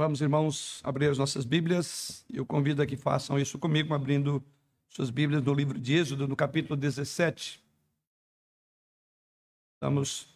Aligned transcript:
Vamos, 0.00 0.22
irmãos, 0.22 0.80
abrir 0.82 1.10
as 1.10 1.18
nossas 1.18 1.44
Bíblias. 1.44 2.24
Eu 2.32 2.46
convido 2.46 2.80
a 2.80 2.86
que 2.86 2.96
façam 2.96 3.38
isso 3.38 3.58
comigo, 3.58 3.92
abrindo 3.92 4.42
suas 4.88 5.10
Bíblias 5.10 5.42
no 5.42 5.52
livro 5.52 5.78
de 5.78 5.92
Êxodo, 5.92 6.26
no 6.26 6.34
capítulo 6.34 6.74
17. 6.74 7.62
Estamos 9.74 10.26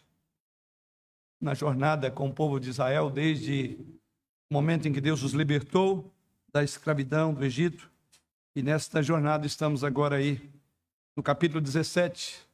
na 1.40 1.54
jornada 1.54 2.10
com 2.10 2.28
o 2.28 2.34
povo 2.34 2.60
de 2.60 2.68
Israel 2.68 3.08
desde 3.08 3.78
o 4.50 4.52
momento 4.52 4.86
em 4.86 4.92
que 4.92 5.00
Deus 5.00 5.22
os 5.22 5.32
libertou 5.32 6.12
da 6.52 6.62
escravidão 6.62 7.32
do 7.32 7.42
Egito. 7.42 7.90
E 8.54 8.62
nesta 8.62 9.02
jornada 9.02 9.46
estamos 9.46 9.82
agora 9.82 10.16
aí 10.16 10.46
no 11.16 11.22
capítulo 11.22 11.62
17. 11.62 12.46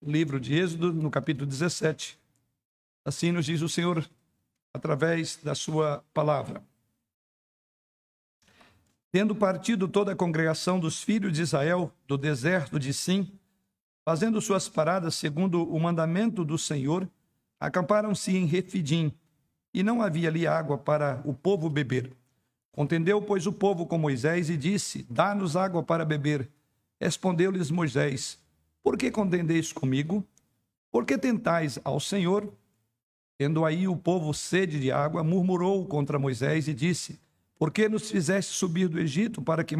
Livro 0.00 0.38
de 0.38 0.54
Êxodo, 0.54 0.92
no 0.92 1.10
capítulo 1.10 1.44
17. 1.44 2.21
Assim 3.04 3.32
nos 3.32 3.46
diz 3.46 3.62
o 3.62 3.68
Senhor 3.68 4.08
através 4.72 5.36
da 5.42 5.54
sua 5.54 6.04
palavra. 6.14 6.62
Tendo 9.10 9.34
partido 9.34 9.86
toda 9.86 10.12
a 10.12 10.16
congregação 10.16 10.80
dos 10.80 11.02
filhos 11.02 11.32
de 11.32 11.42
Israel 11.42 11.92
do 12.06 12.16
deserto 12.16 12.78
de 12.78 12.94
Sim, 12.94 13.30
fazendo 14.04 14.40
suas 14.40 14.68
paradas 14.68 15.14
segundo 15.14 15.68
o 15.70 15.78
mandamento 15.78 16.44
do 16.44 16.56
Senhor, 16.56 17.08
acamparam-se 17.60 18.34
em 18.34 18.46
Refidim, 18.46 19.12
e 19.74 19.82
não 19.82 20.02
havia 20.02 20.28
ali 20.28 20.46
água 20.46 20.78
para 20.78 21.22
o 21.24 21.34
povo 21.34 21.68
beber. 21.68 22.12
Contendeu, 22.72 23.20
pois, 23.20 23.46
o 23.46 23.52
povo 23.52 23.86
com 23.86 23.98
Moisés 23.98 24.48
e 24.48 24.56
disse: 24.56 25.06
Dá-nos 25.10 25.56
água 25.56 25.82
para 25.82 26.04
beber. 26.04 26.48
Respondeu-lhes 27.00 27.70
Moisés: 27.70 28.38
Por 28.82 28.96
que 28.96 29.10
contendeis 29.10 29.72
comigo? 29.72 30.26
Por 30.90 31.04
que 31.04 31.18
tentais 31.18 31.78
ao 31.84 32.00
Senhor? 32.00 32.52
Tendo 33.38 33.64
aí 33.64 33.88
o 33.88 33.96
povo 33.96 34.32
sede 34.32 34.78
de 34.78 34.92
água, 34.92 35.24
murmurou 35.24 35.86
contra 35.86 36.18
Moisés 36.18 36.68
e 36.68 36.74
disse: 36.74 37.18
Por 37.58 37.72
que 37.72 37.88
nos 37.88 38.10
fizeste 38.10 38.52
subir 38.52 38.88
do 38.88 39.00
Egito 39.00 39.42
para, 39.42 39.64
que, 39.64 39.76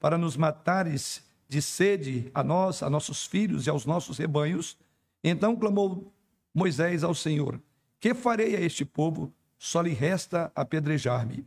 para 0.00 0.18
nos 0.18 0.36
matares 0.36 1.24
de 1.48 1.62
sede 1.62 2.30
a 2.34 2.42
nós, 2.42 2.82
a 2.82 2.90
nossos 2.90 3.26
filhos 3.26 3.66
e 3.66 3.70
aos 3.70 3.86
nossos 3.86 4.18
rebanhos? 4.18 4.76
Então 5.22 5.56
clamou 5.56 6.12
Moisés 6.54 7.04
ao 7.04 7.14
Senhor: 7.14 7.60
Que 8.00 8.14
farei 8.14 8.56
a 8.56 8.60
este 8.60 8.84
povo? 8.84 9.32
Só 9.58 9.80
lhe 9.80 9.92
resta 9.92 10.52
apedrejar-me. 10.54 11.46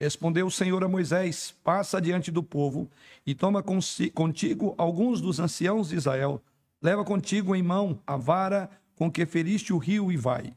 Respondeu 0.00 0.46
o 0.46 0.50
Senhor 0.50 0.82
a 0.84 0.88
Moisés: 0.88 1.54
Passa 1.64 2.00
diante 2.00 2.30
do 2.30 2.42
povo 2.42 2.88
e 3.26 3.34
toma 3.34 3.64
contigo 4.14 4.74
alguns 4.78 5.20
dos 5.20 5.40
anciãos 5.40 5.88
de 5.88 5.96
Israel. 5.96 6.40
Leva 6.80 7.04
contigo 7.04 7.54
em 7.56 7.62
mão 7.62 8.00
a 8.06 8.16
vara 8.16 8.70
com 8.94 9.10
que 9.10 9.26
feriste 9.26 9.72
o 9.72 9.78
rio 9.78 10.12
e 10.12 10.16
vai. 10.16 10.52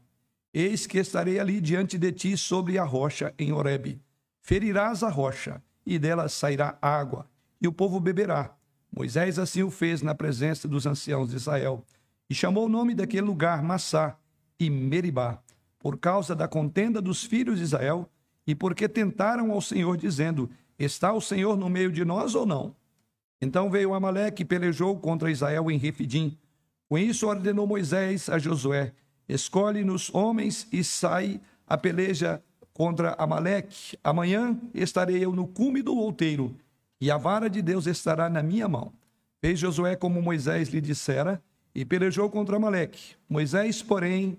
Eis 0.54 0.86
que 0.86 0.98
estarei 0.98 1.38
ali 1.38 1.60
diante 1.60 1.96
de 1.96 2.12
ti 2.12 2.36
sobre 2.36 2.78
a 2.78 2.84
rocha 2.84 3.34
em 3.38 3.52
Horebe. 3.52 4.00
Ferirás 4.40 5.02
a 5.02 5.08
rocha, 5.08 5.62
e 5.86 5.98
dela 5.98 6.28
sairá 6.28 6.76
água, 6.82 7.26
e 7.60 7.66
o 7.66 7.72
povo 7.72 7.98
beberá. 7.98 8.54
Moisés 8.94 9.38
assim 9.38 9.62
o 9.62 9.70
fez 9.70 10.02
na 10.02 10.14
presença 10.14 10.68
dos 10.68 10.84
anciãos 10.84 11.30
de 11.30 11.36
Israel, 11.36 11.84
e 12.28 12.34
chamou 12.34 12.66
o 12.66 12.68
nome 12.68 12.94
daquele 12.94 13.22
lugar 13.22 13.62
Massá 13.62 14.18
e 14.58 14.68
Meribá, 14.68 15.42
por 15.78 15.98
causa 15.98 16.34
da 16.34 16.46
contenda 16.46 17.00
dos 17.00 17.24
filhos 17.24 17.58
de 17.58 17.64
Israel, 17.64 18.08
e 18.46 18.54
porque 18.54 18.88
tentaram 18.88 19.52
ao 19.52 19.60
Senhor, 19.60 19.96
dizendo: 19.96 20.50
Está 20.78 21.12
o 21.12 21.20
Senhor 21.20 21.56
no 21.56 21.70
meio 21.70 21.90
de 21.90 22.04
nós 22.04 22.34
ou 22.34 22.44
não? 22.44 22.76
Então 23.40 23.70
veio 23.70 23.94
Amaleque 23.94 24.42
e 24.42 24.44
pelejou 24.44 24.98
contra 24.98 25.30
Israel 25.30 25.70
em 25.70 25.78
Refidim. 25.78 26.38
Com 26.88 26.98
isso 26.98 27.26
ordenou 27.26 27.66
Moisés 27.66 28.28
a 28.28 28.38
Josué: 28.38 28.92
Escolhe-nos 29.32 30.14
homens 30.14 30.68
e 30.70 30.84
sai 30.84 31.40
a 31.66 31.78
peleja 31.78 32.42
contra 32.74 33.14
Amaleque. 33.14 33.98
Amanhã 34.04 34.60
estarei 34.74 35.24
eu 35.24 35.32
no 35.34 35.46
cume 35.46 35.80
do 35.80 35.96
outeiro, 35.96 36.54
e 37.00 37.10
a 37.10 37.16
vara 37.16 37.48
de 37.48 37.62
Deus 37.62 37.86
estará 37.86 38.28
na 38.28 38.42
minha 38.42 38.68
mão. 38.68 38.92
Fez 39.40 39.58
Josué 39.58 39.96
como 39.96 40.20
Moisés 40.20 40.68
lhe 40.68 40.82
dissera, 40.82 41.42
e 41.74 41.82
pelejou 41.82 42.28
contra 42.28 42.56
Amaleque. 42.56 43.16
Moisés, 43.26 43.82
porém, 43.82 44.36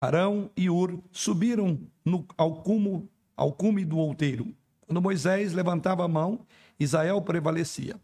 Arão 0.00 0.48
e 0.56 0.70
Ur 0.70 1.00
subiram 1.10 1.76
no, 2.04 2.24
ao, 2.38 2.62
cumo, 2.62 3.08
ao 3.36 3.50
cume 3.50 3.84
do 3.84 3.98
outeiro. 3.98 4.46
Quando 4.82 5.02
Moisés 5.02 5.52
levantava 5.52 6.04
a 6.04 6.08
mão, 6.08 6.46
Israel 6.78 7.20
prevalecia. 7.20 7.96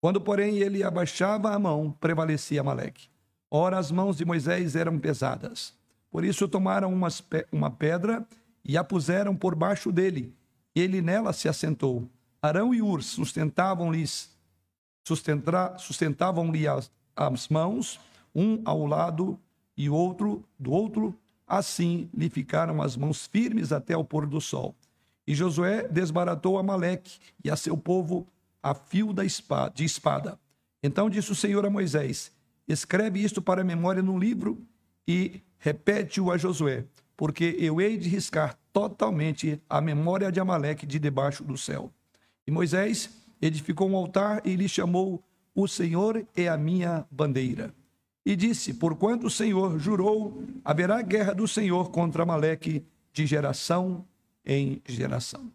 Quando, 0.00 0.20
porém, 0.20 0.58
ele 0.58 0.82
abaixava 0.82 1.54
a 1.54 1.58
mão, 1.58 1.96
prevalecia 2.00 2.60
Amaleque. 2.60 3.11
Ora, 3.54 3.76
as 3.76 3.90
mãos 3.90 4.16
de 4.16 4.24
Moisés 4.24 4.74
eram 4.74 4.98
pesadas. 4.98 5.74
Por 6.10 6.24
isso 6.24 6.48
tomaram 6.48 6.90
umas, 6.90 7.22
uma 7.52 7.70
pedra 7.70 8.26
e 8.64 8.78
a 8.78 8.82
puseram 8.82 9.36
por 9.36 9.54
baixo 9.54 9.92
dele. 9.92 10.34
E 10.74 10.80
ele 10.80 11.02
nela 11.02 11.34
se 11.34 11.50
assentou. 11.50 12.08
Arão 12.40 12.74
e 12.74 12.80
Ur 12.80 13.02
sustentavam-lhe 13.02 14.06
as, 16.66 16.90
as 17.14 17.48
mãos, 17.50 18.00
um 18.34 18.62
ao 18.64 18.86
lado 18.86 19.38
e 19.76 19.90
outro 19.90 20.42
do 20.58 20.72
outro. 20.72 21.14
Assim 21.46 22.08
lhe 22.14 22.30
ficaram 22.30 22.80
as 22.80 22.96
mãos 22.96 23.26
firmes 23.26 23.70
até 23.70 23.94
o 23.94 24.02
pôr 24.02 24.24
do 24.24 24.40
sol. 24.40 24.74
E 25.26 25.34
Josué 25.34 25.86
desbaratou 25.88 26.56
Amaleque 26.56 27.18
e 27.44 27.50
a 27.50 27.56
seu 27.56 27.76
povo 27.76 28.26
a 28.62 28.72
fio 28.72 29.12
da 29.12 29.26
espada, 29.26 29.74
de 29.74 29.84
espada. 29.84 30.38
Então 30.82 31.10
disse 31.10 31.30
o 31.30 31.34
Senhor 31.34 31.66
a 31.66 31.70
Moisés: 31.70 32.32
Escreve 32.66 33.22
isto 33.22 33.42
para 33.42 33.62
a 33.62 33.64
memória 33.64 34.02
no 34.02 34.18
livro 34.18 34.60
e 35.06 35.42
repete-o 35.58 36.30
a 36.30 36.38
Josué, 36.38 36.84
porque 37.16 37.56
eu 37.58 37.80
hei 37.80 37.96
de 37.96 38.08
riscar 38.08 38.56
totalmente 38.72 39.60
a 39.68 39.80
memória 39.80 40.30
de 40.30 40.40
Amaleque 40.40 40.86
de 40.86 40.98
debaixo 40.98 41.44
do 41.44 41.56
céu. 41.56 41.92
E 42.46 42.50
Moisés 42.50 43.10
edificou 43.40 43.88
um 43.88 43.96
altar 43.96 44.42
e 44.44 44.56
lhe 44.56 44.68
chamou: 44.68 45.22
O 45.54 45.66
Senhor 45.66 46.26
é 46.34 46.48
a 46.48 46.56
minha 46.56 47.06
bandeira. 47.10 47.74
E 48.24 48.36
disse: 48.36 48.74
Porquanto 48.74 49.26
o 49.26 49.30
Senhor 49.30 49.78
jurou, 49.78 50.44
haverá 50.64 51.02
guerra 51.02 51.34
do 51.34 51.46
Senhor 51.46 51.90
contra 51.90 52.22
Amaleque 52.22 52.84
de 53.12 53.26
geração 53.26 54.06
em 54.46 54.80
geração. 54.86 55.52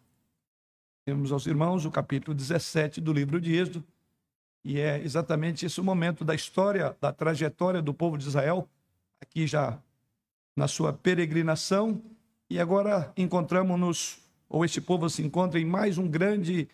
Temos 1.06 1.32
aos 1.32 1.46
irmãos 1.48 1.86
o 1.86 1.92
capítulo 1.92 2.36
17 2.36 3.00
do 3.00 3.14
livro 3.14 3.40
de 3.40 3.56
Êxodo 3.56 3.84
e 4.68 4.82
é 4.82 5.02
exatamente 5.02 5.66
esse 5.66 5.80
o 5.80 5.84
momento 5.84 6.26
da 6.26 6.36
história, 6.36 6.94
da 7.00 7.14
trajetória 7.14 7.82
do 7.82 7.94
povo 7.94 8.18
de 8.18 8.28
Israel, 8.28 8.68
aqui 9.22 9.48
já 9.48 9.82
na 10.54 10.68
sua 10.68 10.92
peregrinação. 10.92 12.02
E 12.50 12.60
agora 12.60 13.14
encontramos-nos, 13.16 14.20
ou 14.50 14.66
este 14.66 14.82
povo 14.82 15.10
se 15.10 15.24
encontra 15.24 15.58
em 15.58 15.64
mais 15.64 15.98
um 15.98 16.06
grande 16.06 16.68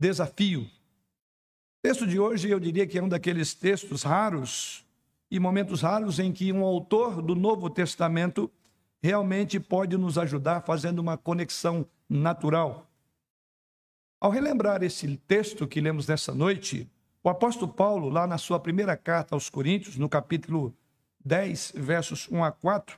desafio. 0.00 0.62
O 0.62 0.68
texto 1.82 2.06
de 2.06 2.18
hoje 2.18 2.48
eu 2.48 2.58
diria 2.58 2.86
que 2.86 2.98
é 2.98 3.02
um 3.02 3.08
daqueles 3.08 3.52
textos 3.52 4.02
raros 4.02 4.82
e 5.30 5.38
momentos 5.38 5.82
raros 5.82 6.18
em 6.18 6.32
que 6.32 6.50
um 6.50 6.64
autor 6.64 7.20
do 7.20 7.34
Novo 7.34 7.68
Testamento 7.68 8.50
realmente 9.02 9.60
pode 9.60 9.94
nos 9.98 10.16
ajudar 10.16 10.62
fazendo 10.62 11.00
uma 11.00 11.18
conexão 11.18 11.86
natural. 12.08 12.90
Ao 14.18 14.30
relembrar 14.30 14.82
esse 14.82 15.18
texto 15.18 15.66
que 15.66 15.82
lemos 15.82 16.06
nessa 16.06 16.34
noite, 16.34 16.90
o 17.26 17.28
apóstolo 17.28 17.72
Paulo, 17.72 18.08
lá 18.08 18.24
na 18.24 18.38
sua 18.38 18.60
primeira 18.60 18.96
carta 18.96 19.34
aos 19.34 19.50
Coríntios, 19.50 19.96
no 19.96 20.08
capítulo 20.08 20.72
10, 21.24 21.72
versos 21.74 22.28
1 22.30 22.44
a 22.44 22.52
4, 22.52 22.96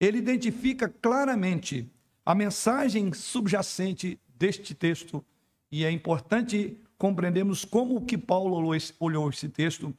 ele 0.00 0.16
identifica 0.16 0.88
claramente 0.88 1.86
a 2.24 2.34
mensagem 2.34 3.12
subjacente 3.12 4.18
deste 4.34 4.74
texto 4.74 5.22
e 5.70 5.84
é 5.84 5.90
importante 5.90 6.80
compreendermos 6.96 7.66
como 7.66 8.06
que 8.06 8.16
Paulo 8.16 8.74
olhou 8.98 9.28
esse 9.28 9.48
texto 9.50 9.92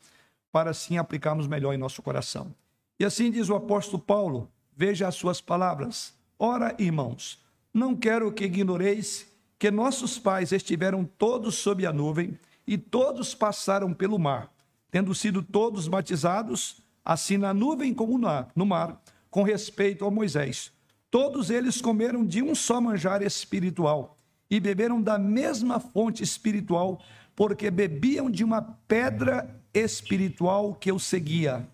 para 0.51 0.71
assim 0.71 0.97
aplicarmos 0.97 1.45
melhor 1.45 1.71
em 1.71 1.77
nosso 1.77 2.01
coração. 2.01 2.51
E 2.99 3.05
assim 3.05 3.29
diz 3.29 3.47
o 3.47 3.53
apóstolo 3.55 4.01
Paulo, 4.01 4.49
veja 4.75 5.07
as 5.07 5.13
suas 5.13 5.39
palavras. 5.39 6.15
Ora, 6.39 6.75
irmãos, 6.79 7.45
não 7.71 7.95
quero 7.95 8.31
que 8.31 8.45
ignoreis 8.45 9.31
que 9.59 9.69
nossos 9.69 10.17
pais 10.17 10.51
estiveram 10.51 11.05
todos 11.05 11.53
sob 11.53 11.85
a 11.85 11.93
nuvem 11.93 12.39
e 12.67 12.77
todos 12.77 13.33
passaram 13.33 13.93
pelo 13.93 14.19
mar, 14.19 14.53
tendo 14.91 15.15
sido 15.15 15.41
todos 15.41 15.87
batizados, 15.87 16.81
assim 17.03 17.37
na 17.37 17.53
nuvem 17.53 17.93
como 17.93 18.19
no 18.53 18.65
mar, 18.65 19.01
com 19.29 19.41
respeito 19.41 20.05
a 20.05 20.11
Moisés. 20.11 20.73
Todos 21.09 21.49
eles 21.49 21.79
comeram 21.79 22.25
de 22.25 22.43
um 22.43 22.53
só 22.53 22.81
manjar 22.81 23.21
espiritual 23.21 24.17
e 24.49 24.59
beberam 24.59 25.01
da 25.01 25.17
mesma 25.17 25.79
fonte 25.79 26.21
espiritual, 26.21 27.01
porque 27.33 27.71
bebiam 27.71 28.29
de 28.29 28.43
uma 28.43 28.61
pedra 28.61 29.61
espiritual 29.73 30.75
que 30.75 30.91
o 30.91 30.99
seguia, 30.99 31.67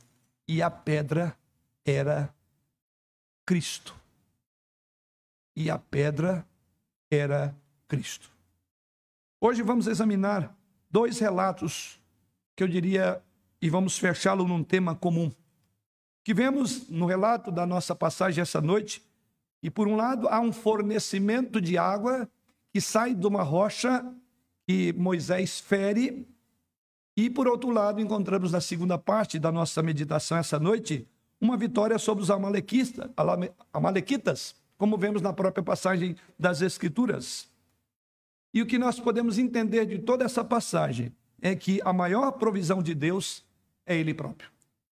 e 0.47 0.61
a 0.61 0.69
pedra 0.69 1.35
era 1.85 2.33
Cristo. 3.45 3.95
E 5.55 5.69
a 5.69 5.79
pedra 5.79 6.45
era 7.09 7.55
Cristo. 7.87 8.29
Hoje 9.39 9.61
vamos 9.61 9.87
examinar 9.87 10.55
dois 10.93 11.17
relatos 11.17 11.99
que 12.55 12.63
eu 12.63 12.67
diria, 12.67 13.19
e 13.59 13.67
vamos 13.67 13.97
fechá-lo 13.97 14.47
num 14.47 14.63
tema 14.63 14.95
comum. 14.95 15.31
Que 16.23 16.35
vemos 16.35 16.87
no 16.87 17.07
relato 17.07 17.51
da 17.51 17.65
nossa 17.65 17.95
passagem 17.95 18.43
essa 18.43 18.61
noite, 18.61 19.01
E 19.63 19.69
por 19.69 19.87
um 19.87 19.95
lado, 19.95 20.27
há 20.27 20.41
um 20.41 20.51
fornecimento 20.51 21.61
de 21.61 21.77
água 21.77 22.29
que 22.73 22.81
sai 22.81 23.15
de 23.15 23.25
uma 23.25 23.41
rocha 23.41 24.05
que 24.67 24.91
Moisés 24.91 25.61
fere. 25.61 26.27
E 27.15 27.29
por 27.29 27.47
outro 27.47 27.69
lado, 27.69 28.01
encontramos 28.01 28.51
na 28.51 28.59
segunda 28.59 28.97
parte 28.97 29.39
da 29.39 29.51
nossa 29.53 29.81
meditação 29.81 30.37
essa 30.37 30.59
noite 30.59 31.07
uma 31.39 31.55
vitória 31.55 31.97
sobre 31.97 32.23
os 32.23 32.29
amalequitas, 32.29 33.09
amalequitas, 33.71 34.55
como 34.77 34.97
vemos 34.97 35.21
na 35.21 35.31
própria 35.31 35.63
passagem 35.63 36.17
das 36.37 36.61
Escrituras. 36.61 37.47
E 38.53 38.61
o 38.61 38.65
que 38.65 38.77
nós 38.77 38.99
podemos 38.99 39.39
entender 39.39 39.85
de 39.85 39.99
toda 39.99 40.23
essa 40.23 40.43
passagem 40.43 41.11
é 41.41 41.55
que 41.55 41.81
a 41.83 41.91
maior 41.91 42.31
provisão 42.33 42.83
de 42.83 42.93
Deus 42.93 43.43
é 43.85 43.97
Ele 43.97 44.13
próprio. 44.13 44.49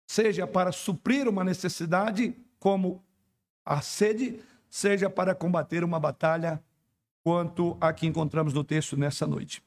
Seja 0.06 0.46
para 0.46 0.72
suprir 0.72 1.28
uma 1.28 1.44
necessidade, 1.44 2.34
como 2.58 3.04
a 3.64 3.80
sede, 3.80 4.40
seja 4.68 5.10
para 5.10 5.34
combater 5.34 5.84
uma 5.84 6.00
batalha, 6.00 6.62
quanto 7.22 7.76
a 7.80 7.92
que 7.92 8.06
encontramos 8.06 8.54
no 8.54 8.64
texto 8.64 8.96
nessa 8.96 9.26
noite. 9.26 9.62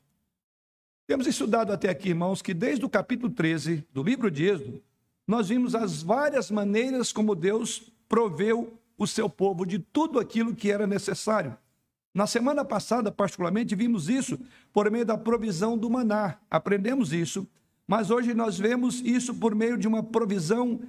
Temos 1.06 1.28
estudado 1.28 1.72
até 1.72 1.90
aqui, 1.90 2.10
irmãos, 2.10 2.42
que 2.42 2.54
desde 2.54 2.84
o 2.84 2.90
capítulo 2.90 3.32
13 3.32 3.88
do 3.94 4.02
livro 4.02 4.32
de 4.32 4.46
Êxodo, 4.46 4.82
nós 5.28 5.50
vimos 5.50 5.76
as 5.76 6.02
várias 6.02 6.50
maneiras 6.50 7.14
como 7.14 7.36
Deus 7.36 7.92
proveu 8.10 8.78
o 8.98 9.06
seu 9.06 9.30
povo 9.30 9.66
de 9.66 9.80
tudo 9.80 10.20
aquilo 10.20 10.56
que 10.56 10.72
era 10.72 10.88
necessário. 10.88 11.58
Na 12.14 12.28
semana 12.28 12.64
passada, 12.64 13.12
particularmente, 13.12 13.76
vimos 13.76 14.08
isso 14.08 14.40
por 14.72 14.90
meio 14.92 15.06
da 15.06 15.18
provisão 15.18 15.78
do 15.78 15.90
maná. 15.90 16.38
Aprendemos 16.50 17.12
isso, 17.12 17.48
mas 17.88 18.12
hoje 18.12 18.34
nós 18.34 18.58
vemos 18.58 19.02
isso 19.02 19.34
por 19.34 19.56
meio 19.56 19.78
de 19.78 19.88
uma 19.88 20.04
provisão, 20.04 20.80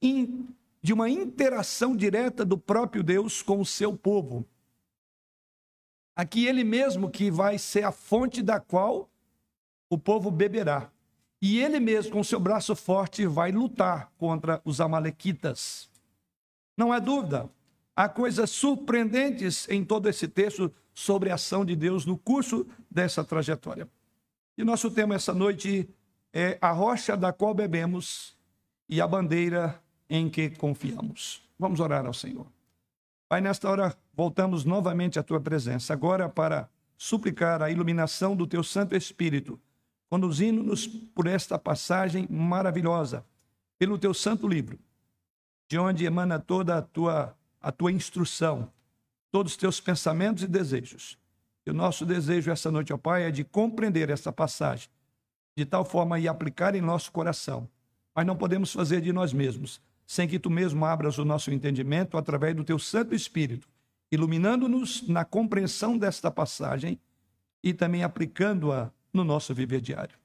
de 0.00 0.92
uma 0.92 1.08
interação 1.08 1.96
direta 1.96 2.44
do 2.44 2.58
próprio 2.58 3.02
Deus 3.02 3.42
com 3.42 3.60
o 3.60 3.66
seu 3.66 3.96
povo. 3.96 4.44
Aqui 6.16 6.46
ele 6.46 6.64
mesmo 6.64 7.10
que 7.10 7.30
vai 7.30 7.58
ser 7.58 7.84
a 7.84 7.92
fonte 7.92 8.42
da 8.42 8.58
qual 8.58 9.08
o 9.88 9.96
povo 9.96 10.30
beberá. 10.30 10.90
E 11.40 11.58
ele 11.58 11.80
mesmo, 11.80 12.12
com 12.12 12.22
seu 12.22 12.38
braço 12.38 12.76
forte, 12.76 13.26
vai 13.26 13.50
lutar 13.50 14.12
contra 14.18 14.60
os 14.64 14.80
amalequitas. 14.80 15.90
Não 16.76 16.92
há 16.92 16.98
dúvida, 16.98 17.50
Há 17.94 18.08
coisas 18.08 18.50
surpreendentes 18.50 19.68
em 19.68 19.84
todo 19.84 20.08
esse 20.08 20.26
texto 20.26 20.72
sobre 20.94 21.30
a 21.30 21.34
ação 21.34 21.64
de 21.64 21.76
Deus 21.76 22.06
no 22.06 22.16
curso 22.16 22.66
dessa 22.90 23.22
trajetória. 23.22 23.88
E 24.56 24.64
nosso 24.64 24.90
tema 24.90 25.14
essa 25.14 25.34
noite 25.34 25.88
é 26.32 26.58
a 26.60 26.70
rocha 26.70 27.16
da 27.16 27.32
qual 27.32 27.54
bebemos 27.54 28.36
e 28.88 29.00
a 29.00 29.06
bandeira 29.06 29.82
em 30.08 30.28
que 30.28 30.50
confiamos. 30.50 31.42
Vamos 31.58 31.80
orar 31.80 32.06
ao 32.06 32.14
Senhor. 32.14 32.46
Pai, 33.28 33.40
nesta 33.40 33.68
hora 33.68 33.96
voltamos 34.14 34.64
novamente 34.64 35.18
à 35.18 35.22
tua 35.22 35.40
presença, 35.40 35.92
agora 35.92 36.28
para 36.28 36.68
suplicar 36.96 37.62
a 37.62 37.70
iluminação 37.70 38.36
do 38.36 38.46
teu 38.46 38.62
Santo 38.62 38.94
Espírito, 38.94 39.60
conduzindo-nos 40.08 40.86
por 40.86 41.26
esta 41.26 41.58
passagem 41.58 42.26
maravilhosa, 42.30 43.24
pelo 43.78 43.98
teu 43.98 44.12
santo 44.12 44.46
livro, 44.46 44.78
de 45.68 45.78
onde 45.78 46.04
emana 46.04 46.38
toda 46.38 46.76
a 46.76 46.82
tua 46.82 47.34
a 47.62 47.70
tua 47.70 47.92
instrução, 47.92 48.70
todos 49.30 49.52
os 49.52 49.58
teus 49.58 49.80
pensamentos 49.80 50.42
e 50.42 50.46
desejos. 50.46 51.18
E 51.64 51.70
o 51.70 51.74
nosso 51.74 52.04
desejo 52.04 52.50
essa 52.50 52.70
noite, 52.70 52.92
ó 52.92 52.98
Pai, 52.98 53.24
é 53.24 53.30
de 53.30 53.44
compreender 53.44 54.10
essa 54.10 54.32
passagem, 54.32 54.88
de 55.56 55.64
tal 55.64 55.84
forma 55.84 56.18
e 56.18 56.26
aplicar 56.26 56.74
em 56.74 56.80
nosso 56.80 57.12
coração. 57.12 57.68
Mas 58.14 58.26
não 58.26 58.36
podemos 58.36 58.72
fazer 58.72 59.00
de 59.00 59.12
nós 59.12 59.32
mesmos, 59.32 59.80
sem 60.06 60.28
que 60.28 60.38
tu 60.38 60.50
mesmo 60.50 60.84
abras 60.84 61.18
o 61.18 61.24
nosso 61.24 61.50
entendimento 61.50 62.18
através 62.18 62.54
do 62.54 62.64
teu 62.64 62.78
Santo 62.78 63.14
Espírito, 63.14 63.68
iluminando-nos 64.10 65.06
na 65.08 65.24
compreensão 65.24 65.96
desta 65.96 66.30
passagem 66.30 66.98
e 67.62 67.72
também 67.72 68.02
aplicando-a 68.02 68.90
no 69.12 69.24
nosso 69.24 69.54
viver 69.54 69.80
diário. 69.80 70.18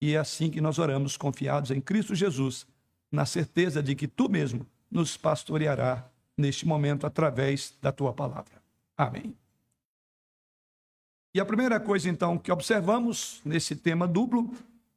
E 0.00 0.14
é 0.14 0.18
assim 0.18 0.50
que 0.50 0.60
nós 0.60 0.78
oramos, 0.78 1.16
confiados 1.16 1.70
em 1.70 1.80
Cristo 1.80 2.14
Jesus, 2.14 2.66
na 3.10 3.24
certeza 3.24 3.82
de 3.82 3.94
que 3.94 4.06
tu 4.06 4.28
mesmo 4.28 4.66
nos 4.90 5.16
pastoreará 5.16 6.08
neste 6.38 6.66
momento 6.66 7.06
através 7.06 7.76
da 7.82 7.90
tua 7.90 8.12
palavra. 8.12 8.62
Amém. 8.96 9.36
E 11.34 11.40
a 11.40 11.44
primeira 11.44 11.78
coisa, 11.78 12.08
então, 12.08 12.38
que 12.38 12.50
observamos 12.50 13.42
nesse 13.44 13.76
tema 13.76 14.08
duplo, 14.08 14.50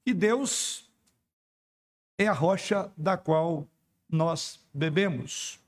que 0.06 0.14
Deus 0.14 0.90
é 2.18 2.28
a 2.28 2.34
rocha 2.34 2.92
da 2.96 3.18
qual 3.18 3.68
nós 4.08 4.60
bebemos. 4.74 5.60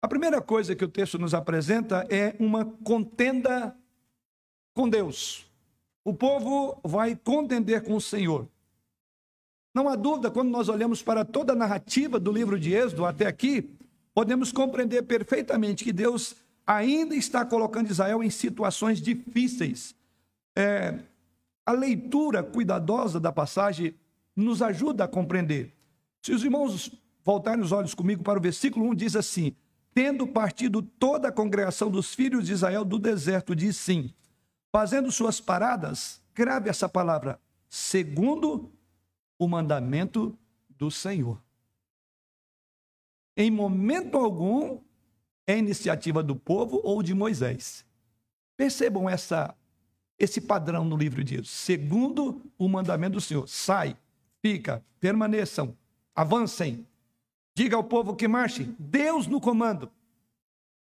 A 0.00 0.08
primeira 0.08 0.40
coisa 0.40 0.76
que 0.76 0.84
o 0.84 0.88
texto 0.88 1.18
nos 1.18 1.34
apresenta 1.34 2.06
é 2.08 2.34
uma 2.38 2.64
contenda 2.64 3.76
com 4.74 4.88
Deus. 4.88 5.46
O 6.04 6.14
povo 6.14 6.80
vai 6.84 7.16
contender 7.16 7.82
com 7.82 7.96
o 7.96 8.00
Senhor. 8.00 8.48
Não 9.74 9.88
há 9.88 9.96
dúvida, 9.96 10.30
quando 10.30 10.50
nós 10.50 10.68
olhamos 10.68 11.02
para 11.02 11.24
toda 11.24 11.52
a 11.52 11.56
narrativa 11.56 12.18
do 12.18 12.32
livro 12.32 12.58
de 12.58 12.72
Êxodo 12.72 13.04
até 13.04 13.26
aqui, 13.26 13.76
podemos 14.18 14.50
compreender 14.50 15.04
perfeitamente 15.04 15.84
que 15.84 15.92
Deus 15.92 16.34
ainda 16.66 17.14
está 17.14 17.44
colocando 17.44 17.88
Israel 17.88 18.20
em 18.20 18.30
situações 18.30 19.00
difíceis. 19.00 19.94
É, 20.56 20.98
a 21.64 21.70
leitura 21.70 22.42
cuidadosa 22.42 23.20
da 23.20 23.30
passagem 23.30 23.94
nos 24.34 24.60
ajuda 24.60 25.04
a 25.04 25.08
compreender. 25.08 25.72
Se 26.20 26.32
os 26.32 26.42
irmãos 26.42 26.90
voltarem 27.24 27.62
os 27.62 27.70
olhos 27.70 27.94
comigo 27.94 28.24
para 28.24 28.40
o 28.40 28.42
versículo 28.42 28.90
1, 28.90 28.94
diz 28.96 29.14
assim: 29.14 29.54
Tendo 29.94 30.26
partido 30.26 30.82
toda 30.82 31.28
a 31.28 31.32
congregação 31.32 31.88
dos 31.88 32.12
filhos 32.12 32.44
de 32.44 32.54
Israel 32.54 32.84
do 32.84 32.98
deserto, 32.98 33.54
diz 33.54 33.76
sim, 33.76 34.12
fazendo 34.72 35.12
suas 35.12 35.40
paradas, 35.40 36.20
grave 36.34 36.68
essa 36.68 36.88
palavra, 36.88 37.40
segundo 37.70 38.68
o 39.38 39.46
mandamento 39.46 40.36
do 40.76 40.90
Senhor. 40.90 41.40
Em 43.40 43.52
momento 43.52 44.18
algum 44.18 44.80
é 45.46 45.56
iniciativa 45.56 46.24
do 46.24 46.34
povo 46.34 46.80
ou 46.82 47.04
de 47.04 47.14
Moisés. 47.14 47.86
Percebam 48.56 49.08
essa, 49.08 49.54
esse 50.18 50.40
padrão 50.40 50.84
no 50.84 50.96
livro 50.96 51.22
de 51.22 51.36
Deus. 51.36 51.48
Segundo 51.48 52.42
o 52.58 52.68
mandamento 52.68 53.12
do 53.12 53.20
Senhor, 53.20 53.48
sai, 53.48 53.96
fica, 54.42 54.84
permaneçam, 54.98 55.78
avancem. 56.16 56.84
Diga 57.54 57.76
ao 57.76 57.84
povo 57.84 58.16
que 58.16 58.26
marche, 58.26 58.74
Deus 58.76 59.28
no 59.28 59.40
comando. 59.40 59.88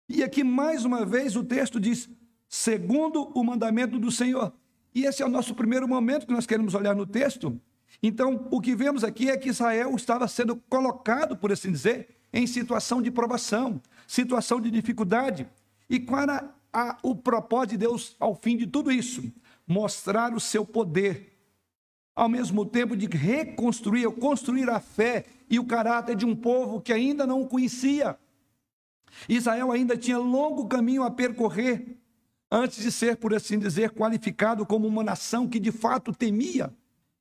E 0.09 0.23
aqui 0.23 0.43
mais 0.43 0.83
uma 0.83 1.05
vez 1.05 1.35
o 1.35 1.43
texto 1.43 1.79
diz: 1.79 2.09
segundo 2.49 3.31
o 3.35 3.43
mandamento 3.43 3.99
do 3.99 4.11
Senhor. 4.11 4.51
E 4.95 5.05
esse 5.05 5.21
é 5.21 5.25
o 5.27 5.29
nosso 5.29 5.53
primeiro 5.53 5.87
momento 5.87 6.25
que 6.25 6.33
nós 6.33 6.47
queremos 6.47 6.73
olhar 6.73 6.95
no 6.95 7.05
texto. 7.05 7.61
Então, 8.01 8.47
o 8.49 8.59
que 8.59 8.75
vemos 8.75 9.03
aqui 9.03 9.29
é 9.29 9.37
que 9.37 9.49
Israel 9.49 9.95
estava 9.95 10.27
sendo 10.27 10.55
colocado, 10.55 11.37
por 11.37 11.51
assim 11.51 11.71
dizer, 11.71 12.16
em 12.37 12.45
situação 12.45 13.01
de 13.01 13.09
provação, 13.09 13.81
situação 14.05 14.61
de 14.61 14.69
dificuldade. 14.69 15.47
E 15.89 15.99
qual 15.99 16.21
era 16.21 16.53
a, 16.71 16.95
o 17.01 17.15
propósito 17.15 17.71
de 17.71 17.77
Deus 17.77 18.15
ao 18.19 18.35
fim 18.35 18.55
de 18.55 18.67
tudo 18.67 18.91
isso? 18.91 19.23
Mostrar 19.65 20.35
o 20.35 20.39
seu 20.39 20.63
poder, 20.63 21.33
ao 22.15 22.29
mesmo 22.29 22.63
tempo 22.63 22.95
de 22.95 23.07
reconstruir 23.07 24.05
ou 24.05 24.13
construir 24.13 24.69
a 24.69 24.79
fé 24.79 25.25
e 25.49 25.57
o 25.57 25.65
caráter 25.65 26.15
de 26.15 26.27
um 26.27 26.35
povo 26.35 26.79
que 26.79 26.93
ainda 26.93 27.25
não 27.25 27.41
o 27.41 27.47
conhecia. 27.47 28.15
Israel 29.27 29.71
ainda 29.71 29.97
tinha 29.97 30.19
longo 30.19 30.67
caminho 30.67 31.01
a 31.01 31.09
percorrer 31.09 31.97
antes 32.51 32.83
de 32.83 32.91
ser, 32.91 33.17
por 33.17 33.33
assim 33.33 33.57
dizer, 33.57 33.89
qualificado 33.89 34.63
como 34.63 34.87
uma 34.87 35.03
nação 35.03 35.47
que 35.47 35.59
de 35.59 35.71
fato 35.71 36.13
temia 36.13 36.71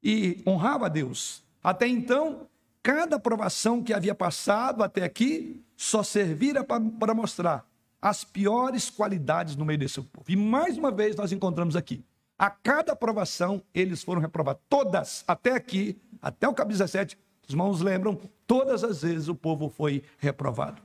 e 0.02 0.42
honrava 0.46 0.86
a 0.86 0.90
Deus. 0.90 1.42
Até 1.64 1.88
então, 1.88 2.46
Cada 2.86 3.16
aprovação 3.16 3.82
que 3.82 3.92
havia 3.92 4.14
passado 4.14 4.80
até 4.80 5.02
aqui 5.02 5.60
só 5.76 6.04
servira 6.04 6.62
para 6.62 7.12
mostrar 7.12 7.66
as 8.00 8.22
piores 8.22 8.88
qualidades 8.88 9.56
no 9.56 9.64
meio 9.64 9.80
desse 9.80 10.00
povo. 10.00 10.24
E 10.28 10.36
mais 10.36 10.78
uma 10.78 10.92
vez 10.92 11.16
nós 11.16 11.32
encontramos 11.32 11.74
aqui. 11.74 12.04
A 12.38 12.48
cada 12.48 12.92
aprovação, 12.92 13.60
eles 13.74 14.04
foram 14.04 14.20
reprovados. 14.20 14.62
Todas, 14.68 15.24
até 15.26 15.54
aqui, 15.54 16.00
até 16.22 16.46
o 16.46 16.54
capítulo 16.54 16.78
17, 16.78 17.18
os 17.42 17.50
irmãos 17.50 17.80
lembram, 17.80 18.20
todas 18.46 18.84
as 18.84 19.02
vezes 19.02 19.26
o 19.26 19.34
povo 19.34 19.68
foi 19.68 20.04
reprovado. 20.18 20.80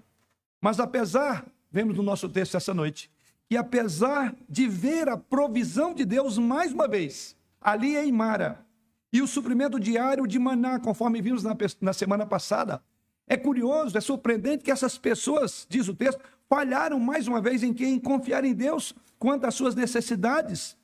Mas 0.60 0.80
apesar, 0.80 1.46
vemos 1.70 1.96
no 1.96 2.02
nosso 2.02 2.28
texto 2.28 2.58
essa 2.58 2.74
noite, 2.74 3.12
que 3.48 3.56
apesar 3.56 4.36
de 4.50 4.68
ver 4.68 5.08
a 5.08 5.18
provisão 5.18 5.94
de 5.94 6.04
Deus 6.04 6.40
mais 6.40 6.74
uma 6.74 6.88
vez, 6.88 7.36
ali 7.62 7.96
em 7.96 8.12
Mara, 8.12 8.66
e 9.12 9.22
o 9.22 9.28
suprimento 9.28 9.80
diário 9.80 10.26
de 10.26 10.40
maná, 10.40 10.80
conforme 10.80 11.22
vimos 11.22 11.44
na, 11.44 11.56
na 11.82 11.94
semana 11.94 12.26
passada. 12.26 12.82
É 13.28 13.38
curioso, 13.38 13.98
é 13.98 14.02
surpreendente 14.02 14.64
que 14.64 14.72
essas 14.72 14.98
pessoas, 14.98 15.66
diz 15.70 15.88
o 15.88 15.94
texto, 15.94 16.22
falharam 16.50 17.00
mais 17.00 17.28
uma 17.28 17.42
vez 17.42 17.64
em 17.64 17.74
quem 17.74 18.00
confiar 18.00 18.44
em 18.44 18.54
Deus 18.54 18.94
quanto 19.18 19.46
às 19.46 19.56
suas 19.56 19.76
necessidades. 19.76 20.78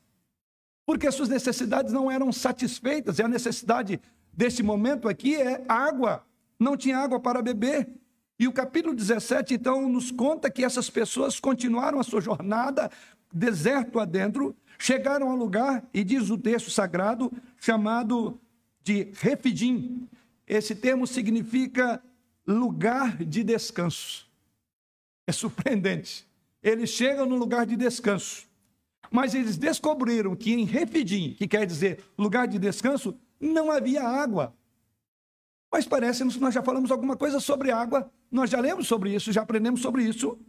Porque 0.85 1.07
as 1.07 1.15
suas 1.15 1.29
necessidades 1.29 1.91
não 1.91 2.09
eram 2.09 2.31
satisfeitas, 2.31 3.19
e 3.19 3.23
a 3.23 3.27
necessidade 3.27 3.99
desse 4.31 4.63
momento 4.63 5.09
aqui 5.09 5.35
é 5.35 5.63
água. 5.67 6.23
Não 6.59 6.77
tinha 6.77 6.97
água 6.97 7.19
para 7.19 7.41
beber. 7.41 7.89
E 8.39 8.47
o 8.47 8.53
capítulo 8.53 8.93
17, 8.93 9.55
então, 9.55 9.89
nos 9.89 10.11
conta 10.11 10.49
que 10.49 10.63
essas 10.63 10.89
pessoas 10.89 11.39
continuaram 11.39 11.99
a 11.99 12.03
sua 12.03 12.21
jornada 12.21 12.89
deserto 13.33 13.99
adentro, 13.99 14.55
chegaram 14.77 15.29
a 15.29 15.33
um 15.33 15.37
lugar, 15.37 15.83
e 15.93 16.03
diz 16.03 16.29
o 16.29 16.37
texto 16.37 16.69
sagrado, 16.69 17.31
chamado 17.59 18.39
de 18.83 19.11
Refidim. 19.15 20.07
Esse 20.47 20.75
termo 20.75 21.05
significa 21.05 22.01
lugar 22.45 23.17
de 23.23 23.43
descanso. 23.43 24.27
É 25.25 25.31
surpreendente. 25.31 26.25
Eles 26.63 26.89
chegam 26.89 27.25
no 27.25 27.35
lugar 27.35 27.65
de 27.65 27.75
descanso. 27.75 28.47
Mas 29.11 29.33
eles 29.33 29.57
descobriram 29.57 30.35
que 30.35 30.53
em 30.53 30.65
Refidim, 30.65 31.33
que 31.33 31.47
quer 31.47 31.65
dizer 31.65 32.03
lugar 32.17 32.47
de 32.47 32.57
descanso, 32.57 33.15
não 33.39 33.71
havia 33.71 34.03
água. 34.03 34.53
Mas 35.71 35.85
parece 35.85 36.25
que 36.25 36.39
nós 36.39 36.53
já 36.53 36.63
falamos 36.63 36.91
alguma 36.91 37.15
coisa 37.15 37.39
sobre 37.39 37.71
água, 37.71 38.09
nós 38.31 38.49
já 38.49 38.59
lemos 38.59 38.87
sobre 38.87 39.13
isso, 39.13 39.31
já 39.31 39.41
aprendemos 39.41 39.81
sobre 39.81 40.03
isso. 40.03 40.39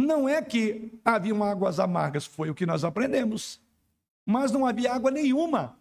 Não 0.00 0.26
é 0.26 0.40
que 0.40 0.98
haviam 1.04 1.44
águas 1.44 1.78
amargas, 1.78 2.24
foi 2.24 2.48
o 2.48 2.54
que 2.54 2.64
nós 2.64 2.84
aprendemos. 2.84 3.60
Mas 4.24 4.50
não 4.50 4.64
havia 4.64 4.94
água 4.94 5.10
nenhuma. 5.10 5.76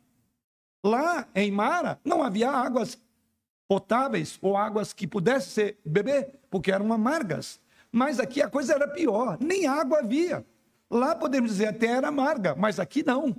Lá 0.84 1.26
em 1.34 1.50
Mara, 1.50 2.00
não 2.04 2.22
havia 2.22 2.52
águas 2.52 2.98
potáveis 3.68 4.38
ou 4.42 4.58
águas 4.58 4.92
que 4.92 5.08
pudessem 5.08 5.50
ser 5.50 5.80
beber, 5.86 6.40
porque 6.50 6.72
eram 6.72 6.92
amargas. 6.92 7.62
Mas 7.92 8.20
aqui 8.20 8.42
a 8.42 8.50
coisa 8.50 8.74
era 8.74 8.88
pior, 8.88 9.38
nem 9.40 9.68
água 9.68 10.00
havia. 10.00 10.46
Lá 10.92 11.16
podemos 11.16 11.52
dizer 11.52 11.68
até 11.68 11.88
era 11.88 12.10
amarga, 12.10 12.56
mas 12.56 12.80
aqui 12.80 13.04
não. 13.04 13.36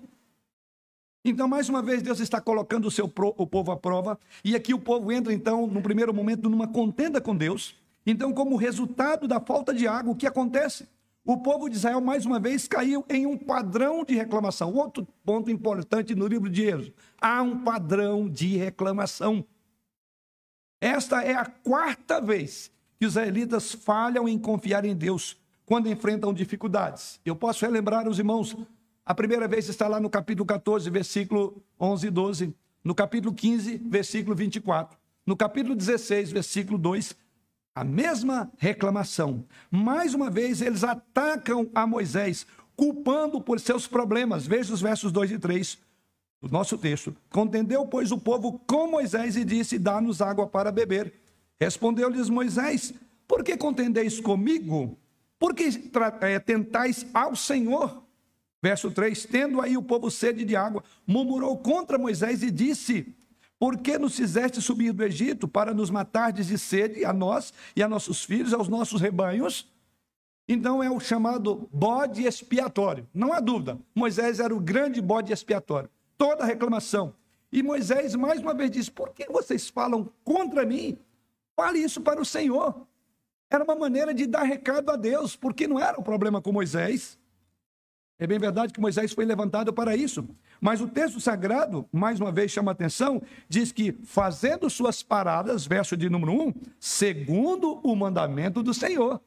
Então, 1.23 1.47
mais 1.47 1.69
uma 1.69 1.83
vez, 1.83 2.01
Deus 2.01 2.21
está 2.21 2.41
colocando 2.41 2.87
o 2.87 2.91
seu 2.91 3.05
o 3.37 3.47
povo 3.47 3.71
à 3.71 3.77
prova, 3.77 4.19
e 4.43 4.57
aqui 4.57 4.73
o 4.73 4.79
povo 4.79 5.13
entra, 5.13 5.33
então, 5.33 5.67
no 5.67 5.83
primeiro 5.83 6.15
momento, 6.15 6.49
numa 6.49 6.69
contenda 6.69 7.21
com 7.21 7.37
Deus. 7.37 7.77
Então, 8.07 8.33
como 8.33 8.57
resultado 8.57 9.29
da 9.29 9.41
falta 9.41 9.75
de 9.75 9.87
água, 9.87 10.13
o 10.13 10.17
que 10.17 10.27
acontece? 10.27 10.89
O 11.25 11.37
povo 11.37 11.69
de 11.69 11.77
Israel, 11.77 12.01
mais 12.01 12.25
uma 12.25 12.41
vez, 12.41 12.67
caiu 12.67 13.05
em 13.09 13.27
um 13.27 13.37
padrão 13.37 14.05
de 14.05 14.15
reclamação. 14.15 14.73
Outro 14.73 15.07
ponto 15.25 15.51
importante 15.51 16.15
no 16.15 16.27
livro 16.27 16.49
de 16.49 16.65
Êxodo: 16.65 16.95
há 17.21 17.43
um 17.43 17.63
padrão 17.63 18.29
de 18.29 18.57
reclamação. 18.57 19.45
Esta 20.81 21.23
é 21.23 21.35
a 21.35 21.45
quarta 21.45 22.21
vez 22.21 22.71
que 22.99 23.05
os 23.05 23.13
israelitas 23.13 23.73
falham 23.73 24.29
em 24.29 24.39
confiar 24.39 24.85
em 24.85 24.97
Deus 24.97 25.37
quando 25.67 25.89
enfrentam 25.89 26.33
dificuldades. 26.33 27.21
Eu 27.25 27.37
posso 27.37 27.65
relembrar 27.65 28.09
os 28.09 28.19
irmãos, 28.19 28.57
a 29.05 29.15
primeira 29.15 29.47
vez 29.47 29.69
está 29.69 29.87
lá 29.87 30.01
no 30.01 30.09
capítulo 30.09 30.47
14, 30.47 30.89
versículo 30.89 31.63
11 31.79 32.07
e 32.07 32.11
12, 32.11 32.55
no 32.83 32.95
capítulo 32.95 33.35
15, 33.35 33.77
versículo 33.87 34.35
24, 34.35 34.99
no 35.27 35.37
capítulo 35.37 35.77
16, 35.77 36.33
versículo 36.33 36.79
2, 36.79 37.15
a 37.75 37.85
mesma 37.85 38.51
reclamação. 38.59 39.45
Mais 39.71 40.15
uma 40.15 40.31
vez, 40.31 40.61
eles 40.61 40.85
atacam 40.85 41.71
a 41.75 41.87
Moisés, 41.87 42.47
culpando 42.77 43.41
por 43.41 43.61
seus 43.61 43.87
problemas. 43.87 44.47
Veja 44.47 44.73
os 44.73 44.81
versos 44.81 45.13
2 45.13 45.33
e 45.33 45.39
3 45.39 45.79
do 46.41 46.49
nosso 46.49 46.77
texto. 46.79 47.15
Contendeu, 47.31 47.87
pois, 47.87 48.11
o 48.11 48.19
povo 48.19 48.59
com 48.67 48.91
Moisés 48.91 49.37
e 49.37 49.45
disse: 49.45 49.79
Dá-nos 49.79 50.21
água 50.21 50.47
para 50.47 50.73
beber. 50.73 51.13
Respondeu-lhes 51.61 52.29
Moisés: 52.29 52.93
Por 53.27 53.45
que 53.45 53.57
contendeis 53.57 54.21
comigo? 54.21 54.99
Por 55.39 55.55
que 55.55 55.69
é, 56.21 56.39
tentais 56.39 57.07
ao 57.15 57.37
Senhor? 57.37 58.03
Verso 58.63 58.91
3: 58.91 59.27
Tendo 59.27 59.61
aí 59.61 59.77
o 59.77 59.83
povo 59.83 60.11
sede 60.11 60.45
de 60.45 60.57
água, 60.57 60.83
murmurou 61.07 61.57
contra 61.59 61.99
Moisés 61.99 62.43
e 62.43 62.51
disse: 62.51 63.15
Por 63.61 63.77
que 63.77 63.99
nos 63.99 64.17
fizeste 64.17 64.63
subir 64.63 64.91
do 64.91 65.05
Egito 65.05 65.47
para 65.47 65.75
nos 65.75 65.91
matardes 65.91 66.47
de 66.47 66.57
sede 66.57 67.05
a 67.05 67.13
nós 67.13 67.53
e 67.77 67.83
a 67.83 67.89
nossos 67.89 68.25
filhos, 68.25 68.55
aos 68.55 68.69
nossos 68.69 69.03
rebanhos? 69.03 69.71
Então 70.49 70.83
é 70.83 70.91
o 70.91 70.99
chamado 70.99 71.69
bode 71.71 72.25
expiatório. 72.25 73.07
Não 73.13 73.35
há 73.35 73.39
dúvida, 73.39 73.79
Moisés 73.95 74.41
era 74.41 74.55
o 74.55 74.59
grande 74.59 75.03
bode 75.03 75.31
expiatório. 75.31 75.91
Toda 76.17 76.47
reclamação. 76.47 77.13
E 77.53 77.63
Moisés 77.63 78.15
mais 78.15 78.41
uma 78.41 78.55
vez 78.55 78.71
diz: 78.71 78.89
Por 78.89 79.11
que 79.11 79.31
vocês 79.31 79.69
falam 79.69 80.09
contra 80.25 80.65
mim? 80.65 80.97
Fale 81.55 81.81
isso 81.81 82.01
para 82.01 82.19
o 82.19 82.25
Senhor. 82.25 82.87
Era 83.51 83.63
uma 83.63 83.77
maneira 83.77 84.15
de 84.15 84.27
dar 84.27 84.45
recado 84.45 84.91
a 84.91 84.97
Deus, 84.97 85.37
porque 85.37 85.69
não 85.69 85.79
era 85.79 86.01
um 86.01 86.03
problema 86.03 86.41
com 86.41 86.51
Moisés. 86.51 87.19
É 88.21 88.27
bem 88.27 88.39
verdade 88.39 88.71
que 88.75 88.81
Moisés 88.81 89.13
foi 89.13 89.25
levantado 89.25 89.73
para 89.73 89.97
isso. 89.97 90.29
Mas 90.61 90.83
o 90.83 90.87
texto 90.87 91.19
sagrado, 91.19 91.89
mais 91.91 92.21
uma 92.21 92.31
vez 92.31 92.51
chama 92.51 92.71
atenção, 92.71 93.23
diz 93.49 93.73
que 93.73 93.93
fazendo 94.05 94.69
suas 94.69 95.03
paradas, 95.03 95.67
verso 95.67 95.97
de 95.97 96.11
número 96.11 96.33
1, 96.49 96.55
segundo 96.79 97.81
o 97.83 97.97
mandamento 97.97 98.63
do 98.63 98.75
Senhor. 98.75 99.23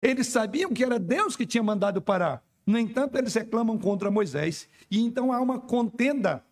Eles 0.00 0.28
sabiam 0.28 0.72
que 0.72 0.84
era 0.84 1.00
Deus 1.00 1.34
que 1.34 1.44
tinha 1.44 1.64
mandado 1.64 2.00
parar. 2.00 2.44
No 2.64 2.78
entanto, 2.78 3.18
eles 3.18 3.34
reclamam 3.34 3.76
contra 3.76 4.08
Moisés. 4.08 4.68
E 4.88 5.00
então 5.00 5.32
há 5.32 5.40
uma 5.40 5.58
contenda. 5.58 6.44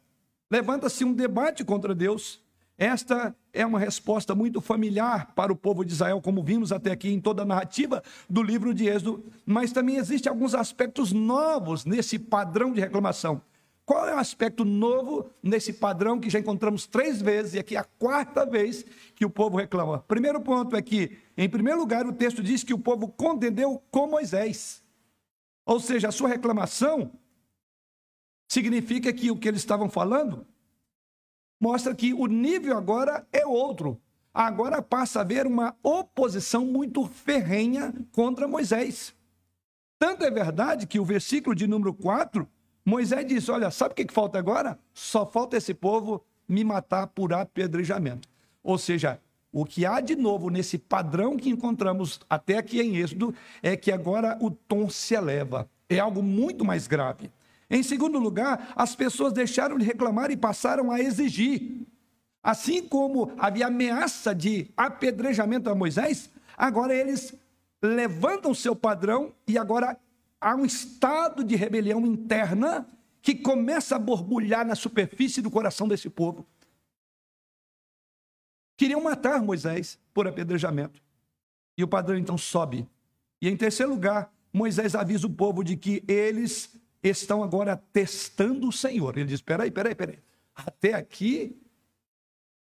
Levanta-se 0.50 1.04
um 1.04 1.12
debate 1.12 1.64
contra 1.64 1.94
Deus. 1.94 2.42
Esta 2.76 3.32
é 3.52 3.64
uma 3.66 3.78
resposta 3.78 4.34
muito 4.34 4.60
familiar 4.60 5.32
para 5.34 5.52
o 5.52 5.56
povo 5.56 5.84
de 5.84 5.92
Israel, 5.92 6.20
como 6.20 6.42
vimos 6.42 6.72
até 6.72 6.90
aqui 6.90 7.10
em 7.10 7.20
toda 7.20 7.42
a 7.42 7.46
narrativa 7.46 8.02
do 8.28 8.42
livro 8.42 8.72
de 8.72 8.86
Êxodo, 8.86 9.24
mas 9.44 9.72
também 9.72 9.96
existem 9.96 10.30
alguns 10.30 10.54
aspectos 10.54 11.12
novos 11.12 11.84
nesse 11.84 12.18
padrão 12.18 12.72
de 12.72 12.80
reclamação. 12.80 13.42
Qual 13.84 14.06
é 14.06 14.14
o 14.14 14.18
aspecto 14.18 14.64
novo 14.64 15.28
nesse 15.42 15.72
padrão 15.72 16.20
que 16.20 16.30
já 16.30 16.38
encontramos 16.38 16.86
três 16.86 17.20
vezes 17.20 17.54
e 17.54 17.58
aqui 17.58 17.74
é 17.74 17.80
a 17.80 17.84
quarta 17.84 18.46
vez 18.46 18.84
que 19.16 19.24
o 19.24 19.30
povo 19.30 19.56
reclama? 19.56 19.98
Primeiro 20.06 20.40
ponto 20.40 20.76
é 20.76 20.82
que, 20.82 21.18
em 21.36 21.48
primeiro 21.48 21.80
lugar, 21.80 22.06
o 22.06 22.12
texto 22.12 22.40
diz 22.40 22.62
que 22.62 22.72
o 22.72 22.78
povo 22.78 23.08
contendeu 23.08 23.82
com 23.90 24.06
Moisés. 24.06 24.80
Ou 25.66 25.80
seja, 25.80 26.08
a 26.08 26.12
sua 26.12 26.28
reclamação 26.28 27.10
significa 28.48 29.12
que 29.12 29.30
o 29.30 29.36
que 29.36 29.48
eles 29.48 29.60
estavam 29.60 29.88
falando 29.88 30.46
mostra 31.60 31.94
que 31.94 32.14
o 32.14 32.26
nível 32.26 32.76
agora 32.76 33.26
é 33.30 33.46
outro. 33.46 34.00
Agora 34.32 34.80
passa 34.80 35.18
a 35.18 35.22
haver 35.22 35.46
uma 35.46 35.76
oposição 35.82 36.64
muito 36.64 37.06
ferrenha 37.06 37.92
contra 38.12 38.48
Moisés. 38.48 39.14
Tanto 39.98 40.24
é 40.24 40.30
verdade 40.30 40.86
que 40.86 40.98
o 40.98 41.04
versículo 41.04 41.54
de 41.54 41.66
número 41.66 41.92
4, 41.92 42.48
Moisés 42.84 43.26
diz: 43.26 43.48
Olha, 43.48 43.70
sabe 43.70 43.92
o 43.92 43.94
que 43.94 44.10
falta 44.10 44.38
agora? 44.38 44.78
Só 44.94 45.26
falta 45.26 45.56
esse 45.56 45.74
povo 45.74 46.24
me 46.48 46.64
matar 46.64 47.08
por 47.08 47.34
apedrejamento. 47.34 48.28
Ou 48.62 48.78
seja, 48.78 49.20
o 49.52 49.64
que 49.64 49.84
há 49.84 50.00
de 50.00 50.14
novo 50.14 50.48
nesse 50.48 50.78
padrão 50.78 51.36
que 51.36 51.50
encontramos 51.50 52.20
até 52.30 52.56
aqui 52.56 52.80
em 52.80 52.96
Êxodo 52.96 53.34
é 53.62 53.76
que 53.76 53.90
agora 53.90 54.38
o 54.40 54.50
tom 54.50 54.88
se 54.88 55.14
eleva. 55.14 55.68
É 55.88 55.98
algo 55.98 56.22
muito 56.22 56.64
mais 56.64 56.86
grave. 56.86 57.30
Em 57.70 57.84
segundo 57.84 58.18
lugar, 58.18 58.72
as 58.74 58.96
pessoas 58.96 59.32
deixaram 59.32 59.78
de 59.78 59.84
reclamar 59.84 60.32
e 60.32 60.36
passaram 60.36 60.90
a 60.90 60.98
exigir. 61.00 61.86
Assim 62.42 62.82
como 62.82 63.32
havia 63.38 63.68
ameaça 63.68 64.34
de 64.34 64.70
apedrejamento 64.76 65.70
a 65.70 65.74
Moisés, 65.74 66.28
agora 66.56 66.92
eles 66.92 67.32
levantam 67.80 68.52
seu 68.52 68.74
padrão 68.74 69.32
e 69.46 69.56
agora 69.56 69.96
há 70.40 70.54
um 70.56 70.64
estado 70.64 71.44
de 71.44 71.54
rebelião 71.54 72.04
interna 72.04 72.86
que 73.22 73.34
começa 73.34 73.96
a 73.96 73.98
borbulhar 73.98 74.66
na 74.66 74.74
superfície 74.74 75.40
do 75.40 75.50
coração 75.50 75.86
desse 75.86 76.10
povo. 76.10 76.46
Queriam 78.76 79.02
matar 79.02 79.42
Moisés 79.42 79.98
por 80.12 80.26
apedrejamento. 80.26 81.02
E 81.76 81.84
o 81.84 81.88
padrão 81.88 82.16
então 82.16 82.36
sobe. 82.36 82.88
E 83.40 83.48
em 83.48 83.56
terceiro 83.56 83.92
lugar, 83.92 84.32
Moisés 84.52 84.94
avisa 84.94 85.26
o 85.26 85.30
povo 85.30 85.62
de 85.62 85.76
que 85.76 86.02
eles 86.08 86.74
estão 87.02 87.42
agora 87.42 87.76
testando 87.92 88.68
o 88.68 88.72
Senhor. 88.72 89.16
Ele 89.16 89.28
diz: 89.28 89.40
peraí, 89.40 89.70
peraí, 89.70 89.94
peraí. 89.94 90.18
Até 90.54 90.94
aqui, 90.94 91.56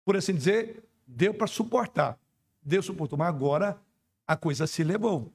por 0.05 0.15
assim 0.15 0.35
dizer, 0.35 0.83
deu 1.07 1.33
para 1.33 1.47
suportar. 1.47 2.19
Deus 2.61 2.85
suportou, 2.85 3.17
mas 3.17 3.27
agora 3.27 3.79
a 4.27 4.35
coisa 4.35 4.67
se 4.67 4.83
levou. 4.83 5.31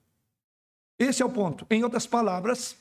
Esse 0.98 1.22
é 1.22 1.26
o 1.26 1.30
ponto. 1.30 1.66
Em 1.68 1.82
outras 1.82 2.06
palavras, 2.06 2.76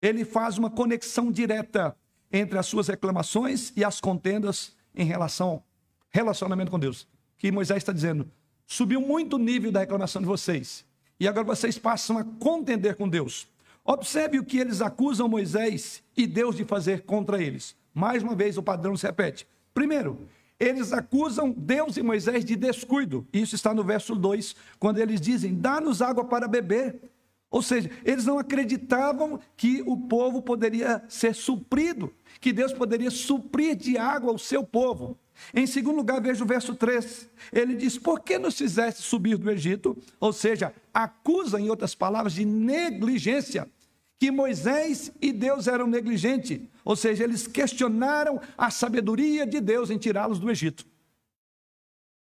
ele 0.00 0.24
faz 0.24 0.56
uma 0.56 0.70
conexão 0.70 1.30
direta 1.30 1.96
entre 2.32 2.58
as 2.58 2.66
suas 2.66 2.88
reclamações 2.88 3.72
e 3.76 3.84
as 3.84 4.00
contendas 4.00 4.74
em 4.94 5.04
relação 5.04 5.48
ao 5.48 5.64
relacionamento 6.08 6.70
com 6.70 6.78
Deus. 6.78 7.06
Que 7.36 7.50
Moisés 7.50 7.78
está 7.78 7.92
dizendo: 7.92 8.30
subiu 8.66 9.00
muito 9.00 9.36
o 9.36 9.38
nível 9.38 9.72
da 9.72 9.80
reclamação 9.80 10.22
de 10.22 10.28
vocês. 10.28 10.84
E 11.18 11.28
agora 11.28 11.44
vocês 11.44 11.76
passam 11.78 12.16
a 12.16 12.24
contender 12.24 12.96
com 12.96 13.08
Deus. 13.08 13.46
Observe 13.84 14.38
o 14.38 14.44
que 14.44 14.58
eles 14.58 14.80
acusam 14.80 15.28
Moisés 15.28 16.02
e 16.16 16.26
Deus 16.26 16.56
de 16.56 16.64
fazer 16.64 17.02
contra 17.02 17.42
eles. 17.42 17.76
Mais 17.94 18.22
uma 18.22 18.34
vez, 18.34 18.56
o 18.56 18.62
padrão 18.62 18.96
se 18.96 19.06
repete. 19.06 19.46
Primeiro, 19.74 20.28
eles 20.58 20.92
acusam 20.92 21.50
Deus 21.50 21.96
e 21.96 22.02
Moisés 22.02 22.44
de 22.44 22.54
descuido. 22.54 23.26
Isso 23.32 23.54
está 23.54 23.72
no 23.72 23.82
verso 23.82 24.14
2, 24.14 24.54
quando 24.78 24.98
eles 24.98 25.20
dizem: 25.20 25.54
Dá-nos 25.54 26.02
água 26.02 26.24
para 26.24 26.46
beber. 26.46 27.09
Ou 27.50 27.60
seja, 27.60 27.90
eles 28.04 28.24
não 28.24 28.38
acreditavam 28.38 29.40
que 29.56 29.82
o 29.84 29.96
povo 29.96 30.40
poderia 30.40 31.02
ser 31.08 31.34
suprido, 31.34 32.14
que 32.40 32.52
Deus 32.52 32.72
poderia 32.72 33.10
suprir 33.10 33.74
de 33.74 33.98
água 33.98 34.32
o 34.32 34.38
seu 34.38 34.62
povo. 34.62 35.18
Em 35.52 35.66
segundo 35.66 35.96
lugar, 35.96 36.20
veja 36.20 36.44
o 36.44 36.46
verso 36.46 36.76
3. 36.76 37.28
Ele 37.52 37.74
diz: 37.74 37.98
Por 37.98 38.20
que 38.20 38.38
nos 38.38 38.56
fizeste 38.56 39.02
subir 39.02 39.36
do 39.36 39.50
Egito? 39.50 39.96
Ou 40.20 40.32
seja, 40.32 40.72
acusa, 40.94 41.60
em 41.60 41.68
outras 41.68 41.94
palavras, 41.94 42.34
de 42.34 42.44
negligência, 42.44 43.68
que 44.16 44.30
Moisés 44.30 45.10
e 45.20 45.32
Deus 45.32 45.66
eram 45.66 45.88
negligentes. 45.88 46.60
Ou 46.84 46.94
seja, 46.94 47.24
eles 47.24 47.48
questionaram 47.48 48.40
a 48.56 48.70
sabedoria 48.70 49.44
de 49.44 49.60
Deus 49.60 49.90
em 49.90 49.98
tirá-los 49.98 50.38
do 50.38 50.50
Egito. 50.50 50.86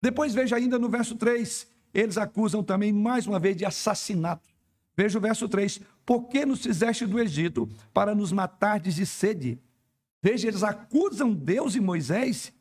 Depois 0.02 0.32
veja 0.32 0.56
ainda 0.56 0.78
no 0.78 0.88
verso 0.88 1.14
3, 1.14 1.66
eles 1.92 2.16
acusam 2.16 2.62
também 2.62 2.90
mais 2.90 3.26
uma 3.26 3.38
vez 3.38 3.54
de 3.54 3.66
assassinato. 3.66 4.49
Veja 5.00 5.16
o 5.16 5.20
verso 5.22 5.48
3: 5.48 5.80
Por 6.04 6.28
que 6.28 6.44
nos 6.44 6.60
fizeste 6.60 7.06
do 7.06 7.18
Egito 7.18 7.66
para 7.90 8.14
nos 8.14 8.32
matar 8.32 8.78
de 8.78 9.06
sede? 9.06 9.58
Veja, 10.22 10.46
eles 10.46 10.62
acusam 10.62 11.32
Deus 11.32 11.74
e 11.74 11.80
Moisés 11.80 12.52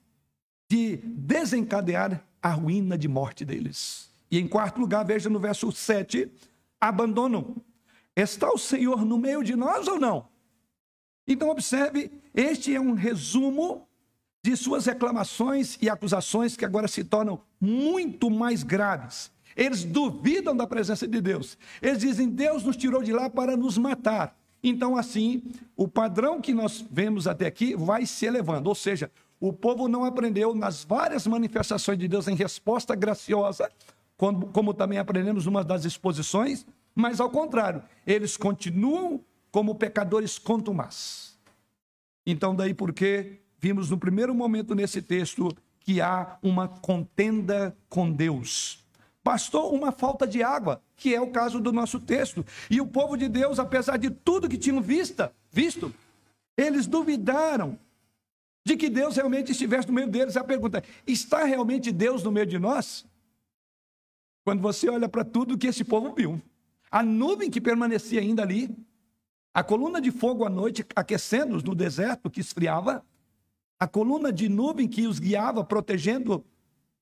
de 0.69 0.95
desencadear 1.03 2.25
a 2.41 2.51
ruína 2.51 2.97
de 2.97 3.09
morte 3.09 3.43
deles. 3.43 4.09
E 4.31 4.39
em 4.39 4.47
quarto 4.47 4.79
lugar, 4.79 5.03
veja 5.03 5.29
no 5.29 5.37
verso 5.37 5.69
7, 5.69 6.31
abandonam. 6.79 7.57
Está 8.15 8.49
o 8.49 8.57
Senhor 8.57 9.03
no 9.03 9.17
meio 9.17 9.43
de 9.43 9.57
nós 9.57 9.85
ou 9.89 9.99
não? 9.99 10.29
Então, 11.27 11.49
observe, 11.49 12.09
este 12.33 12.73
é 12.73 12.79
um 12.79 12.93
resumo 12.93 13.85
de 14.41 14.55
suas 14.55 14.85
reclamações 14.85 15.77
e 15.81 15.89
acusações 15.89 16.55
que 16.55 16.63
agora 16.63 16.87
se 16.87 17.03
tornam 17.03 17.41
muito 17.59 18.29
mais 18.29 18.63
graves. 18.63 19.29
Eles 19.59 19.83
duvidam 19.83 20.55
da 20.55 20.65
presença 20.65 21.05
de 21.05 21.19
Deus. 21.19 21.57
Eles 21.81 21.99
dizem: 21.99 22.29
Deus 22.29 22.63
nos 22.63 22.77
tirou 22.77 23.03
de 23.03 23.11
lá 23.11 23.29
para 23.29 23.57
nos 23.57 23.77
matar. 23.77 24.33
Então, 24.63 24.95
assim, 24.95 25.43
o 25.75 25.85
padrão 25.85 26.39
que 26.39 26.53
nós 26.53 26.83
vemos 26.89 27.27
até 27.27 27.45
aqui 27.45 27.75
vai 27.75 28.05
se 28.05 28.25
elevando. 28.25 28.69
Ou 28.69 28.75
seja, 28.75 29.11
o 29.37 29.51
povo 29.51 29.89
não 29.89 30.05
aprendeu 30.05 30.55
nas 30.55 30.85
várias 30.85 31.27
manifestações 31.27 31.99
de 31.99 32.07
Deus 32.07 32.29
em 32.29 32.35
resposta 32.35 32.95
graciosa, 32.95 33.69
como, 34.15 34.47
como 34.47 34.73
também 34.73 34.97
aprendemos 34.97 35.45
numa 35.45 35.63
das 35.63 35.83
exposições, 35.83 36.65
mas 36.95 37.19
ao 37.19 37.29
contrário, 37.29 37.83
eles 38.07 38.37
continuam 38.37 39.19
como 39.51 39.75
pecadores 39.75 40.39
contumaz. 40.39 41.37
Então, 42.25 42.55
daí 42.55 42.73
porque 42.73 43.41
vimos 43.59 43.89
no 43.89 43.97
primeiro 43.97 44.33
momento 44.33 44.73
nesse 44.73 45.01
texto 45.01 45.49
que 45.81 45.99
há 45.99 46.37
uma 46.41 46.67
contenda 46.67 47.75
com 47.89 48.09
Deus. 48.09 48.87
Bastou 49.29 49.71
uma 49.71 49.91
falta 49.91 50.25
de 50.25 50.41
água, 50.41 50.81
que 50.95 51.13
é 51.13 51.21
o 51.21 51.29
caso 51.29 51.59
do 51.59 51.71
nosso 51.71 51.99
texto. 51.99 52.43
E 52.67 52.81
o 52.81 52.87
povo 52.87 53.15
de 53.15 53.29
Deus, 53.29 53.59
apesar 53.59 53.97
de 53.97 54.09
tudo 54.09 54.49
que 54.49 54.57
tinham 54.57 54.81
vista, 54.81 55.31
visto, 55.51 55.93
eles 56.57 56.87
duvidaram 56.87 57.77
de 58.65 58.75
que 58.75 58.89
Deus 58.89 59.17
realmente 59.17 59.51
estivesse 59.51 59.87
no 59.87 59.93
meio 59.93 60.07
deles. 60.07 60.35
A 60.35 60.43
pergunta: 60.43 60.83
está 61.05 61.43
realmente 61.43 61.91
Deus 61.91 62.23
no 62.23 62.31
meio 62.31 62.47
de 62.47 62.57
nós? 62.57 63.05
Quando 64.43 64.63
você 64.63 64.89
olha 64.89 65.07
para 65.07 65.23
tudo 65.23 65.59
que 65.59 65.67
esse 65.67 65.83
povo 65.83 66.11
viu, 66.11 66.41
a 66.89 67.03
nuvem 67.03 67.51
que 67.51 67.61
permanecia 67.61 68.21
ainda 68.21 68.41
ali, 68.41 68.75
a 69.53 69.63
coluna 69.63 70.01
de 70.01 70.09
fogo 70.09 70.43
à 70.43 70.49
noite 70.49 70.83
aquecendo-os 70.95 71.61
no 71.61 71.75
deserto 71.75 72.31
que 72.31 72.39
esfriava, 72.39 73.05
a 73.79 73.87
coluna 73.87 74.33
de 74.33 74.49
nuvem 74.49 74.87
que 74.87 75.05
os 75.05 75.19
guiava, 75.19 75.63
protegendo 75.63 76.43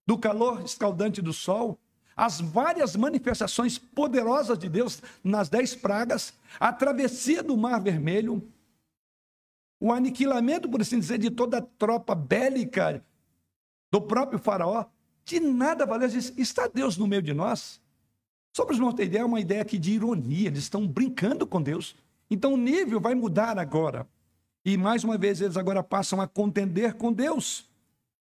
do 0.05 0.17
calor 0.17 0.65
escaldante 0.65 1.21
do 1.21 1.31
sol, 1.31 1.79
as 2.17 2.41
várias 2.41 2.95
manifestações 2.95 3.77
poderosas 3.77 4.57
de 4.57 4.67
Deus 4.67 5.03
nas 5.23 5.49
dez 5.49 5.75
pragas, 5.75 6.33
a 6.59 6.73
travessia 6.73 7.43
do 7.43 7.55
Mar 7.55 7.79
Vermelho, 7.79 8.41
o 9.79 9.93
aniquilamento, 9.93 10.67
por 10.67 10.81
assim 10.81 10.99
dizer, 10.99 11.19
de 11.19 11.29
toda 11.29 11.59
a 11.59 11.61
tropa 11.61 12.15
bélica 12.15 13.05
do 13.91 14.01
próprio 14.01 14.39
Faraó, 14.39 14.85
de 15.23 15.39
nada 15.39 15.85
valeu. 15.85 16.09
Está 16.35 16.67
Deus 16.67 16.97
no 16.97 17.05
meio 17.05 17.21
de 17.21 17.33
nós? 17.33 17.79
Para 18.55 18.73
os 18.73 18.99
ideia, 18.99 19.21
é 19.21 19.25
uma 19.25 19.39
ideia 19.39 19.61
aqui 19.61 19.77
de 19.77 19.91
ironia, 19.91 20.47
eles 20.47 20.63
estão 20.63 20.87
brincando 20.87 21.45
com 21.45 21.61
Deus. 21.61 21.95
Então 22.27 22.55
o 22.55 22.57
nível 22.57 22.99
vai 22.99 23.13
mudar 23.13 23.59
agora. 23.59 24.07
E 24.65 24.75
mais 24.75 25.03
uma 25.03 25.15
vez 25.15 25.39
eles 25.39 25.55
agora 25.55 25.83
passam 25.83 26.19
a 26.19 26.27
contender 26.27 26.95
com 26.95 27.13
Deus. 27.13 27.69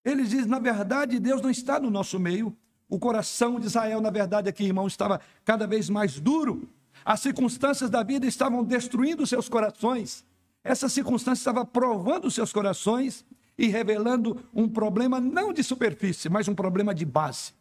Eles 0.04 0.28
dizem, 0.28 0.46
na 0.46 0.58
verdade, 0.58 1.18
Deus 1.18 1.40
não 1.40 1.50
está 1.50 1.80
no 1.80 1.90
nosso 1.90 2.20
meio. 2.20 2.54
O 2.88 2.98
coração 2.98 3.58
de 3.58 3.66
Israel, 3.66 4.00
na 4.00 4.10
verdade, 4.10 4.48
aqui, 4.48 4.64
irmão, 4.64 4.86
estava 4.86 5.20
cada 5.44 5.66
vez 5.66 5.90
mais 5.90 6.20
duro. 6.20 6.68
As 7.04 7.20
circunstâncias 7.20 7.90
da 7.90 8.02
vida 8.02 8.26
estavam 8.26 8.64
destruindo 8.64 9.26
seus 9.26 9.48
corações. 9.48 10.24
Essa 10.62 10.88
circunstância 10.88 11.40
estava 11.40 11.64
provando 11.64 12.30
seus 12.30 12.52
corações 12.52 13.24
e 13.58 13.68
revelando 13.68 14.44
um 14.52 14.68
problema 14.68 15.20
não 15.20 15.52
de 15.52 15.62
superfície, 15.62 16.28
mas 16.28 16.48
um 16.48 16.54
problema 16.54 16.94
de 16.94 17.04
base. 17.04 17.52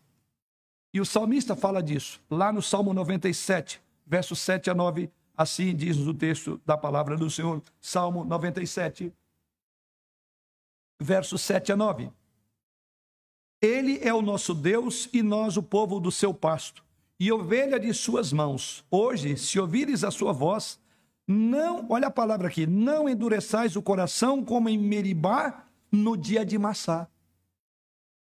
E 0.93 1.01
o 1.01 1.05
salmista 1.05 1.55
fala 1.55 1.83
disso, 1.83 2.21
lá 2.29 2.53
no 2.53 2.61
Salmo 2.61 2.93
97, 2.93 3.81
versos 4.05 4.39
7 4.39 4.69
a 4.69 4.73
9, 4.73 5.09
assim 5.35 5.75
diz 5.75 5.97
o 5.97 6.13
texto 6.13 6.61
da 6.65 6.77
palavra 6.77 7.17
do 7.17 7.29
Senhor, 7.29 7.61
Salmo 7.81 8.23
97, 8.23 9.11
versos 10.99 11.41
7 11.41 11.73
a 11.73 11.75
9. 11.75 12.11
Ele 13.65 13.99
é 14.03 14.13
o 14.13 14.21
nosso 14.21 14.53
Deus 14.53 15.09
e 15.11 15.23
nós 15.23 15.57
o 15.57 15.63
povo 15.63 15.99
do 15.99 16.11
seu 16.11 16.31
pasto, 16.31 16.83
e 17.19 17.31
ovelha 17.31 17.79
de 17.79 17.91
suas 17.95 18.31
mãos. 18.31 18.85
Hoje, 18.91 19.35
se 19.37 19.59
ouvires 19.59 20.03
a 20.03 20.11
sua 20.11 20.31
voz, 20.31 20.79
não, 21.27 21.87
olha 21.89 22.07
a 22.07 22.11
palavra 22.11 22.47
aqui, 22.47 22.67
não 22.67 23.09
endureçais 23.09 23.75
o 23.75 23.81
coração 23.81 24.45
como 24.45 24.69
em 24.69 24.77
Meribá 24.77 25.65
no 25.91 26.15
dia 26.15 26.45
de 26.45 26.59
Massá. 26.59 27.07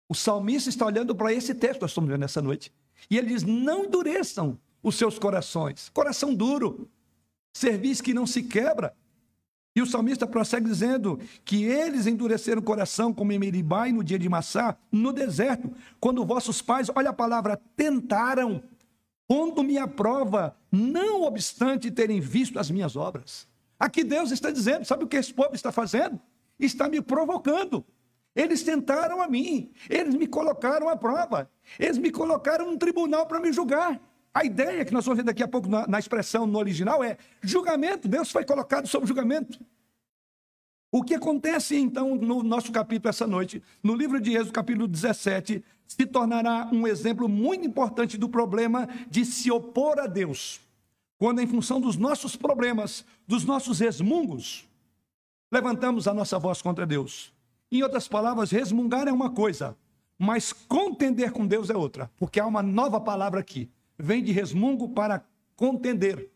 O 0.07 0.13
salmista 0.13 0.69
está 0.69 0.85
olhando 0.85 1.15
para 1.15 1.33
esse 1.33 1.55
texto 1.55 1.77
que 1.77 1.81
nós 1.81 1.91
estamos 1.91 2.07
vendo 2.07 2.19
nessa 2.19 2.39
noite. 2.39 2.71
E 3.09 3.17
ele 3.17 3.29
diz: 3.29 3.41
Não 3.41 3.85
endureçam 3.85 4.59
os 4.83 4.95
seus 4.95 5.17
corações. 5.17 5.89
Coração 5.89 6.35
duro, 6.35 6.87
serviço 7.51 8.03
que 8.03 8.13
não 8.13 8.27
se 8.27 8.43
quebra. 8.43 8.95
E 9.75 9.81
o 9.81 9.85
salmista 9.85 10.25
prossegue 10.25 10.67
dizendo 10.67 11.19
que 11.43 11.65
eles 11.65 12.07
endureceram 12.07 12.61
o 12.61 12.65
coração 12.65 13.13
como 13.13 13.33
em 13.33 13.39
Meribá 13.39 13.89
e 13.89 13.91
no 13.91 14.03
dia 14.03 14.17
de 14.17 14.29
Massá, 14.29 14.77
no 14.89 15.11
deserto, 15.11 15.69
quando 15.99 16.25
vossos 16.25 16.61
pais, 16.61 16.89
olha 16.95 17.09
a 17.09 17.13
palavra, 17.13 17.61
tentaram 17.75 18.63
pondo-me 19.27 19.77
à 19.77 19.87
prova, 19.87 20.55
não 20.71 21.23
obstante 21.23 21.91
terem 21.91 22.19
visto 22.19 22.59
as 22.59 22.69
minhas 22.69 22.95
obras. 22.95 23.47
Aqui 23.79 24.03
Deus 24.03 24.31
está 24.31 24.51
dizendo: 24.51 24.85
sabe 24.85 25.03
o 25.03 25.07
que 25.07 25.17
esse 25.17 25.33
povo 25.33 25.53
está 25.53 25.71
fazendo? 25.71 26.19
Está 26.59 26.87
me 26.87 27.01
provocando. 27.01 27.85
Eles 28.35 28.63
tentaram 28.63 29.21
a 29.21 29.29
mim, 29.29 29.71
eles 29.89 30.13
me 30.13 30.27
colocaram 30.27 30.89
à 30.89 30.97
prova, 30.97 31.49
eles 31.79 31.97
me 31.97 32.11
colocaram 32.11 32.69
no 32.69 32.77
tribunal 32.77 33.25
para 33.25 33.39
me 33.39 33.51
julgar. 33.53 33.99
A 34.35 34.43
ideia 34.43 34.83
que 34.83 34.91
nós 34.91 35.05
vamos 35.05 35.15
ver 35.15 35.23
daqui 35.23 35.41
a 35.41 35.47
pouco 35.47 35.69
na, 35.69 35.87
na 35.87 35.97
expressão 35.97 36.45
no 36.45 36.59
original 36.59 37.01
é 37.01 37.17
julgamento. 37.41 38.05
Deus 38.05 38.29
foi 38.29 38.43
colocado 38.43 38.85
sob 38.85 39.07
julgamento. 39.07 39.57
O 40.91 41.01
que 41.01 41.13
acontece 41.13 41.77
então 41.77 42.15
no 42.15 42.43
nosso 42.43 42.69
capítulo 42.69 43.09
essa 43.09 43.25
noite, 43.25 43.63
no 43.81 43.95
livro 43.95 44.19
de 44.19 44.33
Êxodo, 44.33 44.51
capítulo 44.51 44.89
17, 44.89 45.63
se 45.87 46.05
tornará 46.05 46.69
um 46.73 46.85
exemplo 46.85 47.29
muito 47.29 47.65
importante 47.65 48.17
do 48.17 48.27
problema 48.27 48.89
de 49.09 49.23
se 49.23 49.49
opor 49.49 49.99
a 49.99 50.05
Deus. 50.05 50.59
Quando, 51.17 51.39
em 51.39 51.47
função 51.47 51.79
dos 51.79 51.95
nossos 51.95 52.35
problemas, 52.35 53.05
dos 53.25 53.45
nossos 53.45 53.79
resmungos, 53.79 54.67
levantamos 55.49 56.09
a 56.09 56.13
nossa 56.13 56.37
voz 56.37 56.61
contra 56.61 56.85
Deus. 56.85 57.31
Em 57.71 57.83
outras 57.83 58.05
palavras, 58.05 58.51
resmungar 58.51 59.07
é 59.07 59.13
uma 59.13 59.29
coisa, 59.29 59.77
mas 60.19 60.51
contender 60.51 61.31
com 61.31 61.47
Deus 61.47 61.69
é 61.69 61.75
outra, 61.75 62.11
porque 62.17 62.37
há 62.37 62.45
uma 62.45 62.61
nova 62.61 62.99
palavra 62.99 63.39
aqui. 63.39 63.69
Vem 63.97 64.23
de 64.23 64.31
resmungo 64.31 64.89
para 64.89 65.23
contender. 65.55 66.29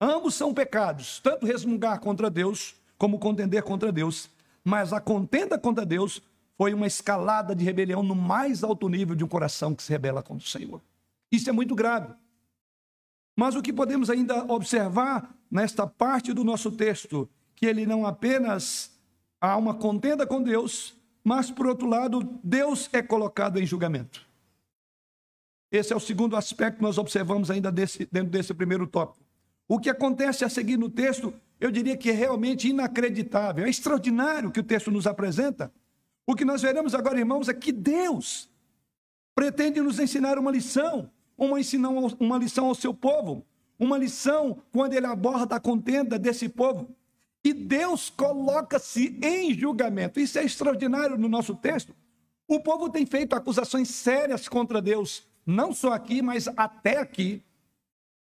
Ambos 0.00 0.34
são 0.34 0.52
pecados, 0.52 1.20
tanto 1.20 1.46
resmungar 1.46 2.00
contra 2.00 2.28
Deus 2.28 2.74
como 2.98 3.18
contender 3.18 3.62
contra 3.62 3.90
Deus. 3.90 4.28
Mas 4.64 4.92
a 4.92 5.00
contenda 5.00 5.58
contra 5.58 5.84
Deus 5.84 6.22
foi 6.56 6.74
uma 6.74 6.86
escalada 6.86 7.54
de 7.54 7.64
rebelião 7.64 8.02
no 8.02 8.14
mais 8.14 8.62
alto 8.62 8.88
nível 8.88 9.16
de 9.16 9.24
um 9.24 9.28
coração 9.28 9.74
que 9.74 9.82
se 9.82 9.90
rebela 9.90 10.22
contra 10.22 10.44
o 10.44 10.48
Senhor. 10.48 10.80
Isso 11.30 11.48
é 11.48 11.52
muito 11.52 11.74
grave. 11.74 12.14
Mas 13.36 13.56
o 13.56 13.62
que 13.62 13.72
podemos 13.72 14.10
ainda 14.10 14.44
observar 14.52 15.34
nesta 15.50 15.86
parte 15.86 16.32
do 16.32 16.44
nosso 16.44 16.70
texto, 16.70 17.28
que 17.56 17.66
ele 17.66 17.86
não 17.86 18.06
apenas 18.06 18.92
há 19.40 19.56
uma 19.56 19.74
contenda 19.74 20.26
com 20.26 20.42
Deus, 20.42 20.94
mas 21.24 21.50
por 21.50 21.66
outro 21.66 21.88
lado, 21.88 22.38
Deus 22.42 22.88
é 22.92 23.02
colocado 23.02 23.58
em 23.58 23.66
julgamento. 23.66 24.26
Esse 25.72 25.94
é 25.94 25.96
o 25.96 26.00
segundo 26.00 26.36
aspecto 26.36 26.76
que 26.76 26.82
nós 26.82 26.98
observamos 26.98 27.50
ainda 27.50 27.72
desse, 27.72 28.06
dentro 28.12 28.30
desse 28.30 28.52
primeiro 28.52 28.86
tópico. 28.86 29.24
O 29.66 29.78
que 29.78 29.88
acontece 29.88 30.44
a 30.44 30.50
seguir 30.50 30.76
no 30.76 30.90
texto 30.90 31.32
eu 31.58 31.70
diria 31.70 31.96
que 31.96 32.10
é 32.10 32.12
realmente 32.12 32.68
inacreditável, 32.68 33.64
é 33.64 33.70
extraordinário 33.70 34.48
o 34.48 34.52
que 34.52 34.58
o 34.58 34.64
texto 34.64 34.90
nos 34.90 35.06
apresenta. 35.06 35.72
O 36.26 36.34
que 36.34 36.44
nós 36.44 36.60
veremos 36.60 36.92
agora, 36.92 37.18
irmãos, 37.18 37.48
é 37.48 37.54
que 37.54 37.70
Deus 37.70 38.50
pretende 39.32 39.80
nos 39.80 40.00
ensinar 40.00 40.38
uma 40.38 40.50
lição, 40.50 41.08
uma, 41.38 41.56
uma 42.18 42.36
lição 42.36 42.66
ao 42.66 42.74
seu 42.74 42.92
povo, 42.92 43.46
uma 43.78 43.96
lição 43.96 44.58
quando 44.72 44.94
ele 44.94 45.06
aborda 45.06 45.54
a 45.54 45.60
contenda 45.60 46.18
desse 46.18 46.48
povo. 46.48 46.90
E 47.44 47.52
Deus 47.52 48.10
coloca-se 48.10 49.18
em 49.22 49.54
julgamento. 49.54 50.18
Isso 50.18 50.38
é 50.40 50.44
extraordinário 50.44 51.16
no 51.16 51.28
nosso 51.28 51.54
texto. 51.54 51.94
O 52.48 52.58
povo 52.60 52.90
tem 52.90 53.06
feito 53.06 53.34
acusações 53.34 53.88
sérias 53.88 54.48
contra 54.48 54.82
Deus, 54.82 55.28
não 55.46 55.72
só 55.72 55.92
aqui, 55.92 56.22
mas 56.22 56.48
até 56.48 56.98
aqui. 56.98 57.42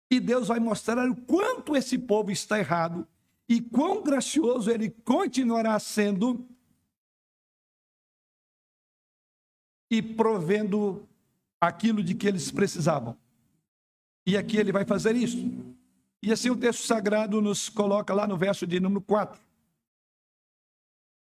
E 0.09 0.19
Deus 0.19 0.47
vai 0.47 0.59
mostrar 0.59 1.09
o 1.09 1.15
quanto 1.15 1.75
esse 1.75 1.97
povo 1.97 2.31
está 2.31 2.59
errado 2.59 3.07
e 3.47 3.61
quão 3.61 4.03
gracioso 4.03 4.71
ele 4.71 4.89
continuará 4.89 5.79
sendo 5.79 6.47
e 9.89 10.01
provendo 10.01 11.07
aquilo 11.61 12.03
de 12.03 12.15
que 12.15 12.27
eles 12.27 12.51
precisavam. 12.51 13.17
E 14.25 14.35
aqui 14.35 14.57
ele 14.57 14.71
vai 14.71 14.85
fazer 14.85 15.15
isso. 15.15 15.37
E 16.21 16.31
assim 16.31 16.49
o 16.49 16.57
texto 16.57 16.85
sagrado 16.85 17.41
nos 17.41 17.69
coloca 17.69 18.13
lá 18.13 18.27
no 18.27 18.35
verso 18.35 18.65
de 18.65 18.79
número 18.79 19.01
4. 19.01 19.39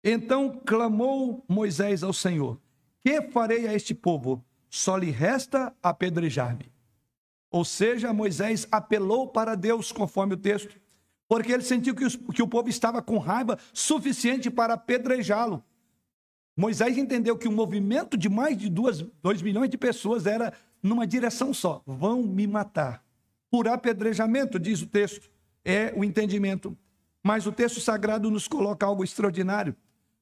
Então 0.04 0.60
clamou 0.64 1.44
Moisés 1.48 2.04
ao 2.04 2.12
Senhor: 2.12 2.60
Que 3.04 3.20
farei 3.22 3.66
a 3.66 3.74
este 3.74 3.92
povo? 3.92 4.45
Só 4.68 4.96
lhe 4.96 5.11
resta 5.11 5.74
apedrejar-me. 5.83 6.70
Ou 7.50 7.64
seja, 7.64 8.12
Moisés 8.12 8.66
apelou 8.70 9.29
para 9.29 9.55
Deus, 9.55 9.92
conforme 9.92 10.35
o 10.35 10.37
texto, 10.37 10.79
porque 11.29 11.52
ele 11.52 11.62
sentiu 11.62 11.94
que, 11.94 12.05
os, 12.05 12.16
que 12.16 12.42
o 12.42 12.48
povo 12.48 12.68
estava 12.68 13.00
com 13.02 13.18
raiva 13.18 13.59
suficiente 13.72 14.50
para 14.50 14.74
apedrejá-lo. 14.74 15.64
Moisés 16.57 16.96
entendeu 16.96 17.37
que 17.37 17.48
o 17.48 17.52
movimento 17.52 18.16
de 18.16 18.29
mais 18.29 18.57
de 18.57 18.68
duas, 18.68 19.02
dois 19.22 19.42
milhões 19.42 19.68
de 19.68 19.76
pessoas 19.76 20.26
era 20.26 20.52
numa 20.83 21.07
direção 21.07 21.52
só: 21.52 21.83
vão 21.87 22.22
me 22.22 22.46
matar. 22.46 23.05
Por 23.50 23.68
apedrejamento, 23.68 24.59
diz 24.59 24.83
o 24.83 24.87
texto, 24.87 25.31
é 25.64 25.92
o 25.96 26.05
entendimento. 26.05 26.76
Mas 27.22 27.46
o 27.46 27.52
texto 27.52 27.81
sagrado 27.81 28.31
nos 28.31 28.46
coloca 28.46 28.87
algo 28.87 29.02
extraordinário. 29.02 29.74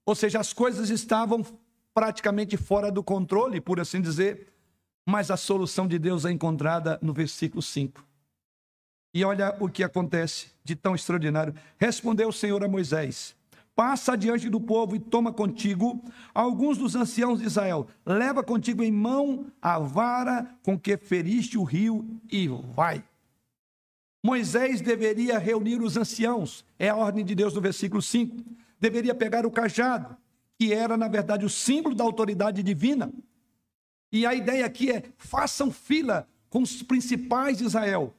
Ou 0.07 0.14
seja, 0.14 0.40
as 0.40 0.52
coisas 0.52 0.90
estavam 0.90 1.44
praticamente 1.94 2.57
fora 2.57 2.90
do 2.90 3.02
controle, 3.02 3.61
por 3.61 3.78
assim 3.78 4.00
dizer, 4.00 4.52
mas 5.07 5.30
a 5.30 5.37
solução 5.37 5.87
de 5.87 5.98
Deus 5.98 6.24
é 6.24 6.30
encontrada 6.30 6.98
no 7.00 7.12
versículo 7.12 7.62
5. 7.62 8.04
E 9.14 9.24
olha 9.24 9.57
o 9.61 9.68
que 9.68 9.85
acontece 9.85 10.48
de 10.64 10.74
tão 10.74 10.94
extraordinário. 10.94 11.54
Respondeu 11.78 12.28
o 12.28 12.33
Senhor 12.33 12.64
a 12.64 12.68
Moisés: 12.68 13.37
Passa 13.76 14.16
diante 14.16 14.50
do 14.50 14.61
povo 14.61 14.96
e 14.96 15.00
toma 15.00 15.33
contigo 15.33 16.02
alguns 16.35 16.78
dos 16.78 16.96
anciãos 16.96 17.38
de 17.38 17.46
Israel. 17.46 17.87
Leva 18.04 18.42
contigo 18.42 18.83
em 18.83 18.90
mão 18.90 19.46
a 19.62 19.78
vara 19.78 20.50
com 20.64 20.78
que 20.78 20.96
feriste 20.96 21.57
o 21.57 21.62
rio 21.62 22.04
e 22.30 22.48
vai. 22.74 23.04
Moisés 24.24 24.80
deveria 24.80 25.38
reunir 25.38 25.83
os 25.83 25.98
anciãos, 25.98 26.64
é 26.78 26.88
a 26.88 26.96
ordem 26.96 27.24
de 27.24 27.35
Deus 27.35 27.52
no 27.52 27.61
versículo 27.61 28.00
5. 28.00 28.42
Deveria 28.80 29.14
pegar 29.14 29.44
o 29.44 29.50
cajado, 29.50 30.16
que 30.58 30.72
era, 30.72 30.96
na 30.96 31.08
verdade, 31.08 31.44
o 31.44 31.50
símbolo 31.50 31.94
da 31.94 32.04
autoridade 32.04 32.62
divina. 32.62 33.12
E 34.12 34.24
a 34.26 34.34
ideia 34.34 34.64
aqui 34.64 34.90
é: 34.90 35.02
façam 35.16 35.70
fila 35.70 36.28
com 36.48 36.62
os 36.62 36.82
principais 36.82 37.58
de 37.58 37.64
Israel. 37.64 38.14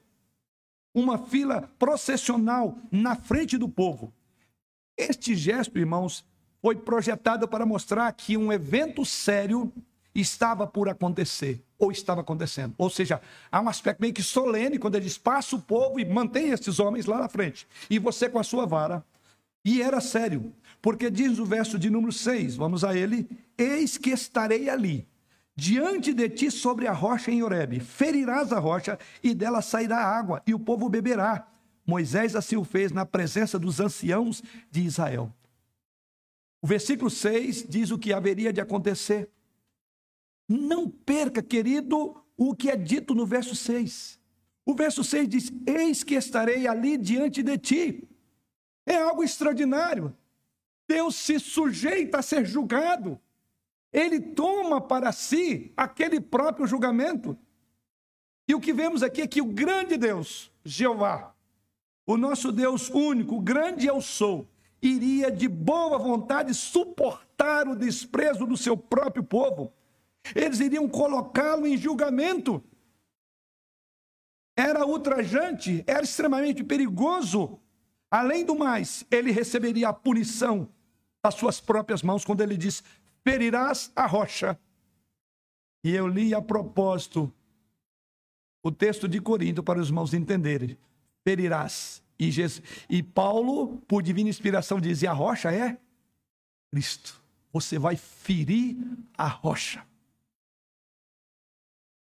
Uma 0.94 1.18
fila 1.18 1.70
processional 1.78 2.76
na 2.90 3.16
frente 3.16 3.56
do 3.56 3.68
povo. 3.68 4.12
Este 4.96 5.34
gesto, 5.34 5.78
irmãos, 5.78 6.24
foi 6.62 6.74
projetado 6.74 7.46
para 7.46 7.66
mostrar 7.66 8.10
que 8.12 8.36
um 8.36 8.52
evento 8.52 9.04
sério 9.04 9.72
estava 10.14 10.66
por 10.66 10.88
acontecer, 10.88 11.62
ou 11.78 11.92
estava 11.92 12.22
acontecendo. 12.22 12.74
Ou 12.78 12.88
seja, 12.88 13.20
há 13.52 13.60
um 13.60 13.68
aspecto 13.68 14.00
meio 14.00 14.14
que 14.14 14.22
solene 14.22 14.78
quando 14.78 14.96
ele 14.96 15.10
passa 15.22 15.56
o 15.56 15.60
povo 15.60 16.00
e 16.00 16.04
mantém 16.04 16.50
esses 16.50 16.80
homens 16.80 17.06
lá 17.06 17.18
na 17.18 17.28
frente, 17.28 17.66
e 17.90 17.98
você 17.98 18.28
com 18.28 18.38
a 18.38 18.42
sua 18.42 18.64
vara. 18.64 19.04
E 19.64 19.82
era 19.82 20.00
sério, 20.00 20.52
porque 20.80 21.10
diz 21.10 21.38
o 21.38 21.44
verso 21.44 21.78
de 21.78 21.90
número 21.90 22.12
6, 22.12 22.56
vamos 22.56 22.84
a 22.84 22.96
ele: 22.96 23.28
Eis 23.56 23.96
que 23.98 24.10
estarei 24.10 24.68
ali, 24.68 25.08
diante 25.54 26.12
de 26.12 26.28
ti 26.28 26.50
sobre 26.50 26.86
a 26.86 26.92
rocha 26.92 27.30
em 27.30 27.42
Horebe, 27.42 27.80
ferirás 27.80 28.52
a 28.52 28.58
rocha 28.58 28.98
e 29.22 29.34
dela 29.34 29.62
sairá 29.62 29.98
água, 29.98 30.42
e 30.46 30.54
o 30.54 30.58
povo 30.58 30.88
beberá. 30.88 31.48
Moisés 31.86 32.34
assim 32.34 32.56
o 32.56 32.64
fez 32.64 32.90
na 32.90 33.06
presença 33.06 33.58
dos 33.58 33.78
anciãos 33.78 34.42
de 34.70 34.82
Israel. 34.82 35.32
O 36.60 36.66
versículo 36.66 37.08
6 37.08 37.66
diz 37.68 37.90
o 37.90 37.98
que 37.98 38.12
haveria 38.12 38.52
de 38.52 38.60
acontecer. 38.60 39.30
Não 40.48 40.88
perca, 40.88 41.42
querido, 41.42 42.22
o 42.36 42.54
que 42.54 42.68
é 42.68 42.76
dito 42.76 43.14
no 43.14 43.24
verso 43.24 43.54
6. 43.54 44.18
O 44.64 44.74
verso 44.74 45.04
6 45.04 45.28
diz: 45.28 45.52
Eis 45.64 46.02
que 46.02 46.14
estarei 46.14 46.66
ali 46.66 46.98
diante 46.98 47.42
de 47.42 47.56
ti. 47.56 48.08
É 48.84 48.96
algo 48.96 49.22
extraordinário. 49.22 50.12
Deus 50.88 51.16
se 51.16 51.38
sujeita 51.38 52.18
a 52.18 52.22
ser 52.22 52.44
julgado. 52.44 53.20
Ele 53.92 54.20
toma 54.20 54.80
para 54.80 55.10
si 55.12 55.72
aquele 55.76 56.20
próprio 56.20 56.66
julgamento. 56.66 57.36
E 58.48 58.54
o 58.54 58.60
que 58.60 58.72
vemos 58.72 59.02
aqui 59.02 59.22
é 59.22 59.26
que 59.26 59.42
o 59.42 59.46
grande 59.46 59.96
Deus, 59.96 60.52
Jeová, 60.64 61.34
o 62.06 62.16
nosso 62.16 62.52
Deus 62.52 62.88
único, 62.90 63.40
grande 63.40 63.86
eu 63.86 64.00
sou, 64.00 64.48
iria 64.80 65.30
de 65.30 65.48
boa 65.48 65.98
vontade 65.98 66.54
suportar 66.54 67.66
o 67.66 67.74
desprezo 67.74 68.46
do 68.46 68.56
seu 68.56 68.76
próprio 68.76 69.24
povo. 69.24 69.72
Eles 70.34 70.60
iriam 70.60 70.88
colocá-lo 70.88 71.66
em 71.66 71.76
julgamento. 71.76 72.62
Era 74.56 74.86
ultrajante, 74.86 75.82
era 75.86 76.02
extremamente 76.02 76.62
perigoso. 76.62 77.60
Além 78.10 78.44
do 78.44 78.54
mais, 78.54 79.04
ele 79.10 79.32
receberia 79.32 79.88
a 79.88 79.92
punição 79.92 80.68
das 81.26 81.34
suas 81.34 81.60
próprias 81.60 82.02
mãos 82.02 82.24
quando 82.24 82.40
ele 82.40 82.56
diz: 82.56 82.84
ferirás 83.24 83.90
a 83.96 84.06
rocha. 84.06 84.58
E 85.82 85.92
eu 85.92 86.06
li 86.06 86.32
a 86.32 86.40
propósito 86.40 87.32
o 88.62 88.70
texto 88.70 89.08
de 89.08 89.20
Corinto 89.20 89.62
para 89.62 89.80
os 89.80 89.88
irmãos 89.88 90.14
entenderem 90.14 90.78
ferirás. 91.24 92.02
E, 92.18 92.30
Jesus, 92.30 92.62
e 92.88 93.02
Paulo, 93.02 93.78
por 93.88 94.02
divina 94.02 94.28
inspiração, 94.28 94.80
dizia: 94.80 95.10
a 95.10 95.14
rocha 95.14 95.52
é 95.52 95.76
Cristo. 96.72 97.20
Você 97.52 97.78
vai 97.78 97.96
ferir 97.96 98.76
a 99.18 99.26
rocha. 99.26 99.84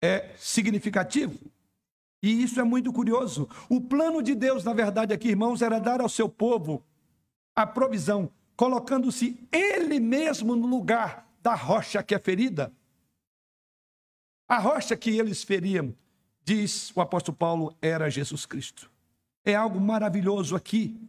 É 0.03 0.35
significativo. 0.39 1.39
E 2.23 2.43
isso 2.43 2.59
é 2.59 2.65
muito 2.65 2.91
curioso. 2.93 3.49
O 3.69 3.81
plano 3.81 4.23
de 4.23 4.35
Deus, 4.35 4.65
na 4.65 4.73
verdade, 4.73 5.13
aqui, 5.13 5.29
irmãos, 5.29 5.61
era 5.61 5.79
dar 5.79 6.01
ao 6.01 6.09
seu 6.09 6.29
povo 6.29 6.83
a 7.55 7.67
provisão, 7.67 8.31
colocando-se 8.61 9.41
ele 9.51 9.99
mesmo 9.99 10.55
no 10.55 10.67
lugar 10.67 11.27
da 11.43 11.55
rocha 11.55 12.03
que 12.03 12.15
é 12.15 12.19
ferida. 12.19 12.71
A 14.47 14.59
rocha 14.59 14.95
que 14.99 15.19
eles 15.19 15.43
feriam, 15.43 15.95
diz 16.45 16.95
o 16.95 17.01
apóstolo 17.01 17.39
Paulo, 17.39 17.75
era 17.81 18.11
Jesus 18.11 18.45
Cristo. 18.45 18.91
É 19.47 19.55
algo 19.55 19.81
maravilhoso 19.81 20.55
aqui. 20.55 21.01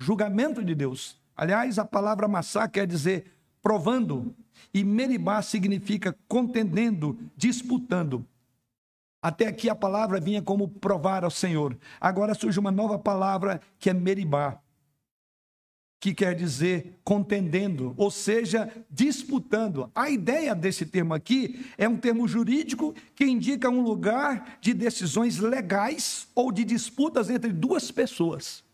Julgamento 0.00 0.60
de 0.64 0.74
Deus. 0.74 1.16
Aliás, 1.36 1.78
a 1.78 1.84
palavra 1.84 2.26
massá 2.26 2.66
quer 2.66 2.84
dizer 2.84 3.32
provando, 3.62 4.34
e 4.74 4.82
meribá 4.82 5.40
significa 5.40 6.18
contendendo, 6.26 7.16
disputando. 7.36 8.26
Até 9.22 9.46
aqui 9.46 9.70
a 9.70 9.74
palavra 9.76 10.18
vinha 10.18 10.42
como 10.42 10.66
provar 10.66 11.22
ao 11.22 11.30
Senhor. 11.30 11.78
Agora 12.00 12.34
surge 12.34 12.58
uma 12.58 12.72
nova 12.72 12.98
palavra 12.98 13.60
que 13.78 13.88
é 13.88 13.94
meribá, 13.94 14.60
que 16.00 16.14
quer 16.14 16.34
dizer 16.34 17.00
contendendo, 17.02 17.92
ou 17.96 18.10
seja, 18.10 18.72
disputando. 18.90 19.90
A 19.94 20.08
ideia 20.08 20.54
desse 20.54 20.86
termo 20.86 21.12
aqui 21.12 21.66
é 21.76 21.88
um 21.88 21.96
termo 21.96 22.28
jurídico 22.28 22.94
que 23.14 23.24
indica 23.24 23.68
um 23.68 23.82
lugar 23.82 24.58
de 24.60 24.72
decisões 24.72 25.38
legais 25.38 26.28
ou 26.34 26.52
de 26.52 26.64
disputas 26.64 27.28
entre 27.28 27.52
duas 27.52 27.90
pessoas. 27.90 28.64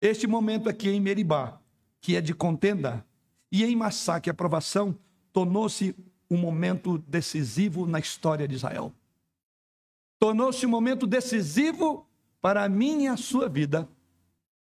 Este 0.00 0.26
momento 0.26 0.68
aqui 0.68 0.88
em 0.88 1.00
Meribá, 1.00 1.60
que 2.00 2.16
é 2.16 2.22
de 2.22 2.32
contenda, 2.32 3.04
e 3.52 3.64
em 3.64 3.76
Massá, 3.76 4.18
que 4.18 4.30
é 4.30 4.32
aprovação, 4.32 4.96
tornou-se 5.30 5.94
um 6.30 6.38
momento 6.38 6.96
decisivo 6.96 7.84
na 7.84 7.98
história 7.98 8.48
de 8.48 8.54
Israel. 8.54 8.94
Tornou-se 10.18 10.64
um 10.64 10.70
momento 10.70 11.06
decisivo 11.06 12.06
para 12.40 12.64
a 12.64 12.68
minha 12.68 13.10
e 13.10 13.12
a 13.12 13.16
sua 13.16 13.48
vida 13.48 13.86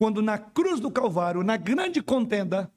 quando 0.01 0.23
na 0.23 0.39
cruz 0.39 0.81
do 0.81 0.91
Calvário, 0.91 1.43
na 1.43 1.59
grande 1.59 2.03
contenda, 2.03 2.73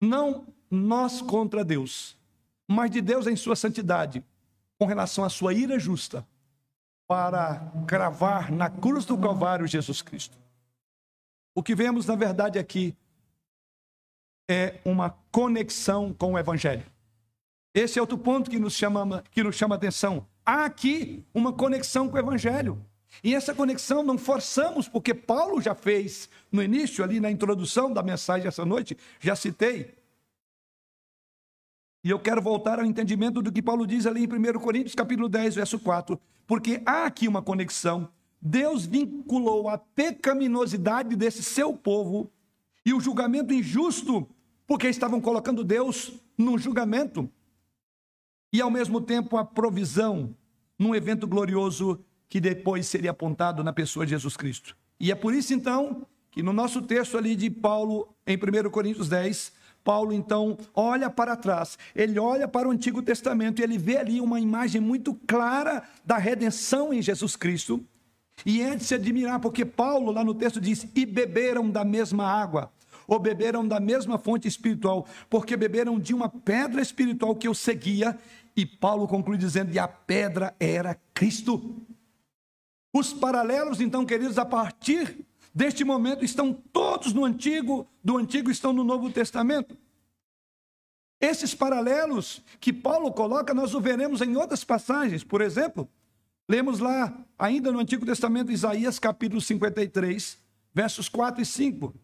não 0.00 0.46
nós 0.70 1.20
contra 1.20 1.64
Deus, 1.64 2.16
mas 2.68 2.88
de 2.88 3.00
Deus 3.00 3.26
em 3.26 3.34
sua 3.34 3.56
santidade, 3.56 4.24
com 4.78 4.86
relação 4.86 5.24
à 5.24 5.28
sua 5.28 5.52
ira 5.52 5.76
justa, 5.76 6.24
para 7.04 7.72
cravar 7.88 8.52
na 8.52 8.70
cruz 8.70 9.04
do 9.04 9.18
Calvário 9.18 9.66
Jesus 9.66 10.00
Cristo. 10.00 10.38
O 11.52 11.64
que 11.64 11.74
vemos, 11.74 12.06
na 12.06 12.14
verdade, 12.14 12.60
aqui 12.60 12.96
é 14.48 14.80
uma 14.84 15.18
conexão 15.32 16.14
com 16.14 16.34
o 16.34 16.38
Evangelho. 16.38 16.86
Esse 17.74 17.98
é 17.98 18.00
outro 18.00 18.18
ponto 18.18 18.48
que 18.48 18.60
nos 18.60 18.74
chama, 18.74 19.24
que 19.32 19.42
nos 19.42 19.56
chama 19.56 19.74
atenção. 19.74 20.24
há 20.44 20.64
aqui 20.64 21.24
uma 21.34 21.52
conexão 21.52 22.08
com 22.08 22.14
o 22.14 22.20
Evangelho. 22.20 22.80
E 23.22 23.34
essa 23.34 23.54
conexão 23.54 24.02
não 24.02 24.18
forçamos, 24.18 24.88
porque 24.88 25.14
Paulo 25.14 25.60
já 25.60 25.74
fez 25.74 26.28
no 26.50 26.62
início, 26.62 27.02
ali 27.02 27.20
na 27.20 27.30
introdução 27.30 27.92
da 27.92 28.02
mensagem 28.02 28.46
essa 28.46 28.64
noite, 28.64 28.96
já 29.20 29.34
citei. 29.34 29.94
E 32.04 32.10
eu 32.10 32.20
quero 32.20 32.40
voltar 32.40 32.78
ao 32.78 32.86
entendimento 32.86 33.42
do 33.42 33.50
que 33.50 33.60
Paulo 33.60 33.86
diz 33.86 34.06
ali 34.06 34.24
em 34.24 34.28
1 34.28 34.60
Coríntios, 34.60 34.94
capítulo 34.94 35.28
10, 35.28 35.56
verso 35.56 35.78
4. 35.78 36.20
Porque 36.46 36.80
há 36.86 37.04
aqui 37.06 37.26
uma 37.26 37.42
conexão. 37.42 38.08
Deus 38.40 38.86
vinculou 38.86 39.68
a 39.68 39.76
pecaminosidade 39.76 41.16
desse 41.16 41.42
seu 41.42 41.72
povo 41.72 42.30
e 42.84 42.94
o 42.94 43.00
julgamento 43.00 43.52
injusto, 43.52 44.28
porque 44.66 44.86
estavam 44.86 45.20
colocando 45.20 45.64
Deus 45.64 46.12
num 46.38 46.56
julgamento. 46.56 47.28
E 48.52 48.60
ao 48.60 48.70
mesmo 48.70 49.00
tempo 49.00 49.36
a 49.36 49.44
provisão 49.44 50.32
num 50.78 50.94
evento 50.94 51.26
glorioso 51.26 52.04
que 52.28 52.40
depois 52.40 52.86
seria 52.86 53.10
apontado 53.10 53.62
na 53.62 53.72
pessoa 53.72 54.04
de 54.04 54.10
Jesus 54.10 54.36
Cristo. 54.36 54.76
E 54.98 55.12
é 55.12 55.14
por 55.14 55.34
isso, 55.34 55.52
então, 55.52 56.06
que 56.30 56.42
no 56.42 56.52
nosso 56.52 56.82
texto 56.82 57.16
ali 57.16 57.36
de 57.36 57.50
Paulo, 57.50 58.08
em 58.26 58.36
1 58.36 58.70
Coríntios 58.70 59.08
10, 59.08 59.52
Paulo 59.86 60.12
então 60.12 60.58
olha 60.74 61.08
para 61.08 61.36
trás, 61.36 61.78
ele 61.94 62.18
olha 62.18 62.48
para 62.48 62.66
o 62.66 62.72
Antigo 62.72 63.00
Testamento 63.00 63.60
e 63.60 63.62
ele 63.62 63.78
vê 63.78 63.98
ali 63.98 64.20
uma 64.20 64.40
imagem 64.40 64.80
muito 64.80 65.14
clara 65.28 65.84
da 66.04 66.18
redenção 66.18 66.92
em 66.92 67.00
Jesus 67.00 67.36
Cristo. 67.36 67.80
E 68.44 68.60
é 68.60 68.74
de 68.74 68.84
se 68.84 68.94
admirar, 68.94 69.40
porque 69.40 69.64
Paulo 69.64 70.10
lá 70.10 70.24
no 70.24 70.34
texto 70.34 70.60
diz: 70.60 70.86
e 70.94 71.06
beberam 71.06 71.70
da 71.70 71.84
mesma 71.84 72.24
água, 72.26 72.70
ou 73.06 73.18
beberam 73.18 73.66
da 73.66 73.78
mesma 73.78 74.18
fonte 74.18 74.48
espiritual, 74.48 75.06
porque 75.30 75.56
beberam 75.56 75.98
de 75.98 76.12
uma 76.12 76.28
pedra 76.28 76.82
espiritual 76.82 77.34
que 77.36 77.46
eu 77.46 77.54
seguia. 77.54 78.18
E 78.56 78.66
Paulo 78.66 79.06
conclui 79.06 79.38
dizendo: 79.38 79.72
e 79.72 79.78
a 79.78 79.86
pedra 79.86 80.54
era 80.58 80.98
Cristo. 81.14 81.80
Os 82.98 83.12
paralelos, 83.12 83.78
então, 83.78 84.06
queridos, 84.06 84.38
a 84.38 84.44
partir 84.46 85.26
deste 85.54 85.84
momento 85.84 86.24
estão 86.24 86.54
todos 86.54 87.12
no 87.12 87.26
Antigo, 87.26 87.86
do 88.02 88.16
Antigo 88.16 88.50
estão 88.50 88.72
no 88.72 88.82
Novo 88.82 89.12
Testamento. 89.12 89.76
Esses 91.20 91.54
paralelos 91.54 92.42
que 92.58 92.72
Paulo 92.72 93.12
coloca, 93.12 93.52
nós 93.52 93.74
o 93.74 93.82
veremos 93.82 94.22
em 94.22 94.34
outras 94.34 94.64
passagens. 94.64 95.22
Por 95.22 95.42
exemplo, 95.42 95.86
lemos 96.48 96.78
lá, 96.78 97.14
ainda 97.38 97.70
no 97.70 97.80
Antigo 97.80 98.06
Testamento, 98.06 98.50
Isaías 98.50 98.98
capítulo 98.98 99.42
53, 99.42 100.38
versos 100.72 101.06
4 101.06 101.42
e 101.42 101.44
5 101.44 101.94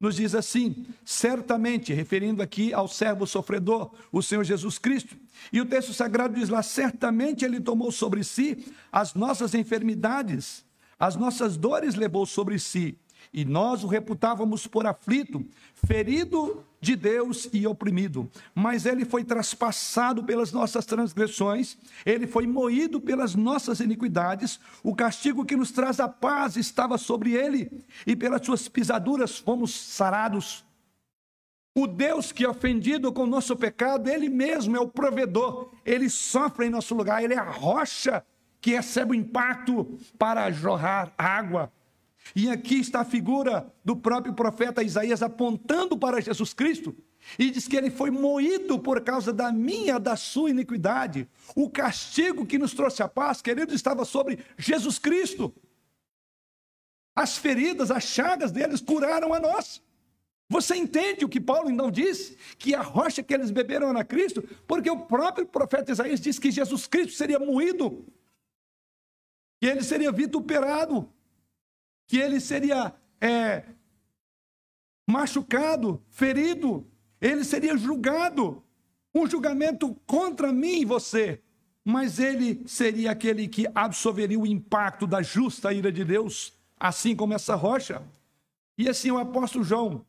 nos 0.00 0.16
diz 0.16 0.34
assim: 0.34 0.86
certamente, 1.04 1.92
referindo 1.92 2.42
aqui 2.42 2.72
ao 2.72 2.88
servo 2.88 3.26
sofredor, 3.26 3.90
o 4.12 4.22
Senhor 4.22 4.44
Jesus 4.44 4.78
Cristo. 4.78 5.16
E 5.52 5.60
o 5.60 5.66
texto 5.66 5.92
sagrado 5.92 6.34
diz 6.34 6.48
lá: 6.48 6.62
certamente 6.62 7.44
ele 7.44 7.60
tomou 7.60 7.90
sobre 7.90 8.22
si 8.22 8.72
as 8.92 9.14
nossas 9.14 9.54
enfermidades, 9.54 10.64
as 10.98 11.16
nossas 11.16 11.56
dores 11.56 11.94
levou 11.94 12.26
sobre 12.26 12.58
si 12.58 12.98
e 13.32 13.44
nós 13.44 13.84
o 13.84 13.86
reputávamos 13.86 14.66
por 14.66 14.86
aflito, 14.86 15.44
ferido 15.74 16.64
de 16.80 16.94
Deus 16.94 17.48
e 17.52 17.66
oprimido. 17.66 18.30
Mas 18.54 18.86
ele 18.86 19.04
foi 19.04 19.24
traspassado 19.24 20.22
pelas 20.24 20.52
nossas 20.52 20.86
transgressões, 20.86 21.76
ele 22.04 22.26
foi 22.26 22.46
moído 22.46 23.00
pelas 23.00 23.34
nossas 23.34 23.80
iniquidades, 23.80 24.60
o 24.82 24.94
castigo 24.94 25.44
que 25.44 25.56
nos 25.56 25.70
traz 25.70 26.00
a 26.00 26.08
paz 26.08 26.56
estava 26.56 26.96
sobre 26.98 27.32
ele, 27.32 27.70
e 28.06 28.14
pelas 28.14 28.44
suas 28.44 28.68
pisaduras 28.68 29.38
fomos 29.38 29.74
sarados. 29.74 30.64
O 31.74 31.86
Deus 31.86 32.32
que 32.32 32.44
é 32.44 32.48
ofendido 32.48 33.12
com 33.12 33.22
o 33.22 33.26
nosso 33.26 33.54
pecado, 33.54 34.08
ele 34.08 34.28
mesmo 34.28 34.76
é 34.76 34.80
o 34.80 34.88
provedor, 34.88 35.70
ele 35.84 36.10
sofre 36.10 36.66
em 36.66 36.70
nosso 36.70 36.94
lugar, 36.94 37.22
ele 37.22 37.34
é 37.34 37.38
a 37.38 37.50
rocha 37.50 38.24
que 38.60 38.72
recebe 38.72 39.12
o 39.12 39.14
impacto 39.14 39.98
para 40.18 40.50
jorrar 40.50 41.12
água. 41.16 41.72
E 42.34 42.50
aqui 42.50 42.76
está 42.80 43.00
a 43.00 43.04
figura 43.04 43.72
do 43.84 43.96
próprio 43.96 44.34
profeta 44.34 44.82
Isaías 44.82 45.22
apontando 45.22 45.96
para 45.96 46.20
Jesus 46.20 46.52
Cristo. 46.52 46.96
E 47.38 47.50
diz 47.50 47.66
que 47.66 47.76
ele 47.76 47.90
foi 47.90 48.10
moído 48.10 48.78
por 48.78 49.00
causa 49.02 49.32
da 49.32 49.52
minha, 49.52 49.98
da 49.98 50.16
sua 50.16 50.50
iniquidade. 50.50 51.28
O 51.54 51.68
castigo 51.68 52.46
que 52.46 52.58
nos 52.58 52.72
trouxe 52.72 53.02
a 53.02 53.08
paz, 53.08 53.42
querido, 53.42 53.74
estava 53.74 54.04
sobre 54.04 54.38
Jesus 54.56 54.98
Cristo. 54.98 55.54
As 57.14 57.36
feridas, 57.36 57.90
as 57.90 58.04
chagas 58.04 58.52
deles 58.52 58.80
curaram 58.80 59.34
a 59.34 59.40
nós. 59.40 59.82
Você 60.48 60.76
entende 60.76 61.24
o 61.24 61.28
que 61.28 61.40
Paulo 61.40 61.70
então 61.70 61.90
diz? 61.90 62.36
Que 62.58 62.74
a 62.74 62.80
rocha 62.80 63.22
que 63.22 63.34
eles 63.34 63.50
beberam 63.50 63.90
era 63.90 64.04
Cristo, 64.04 64.42
porque 64.66 64.88
o 64.88 65.04
próprio 65.04 65.44
profeta 65.44 65.92
Isaías 65.92 66.20
diz 66.20 66.38
que 66.38 66.50
Jesus 66.50 66.86
Cristo 66.86 67.12
seria 67.12 67.38
moído, 67.38 68.06
que 69.60 69.66
ele 69.66 69.82
seria 69.82 70.10
vituperado, 70.10 71.12
que 72.08 72.16
ele 72.18 72.40
seria 72.40 72.92
é, 73.20 73.64
machucado, 75.06 76.02
ferido, 76.08 76.84
ele 77.20 77.44
seria 77.44 77.76
julgado, 77.76 78.64
um 79.14 79.28
julgamento 79.28 79.94
contra 80.06 80.52
mim 80.52 80.80
e 80.80 80.84
você, 80.84 81.40
mas 81.84 82.18
ele 82.18 82.62
seria 82.66 83.10
aquele 83.10 83.46
que 83.46 83.66
absorveria 83.74 84.38
o 84.38 84.46
impacto 84.46 85.06
da 85.06 85.22
justa 85.22 85.72
ira 85.72 85.92
de 85.92 86.04
Deus, 86.04 86.52
assim 86.80 87.14
como 87.14 87.34
essa 87.34 87.54
rocha. 87.54 88.02
E 88.76 88.88
assim 88.88 89.10
o 89.10 89.18
apóstolo 89.18 89.64
João, 89.64 90.04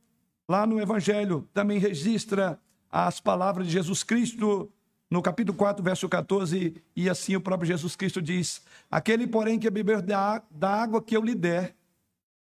lá 0.47 0.65
no 0.65 0.79
Evangelho, 0.79 1.47
também 1.53 1.79
registra 1.79 2.59
as 2.89 3.19
palavras 3.19 3.67
de 3.67 3.73
Jesus 3.73 4.03
Cristo 4.03 4.71
no 5.09 5.21
capítulo 5.21 5.57
4, 5.57 5.83
verso 5.83 6.07
14, 6.07 6.81
e 6.95 7.09
assim 7.09 7.35
o 7.35 7.41
próprio 7.41 7.67
Jesus 7.67 7.95
Cristo 7.95 8.21
diz: 8.21 8.61
Aquele, 8.91 9.25
porém, 9.25 9.57
que 9.57 9.69
beber 9.69 10.01
da 10.01 10.43
água 10.61 11.01
que 11.01 11.17
eu 11.17 11.23
lhe 11.23 11.33
der, 11.33 11.75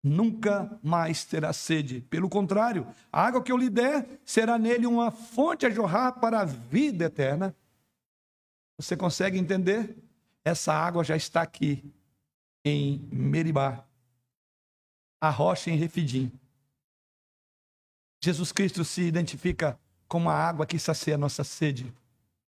nunca 0.03 0.79
mais 0.83 1.25
terá 1.25 1.53
sede. 1.53 2.01
Pelo 2.03 2.29
contrário, 2.29 2.87
a 3.13 3.27
água 3.27 3.43
que 3.43 3.51
eu 3.51 3.57
lhe 3.57 3.71
der 3.71 4.07
será 4.25 4.59
nele 4.59 4.87
uma 4.87 5.11
fonte 5.11 5.67
a 5.67 5.71
jorrar 5.71 6.13
para 6.13 6.41
a 6.41 6.45
vida 6.45 7.07
eterna. 7.07 7.55
Você 8.79 8.97
consegue 8.97 9.39
entender? 9.39 9.97
Essa 10.45 10.73
água 10.73 11.03
já 11.05 11.17
está 11.17 11.43
aqui 11.43 11.85
em 12.65 13.09
Meribá, 13.13 13.85
a 15.21 15.31
rocha 15.31 15.71
em 15.71 15.77
Refidim. 15.77 16.33
Jesus 18.23 18.53
Cristo 18.53 18.85
se 18.85 19.03
identifica 19.03 19.79
como 20.07 20.31
a 20.31 20.35
água 20.35 20.67
que 20.67 20.79
sacia 20.79 21.15
a 21.15 21.19
nossa 21.19 21.45
sede. 21.45 21.93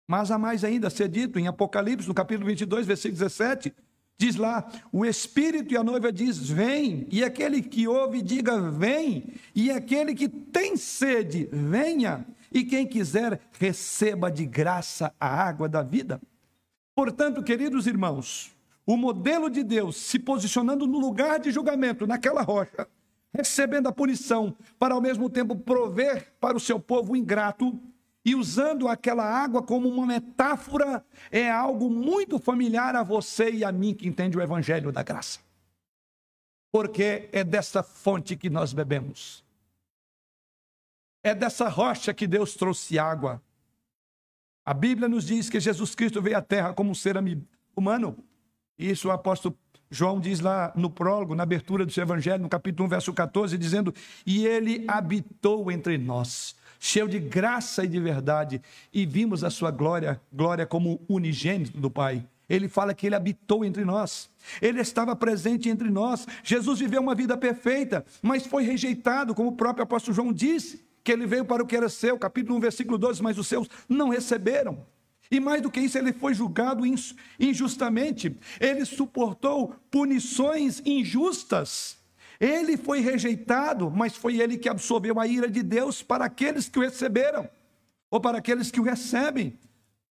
Mas 0.07 0.31
há 0.31 0.39
mais 0.39 0.65
ainda 0.65 0.89
a 0.89 0.91
ser 0.91 1.09
dito 1.09 1.39
em 1.39 1.49
Apocalipse, 1.49 2.09
no 2.09 2.15
capítulo 2.15 2.47
22, 2.47 2.87
versículo 2.87 3.19
17, 3.19 3.75
Diz 4.21 4.35
lá, 4.35 4.69
o 4.91 5.07
Espírito 5.07 5.73
e 5.73 5.77
a 5.77 5.85
noiva 5.85 6.13
diz: 6.13 6.51
Vem, 6.51 7.07
e 7.09 7.23
aquele 7.23 7.63
que 7.63 7.87
ouve, 7.87 8.21
diga: 8.21 8.61
Vem, 8.71 9.33
e 9.55 9.71
aquele 9.71 10.13
que 10.13 10.29
tem 10.29 10.77
sede, 10.77 11.49
venha, 11.53 12.27
e 12.51 12.65
quem 12.65 12.85
quiser, 12.85 13.41
receba 13.61 14.29
de 14.29 14.45
graça 14.45 15.15
a 15.21 15.29
água 15.29 15.69
da 15.69 15.85
vida. 15.85 16.21
Portanto, 16.97 17.45
queridos 17.45 17.87
irmãos, 17.87 18.51
o 18.85 18.97
modelo 18.97 19.49
de 19.49 19.63
Deus 19.63 19.97
se 19.97 20.19
posicionando 20.19 20.85
no 20.85 20.99
lugar 20.99 21.39
de 21.39 21.53
julgamento, 21.53 22.05
naquela 22.05 22.43
rocha, 22.43 22.89
recebendo 23.33 23.87
a 23.87 23.93
punição, 23.93 24.57
para 24.81 24.95
ao 24.95 25.01
mesmo 25.01 25.31
tempo 25.31 25.55
prover 25.55 26.33
para 26.41 26.57
o 26.57 26.61
seu 26.61 26.81
povo 26.81 27.15
ingrato, 27.15 27.79
e 28.25 28.35
usando 28.35 28.89
aquela 28.89 29.25
água 29.25 29.63
como 29.63 29.89
uma 29.89 30.07
metáfora 30.07 31.05
é 31.31 31.51
algo 31.51 31.89
muito 31.89 32.39
familiar 32.39 32.95
a 32.95 33.03
você 33.03 33.51
e 33.51 33.65
a 33.65 33.73
mim 33.73 33.95
que 33.95 34.07
entende 34.07 34.37
o 34.37 34.43
evangelho 34.43 34.93
da 34.93 35.03
graça. 35.03 35.41
Porque 36.71 37.29
é 37.33 37.43
dessa 37.43 37.83
fonte 37.83 38.37
que 38.37 38.51
nós 38.51 38.73
bebemos. 38.73 39.43
É 41.23 41.35
dessa 41.35 41.69
rocha 41.69 42.13
que 42.13 42.27
Deus 42.27 42.55
trouxe 42.55 42.99
água. 42.99 43.43
A 44.65 44.75
Bíblia 44.75 45.09
nos 45.09 45.27
diz 45.27 45.49
que 45.49 45.59
Jesus 45.59 45.95
Cristo 45.95 46.21
veio 46.21 46.37
à 46.37 46.43
terra 46.43 46.75
como 46.75 46.91
um 46.91 46.95
ser 46.95 47.17
humano. 47.75 48.17
Isso 48.79 49.09
o 49.09 49.11
apóstolo 49.11 49.57
João 49.91 50.21
diz 50.21 50.41
lá 50.41 50.73
no 50.77 50.91
prólogo, 50.91 51.35
na 51.35 51.45
abertura 51.45 51.87
do 51.87 51.93
seu 51.93 52.03
evangelho, 52.03 52.43
no 52.43 52.49
capítulo 52.49 52.87
1, 52.87 52.89
verso 52.91 53.13
14, 53.13 53.57
dizendo: 53.57 53.95
E 54.27 54.47
ele 54.47 54.85
habitou 54.87 55.71
entre 55.73 55.97
nós 55.97 56.55
cheio 56.79 57.09
de 57.09 57.19
graça 57.19 57.85
e 57.85 57.89
de 57.89 57.99
verdade, 58.01 58.63
e 58.93 59.05
vimos 59.05 59.43
a 59.43 59.51
sua 59.51 59.71
glória, 59.71 60.21
glória 60.33 60.67
como 60.67 61.01
unigênito 61.09 61.79
do 61.79 61.91
Pai. 61.91 62.27
Ele 62.49 62.67
fala 62.67 62.95
que 62.95 63.07
ele 63.07 63.15
habitou 63.15 63.63
entre 63.65 63.85
nós, 63.85 64.31
ele 64.63 64.81
estava 64.81 65.15
presente 65.15 65.69
entre 65.69 65.91
nós. 65.91 66.27
Jesus 66.43 66.79
viveu 66.79 67.03
uma 67.03 67.15
vida 67.15 67.37
perfeita, 67.37 68.05
mas 68.23 68.47
foi 68.47 68.63
rejeitado, 68.63 69.35
como 69.35 69.51
o 69.51 69.57
próprio 69.57 69.83
apóstolo 69.83 70.15
João 70.15 70.33
disse, 70.33 70.83
que 71.05 71.13
ele 71.13 71.27
veio 71.27 71.45
para 71.45 71.63
o 71.63 71.67
que 71.67 71.77
era 71.77 71.91
seu, 71.91 72.19
capítulo 72.19 72.57
1, 72.57 72.61
versículo 72.61 72.97
12, 72.97 73.23
mas 73.23 73.37
os 73.39 73.47
seus 73.47 73.69
não 73.87 74.09
receberam. 74.09 74.87
E 75.31 75.39
mais 75.41 75.61
do 75.61 75.71
que 75.71 75.81
isso, 75.81 75.99
ele 75.99 76.13
foi 76.13 76.33
julgado 76.33 76.85
injustamente, 77.39 78.35
ele 78.59 78.85
suportou 78.87 79.75
punições 79.91 80.81
injustas. 80.87 81.98
Ele 82.41 82.77
foi 82.77 83.01
rejeitado, 83.01 83.91
mas 83.91 84.15
foi 84.15 84.41
ele 84.41 84.57
que 84.57 84.69
absorveu 84.69 85.19
a 85.19 85.27
ira 85.27 85.51
de 85.51 85.63
Deus 85.63 86.03
para 86.03 86.25
aqueles 86.25 86.69
que 86.69 86.79
o 86.79 86.83
receberam, 86.83 87.49
ou 88.11 88.21
para 88.21 88.39
aqueles 88.39 88.71
que 88.71 88.79
o 88.81 88.85
recebem. 88.85 89.59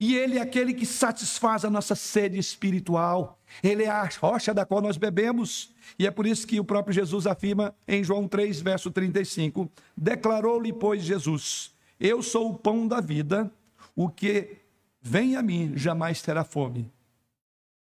E 0.02 0.16
Ele 0.16 0.36
é 0.36 0.40
aquele 0.40 0.74
que 0.74 0.84
satisfaz 0.84 1.64
a 1.64 1.70
nossa 1.70 1.94
sede 1.94 2.36
espiritual. 2.36 3.38
Ele 3.62 3.84
é 3.84 3.88
a 3.88 4.08
rocha 4.20 4.52
da 4.52 4.66
qual 4.66 4.82
nós 4.82 4.96
bebemos. 4.96 5.72
E 5.96 6.08
é 6.08 6.10
por 6.10 6.26
isso 6.26 6.44
que 6.44 6.58
o 6.58 6.64
próprio 6.64 6.92
Jesus 6.92 7.24
afirma 7.24 7.72
em 7.86 8.02
João 8.02 8.26
3, 8.26 8.60
verso 8.60 8.90
35: 8.90 9.70
Declarou-lhe, 9.96 10.72
pois, 10.72 11.04
Jesus: 11.04 11.72
Eu 12.00 12.20
sou 12.20 12.50
o 12.50 12.58
pão 12.58 12.88
da 12.88 13.00
vida, 13.00 13.48
o 13.94 14.08
que 14.08 14.56
vem 15.00 15.36
a 15.36 15.42
mim 15.42 15.74
jamais 15.76 16.20
terá 16.20 16.42
fome, 16.42 16.90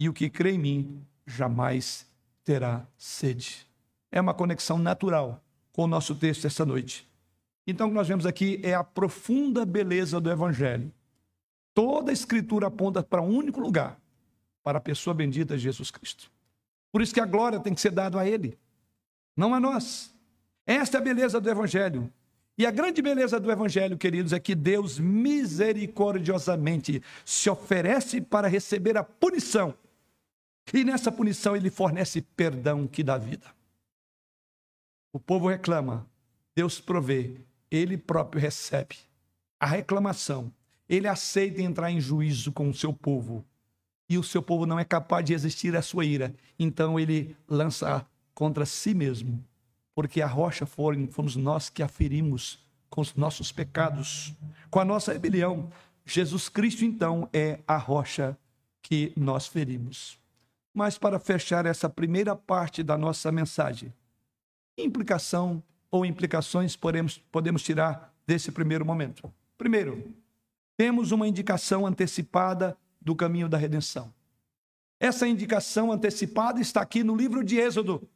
e 0.00 0.08
o 0.08 0.12
que 0.12 0.28
crê 0.28 0.54
em 0.54 0.58
mim 0.58 1.06
jamais 1.24 2.08
terá 2.44 2.84
sede. 2.98 3.69
É 4.10 4.20
uma 4.20 4.34
conexão 4.34 4.78
natural 4.78 5.42
com 5.72 5.84
o 5.84 5.86
nosso 5.86 6.14
texto 6.14 6.46
esta 6.46 6.66
noite. 6.66 7.08
Então, 7.66 7.86
o 7.86 7.90
que 7.90 7.96
nós 7.96 8.08
vemos 8.08 8.26
aqui 8.26 8.60
é 8.62 8.74
a 8.74 8.82
profunda 8.82 9.64
beleza 9.64 10.20
do 10.20 10.30
Evangelho. 10.30 10.92
Toda 11.72 12.10
a 12.10 12.12
Escritura 12.12 12.66
aponta 12.66 13.02
para 13.02 13.22
um 13.22 13.28
único 13.28 13.60
lugar, 13.60 13.98
para 14.62 14.78
a 14.78 14.80
pessoa 14.80 15.14
bendita 15.14 15.56
Jesus 15.56 15.90
Cristo. 15.90 16.30
Por 16.90 17.00
isso 17.00 17.14
que 17.14 17.20
a 17.20 17.26
glória 17.26 17.60
tem 17.60 17.72
que 17.72 17.80
ser 17.80 17.92
dada 17.92 18.18
a 18.18 18.28
Ele, 18.28 18.58
não 19.36 19.54
a 19.54 19.60
nós. 19.60 20.12
Esta 20.66 20.98
é 20.98 21.00
a 21.00 21.04
beleza 21.04 21.40
do 21.40 21.48
Evangelho. 21.48 22.12
E 22.58 22.66
a 22.66 22.70
grande 22.70 23.00
beleza 23.00 23.40
do 23.40 23.50
Evangelho, 23.50 23.96
queridos, 23.96 24.32
é 24.32 24.40
que 24.40 24.54
Deus 24.54 24.98
misericordiosamente 24.98 27.02
se 27.24 27.48
oferece 27.48 28.20
para 28.20 28.48
receber 28.48 28.98
a 28.98 29.04
punição. 29.04 29.72
E 30.74 30.84
nessa 30.84 31.10
punição 31.10 31.56
ele 31.56 31.70
fornece 31.70 32.20
perdão 32.20 32.86
que 32.86 33.02
dá 33.02 33.16
vida. 33.16 33.46
O 35.12 35.18
povo 35.18 35.48
reclama, 35.48 36.06
Deus 36.54 36.80
provê, 36.80 37.36
ele 37.70 37.96
próprio 37.96 38.40
recebe 38.40 38.96
a 39.58 39.66
reclamação. 39.66 40.52
Ele 40.88 41.06
aceita 41.06 41.62
entrar 41.62 41.90
em 41.90 42.00
juízo 42.00 42.50
com 42.52 42.68
o 42.68 42.74
seu 42.74 42.92
povo 42.92 43.44
e 44.08 44.18
o 44.18 44.24
seu 44.24 44.42
povo 44.42 44.66
não 44.66 44.78
é 44.78 44.84
capaz 44.84 45.24
de 45.24 45.32
resistir 45.32 45.76
à 45.76 45.82
sua 45.82 46.04
ira. 46.04 46.34
Então 46.58 46.98
ele 46.98 47.36
lança 47.48 48.04
contra 48.34 48.66
si 48.66 48.92
mesmo, 48.92 49.44
porque 49.94 50.20
a 50.20 50.26
rocha 50.26 50.66
fomos 50.66 51.36
nós 51.36 51.70
que 51.70 51.82
a 51.82 51.86
ferimos 51.86 52.58
com 52.88 53.00
os 53.00 53.14
nossos 53.14 53.52
pecados, 53.52 54.34
com 54.68 54.80
a 54.80 54.84
nossa 54.84 55.12
rebelião. 55.12 55.70
Jesus 56.04 56.48
Cristo, 56.48 56.84
então, 56.84 57.28
é 57.32 57.60
a 57.68 57.76
rocha 57.76 58.36
que 58.82 59.12
nós 59.16 59.46
ferimos. 59.46 60.18
Mas 60.74 60.98
para 60.98 61.20
fechar 61.20 61.64
essa 61.64 61.88
primeira 61.88 62.34
parte 62.34 62.82
da 62.82 62.98
nossa 62.98 63.30
mensagem, 63.30 63.92
implicação 64.84 65.62
ou 65.90 66.04
implicações 66.04 66.76
podemos, 66.76 67.18
podemos 67.30 67.62
tirar 67.62 68.14
desse 68.26 68.52
primeiro 68.52 68.84
momento? 68.84 69.32
Primeiro, 69.58 70.14
temos 70.76 71.12
uma 71.12 71.28
indicação 71.28 71.86
antecipada 71.86 72.76
do 73.00 73.14
caminho 73.14 73.48
da 73.48 73.58
redenção. 73.58 74.12
Essa 74.98 75.26
indicação 75.26 75.90
antecipada 75.90 76.60
está 76.60 76.80
aqui 76.82 77.02
no 77.02 77.16
livro 77.16 77.42
de 77.42 77.58
Êxodo, 77.58 78.08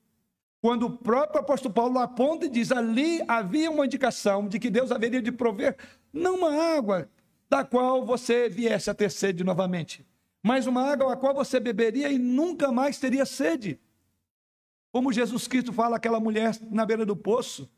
quando 0.60 0.86
o 0.86 0.96
próprio 0.96 1.40
apóstolo 1.40 1.74
Paulo 1.74 1.98
aponta 1.98 2.46
e 2.46 2.48
diz: 2.48 2.72
ali 2.72 3.22
havia 3.28 3.70
uma 3.70 3.84
indicação 3.84 4.48
de 4.48 4.58
que 4.58 4.70
Deus 4.70 4.90
haveria 4.90 5.20
de 5.20 5.32
prover 5.32 5.76
não 6.12 6.36
uma 6.36 6.76
água 6.76 7.08
da 7.50 7.64
qual 7.64 8.04
você 8.04 8.48
viesse 8.48 8.88
a 8.88 8.94
ter 8.94 9.10
sede 9.10 9.44
novamente, 9.44 10.06
mas 10.42 10.66
uma 10.66 10.82
água 10.90 11.12
a 11.12 11.16
qual 11.16 11.34
você 11.34 11.60
beberia 11.60 12.10
e 12.10 12.18
nunca 12.18 12.72
mais 12.72 12.98
teria 12.98 13.26
sede. 13.26 13.78
Como 14.94 15.12
Jesus 15.12 15.48
Cristo 15.48 15.72
fala 15.72 15.96
àquela 15.96 16.20
mulher 16.20 16.56
na 16.70 16.86
beira 16.86 17.04
do 17.04 17.16
poço: 17.16 17.68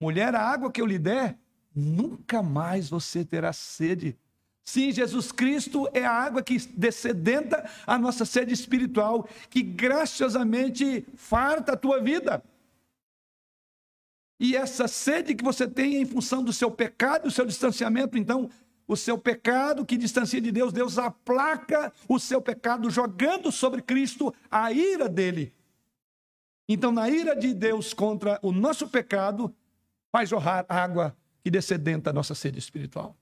mulher, 0.00 0.34
a 0.34 0.42
água 0.42 0.72
que 0.72 0.80
eu 0.80 0.84
lhe 0.84 0.98
der, 0.98 1.38
nunca 1.72 2.42
mais 2.42 2.90
você 2.90 3.24
terá 3.24 3.52
sede. 3.52 4.18
Sim, 4.64 4.90
Jesus 4.90 5.30
Cristo 5.30 5.88
é 5.94 6.04
a 6.04 6.10
água 6.10 6.42
que 6.42 6.58
descedenta 6.76 7.70
a 7.86 7.96
nossa 7.96 8.24
sede 8.24 8.52
espiritual, 8.52 9.28
que 9.48 9.62
graciosamente 9.62 11.06
farta 11.14 11.74
a 11.74 11.76
tua 11.76 12.02
vida. 12.02 12.42
E 14.40 14.56
essa 14.56 14.88
sede 14.88 15.36
que 15.36 15.44
você 15.44 15.68
tem 15.68 16.02
em 16.02 16.04
função 16.04 16.42
do 16.42 16.52
seu 16.52 16.68
pecado, 16.68 17.28
do 17.28 17.30
seu 17.30 17.46
distanciamento, 17.46 18.18
então, 18.18 18.50
o 18.88 18.96
seu 18.96 19.16
pecado 19.16 19.86
que 19.86 19.96
distancia 19.96 20.40
de 20.40 20.50
Deus, 20.50 20.72
Deus 20.72 20.98
aplaca 20.98 21.92
o 22.08 22.18
seu 22.18 22.42
pecado, 22.42 22.90
jogando 22.90 23.52
sobre 23.52 23.80
Cristo 23.80 24.34
a 24.50 24.72
ira 24.72 25.08
dele. 25.08 25.56
Então, 26.68 26.92
na 26.92 27.08
ira 27.08 27.34
de 27.34 27.54
Deus 27.54 27.94
contra 27.94 28.38
o 28.42 28.52
nosso 28.52 28.88
pecado, 28.88 29.54
faz 30.12 30.28
jorrar 30.28 30.66
água 30.68 31.16
que 31.42 31.50
descedenta 31.50 32.10
a 32.10 32.12
nossa 32.12 32.34
sede 32.34 32.58
espiritual. 32.58 33.16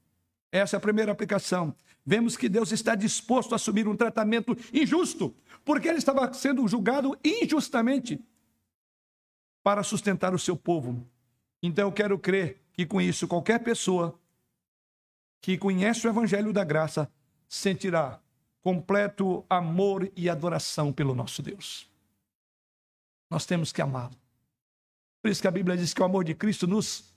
Essa 0.51 0.77
é 0.77 0.79
a 0.79 0.81
primeira 0.81 1.13
aplicação. 1.13 1.75
Vemos 2.05 2.37
que 2.37 2.49
Deus 2.49 2.73
está 2.73 2.95
disposto 2.95 3.53
a 3.53 3.57
assumir 3.57 3.87
um 3.87 3.97
tratamento 3.97 4.57
injusto, 4.73 5.35
porque 5.65 5.89
ele 5.89 5.99
estava 5.99 6.33
sendo 6.33 6.67
julgado 6.67 7.17
injustamente 7.25 8.21
para 9.63 9.83
sustentar 9.83 10.35
o 10.35 10.39
seu 10.39 10.57
povo. 10.57 11.05
Então 11.63 11.89
eu 11.89 11.93
quero 11.93 12.19
crer 12.19 12.63
que 12.73 12.87
com 12.87 13.01
isso 13.01 13.27
qualquer 13.27 13.59
pessoa 13.61 14.19
que 15.41 15.59
conhece 15.59 16.07
o 16.07 16.11
evangelho 16.11 16.53
da 16.53 16.65
graça 16.65 17.11
sentirá 17.49 18.21
completo 18.61 19.45
amor 19.49 20.11
e 20.17 20.29
adoração 20.29 20.93
pelo 20.93 21.15
nosso 21.15 21.43
Deus. 21.43 21.89
Nós 23.31 23.45
temos 23.47 23.73
que 23.73 23.83
amá-lo. 23.83 24.15
Por 25.23 25.31
isso 25.31 25.41
que 25.41 25.49
a 25.49 25.51
Bíblia 25.51 25.77
diz 25.77 25.93
que 25.93 26.01
o 26.01 26.05
amor 26.05 26.25
de 26.25 26.35
Cristo 26.35 26.67
nos 26.67 27.13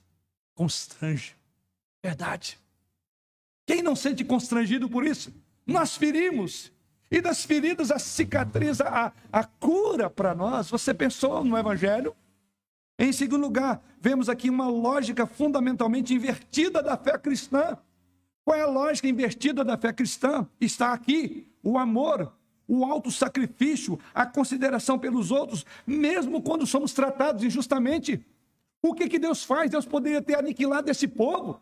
constrange. 0.54 1.36
Verdade. 2.02 2.58
Quem 3.66 3.82
não 3.82 3.94
sente 3.94 4.24
constrangido 4.24 4.88
por 4.88 5.06
isso? 5.06 5.32
Nós 5.66 5.96
ferimos. 5.96 6.72
E 7.10 7.20
das 7.20 7.44
feridas, 7.44 7.90
a 7.90 7.98
cicatriz, 7.98 8.80
a, 8.80 9.12
a 9.32 9.44
cura 9.44 10.08
para 10.08 10.34
nós. 10.34 10.70
Você 10.70 10.92
pensou 10.94 11.44
no 11.44 11.56
Evangelho? 11.56 12.14
Em 12.98 13.12
segundo 13.12 13.42
lugar, 13.42 13.82
vemos 14.00 14.28
aqui 14.28 14.50
uma 14.50 14.68
lógica 14.68 15.26
fundamentalmente 15.26 16.12
invertida 16.12 16.82
da 16.82 16.96
fé 16.96 17.16
cristã. 17.16 17.78
Qual 18.44 18.58
é 18.58 18.62
a 18.62 18.66
lógica 18.66 19.08
invertida 19.08 19.64
da 19.64 19.78
fé 19.78 19.92
cristã? 19.92 20.46
Está 20.60 20.92
aqui 20.92 21.50
o 21.62 21.78
amor, 21.78 22.32
o 22.70 22.84
alto 22.84 23.10
sacrifício, 23.10 23.98
a 24.14 24.24
consideração 24.24 24.96
pelos 24.96 25.32
outros, 25.32 25.66
mesmo 25.84 26.40
quando 26.40 26.64
somos 26.64 26.92
tratados 26.92 27.42
injustamente. 27.42 28.24
O 28.80 28.94
que, 28.94 29.08
que 29.08 29.18
Deus 29.18 29.42
faz? 29.42 29.72
Deus 29.72 29.84
poderia 29.84 30.22
ter 30.22 30.38
aniquilado 30.38 30.88
esse 30.88 31.08
povo. 31.08 31.60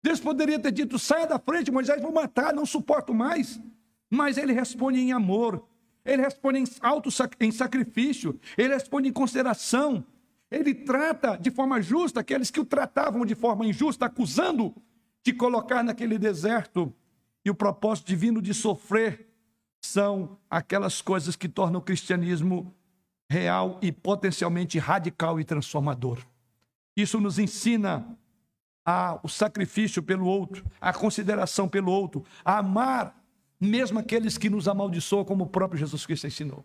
Deus 0.00 0.20
poderia 0.20 0.56
ter 0.60 0.70
dito: 0.70 1.00
saia 1.00 1.26
da 1.26 1.36
frente, 1.36 1.72
Moisés, 1.72 2.00
vou 2.00 2.12
matar, 2.12 2.54
não 2.54 2.64
suporto 2.64 3.12
mais. 3.12 3.60
Mas 4.08 4.38
ele 4.38 4.52
responde 4.52 5.00
em 5.00 5.12
amor, 5.12 5.66
ele 6.04 6.22
responde 6.22 6.60
em, 6.60 6.64
auto, 6.80 7.08
em 7.40 7.50
sacrifício, 7.50 8.38
ele 8.56 8.72
responde 8.72 9.08
em 9.08 9.12
consideração. 9.12 10.04
Ele 10.48 10.72
trata 10.74 11.36
de 11.36 11.50
forma 11.50 11.82
justa 11.82 12.20
aqueles 12.20 12.52
que 12.52 12.60
o 12.60 12.64
tratavam 12.64 13.26
de 13.26 13.34
forma 13.34 13.66
injusta, 13.66 14.06
acusando 14.06 14.74
de 15.24 15.32
colocar 15.32 15.82
naquele 15.82 16.18
deserto. 16.18 16.94
E 17.44 17.50
o 17.50 17.54
propósito 17.54 18.06
divino 18.06 18.40
de 18.40 18.52
sofrer 18.52 19.29
são 19.80 20.38
aquelas 20.48 21.00
coisas 21.00 21.36
que 21.36 21.48
tornam 21.48 21.80
o 21.80 21.82
cristianismo 21.82 22.74
real 23.30 23.78
e 23.80 23.90
potencialmente 23.92 24.78
radical 24.78 25.38
e 25.38 25.44
transformador. 25.44 26.18
Isso 26.96 27.20
nos 27.20 27.38
ensina 27.38 28.06
a, 28.84 29.20
o 29.22 29.28
sacrifício 29.28 30.02
pelo 30.02 30.26
outro, 30.26 30.64
a 30.80 30.92
consideração 30.92 31.68
pelo 31.68 31.92
outro, 31.92 32.24
a 32.44 32.58
amar 32.58 33.16
mesmo 33.60 33.98
aqueles 33.98 34.38
que 34.38 34.50
nos 34.50 34.66
amaldiçoam, 34.66 35.24
como 35.24 35.44
o 35.44 35.48
próprio 35.48 35.78
Jesus 35.78 36.06
Cristo 36.06 36.26
ensinou. 36.26 36.64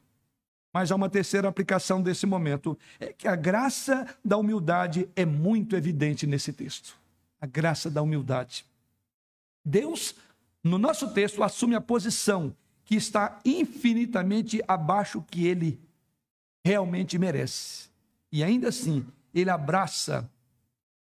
Mas 0.73 0.91
há 0.91 0.95
uma 0.95 1.09
terceira 1.09 1.47
aplicação 1.47 2.01
desse 2.01 2.25
momento, 2.25 2.77
é 2.99 3.13
que 3.13 3.27
a 3.27 3.35
graça 3.35 4.05
da 4.23 4.37
humildade 4.37 5.07
é 5.15 5.25
muito 5.25 5.75
evidente 5.75 6.25
nesse 6.25 6.51
texto. 6.51 6.97
A 7.39 7.45
graça 7.45 7.89
da 7.89 8.01
humildade. 8.01 8.65
Deus, 9.63 10.15
no 10.63 10.77
nosso 10.77 11.13
texto, 11.13 11.43
assume 11.43 11.75
a 11.75 11.81
posição 11.81 12.55
que 12.85 12.95
está 12.95 13.39
infinitamente 13.43 14.61
abaixo 14.67 15.21
que 15.21 15.45
ele 15.45 15.79
realmente 16.63 17.17
merece. 17.17 17.89
E 18.31 18.43
ainda 18.43 18.69
assim, 18.69 19.05
ele 19.33 19.49
abraça 19.49 20.29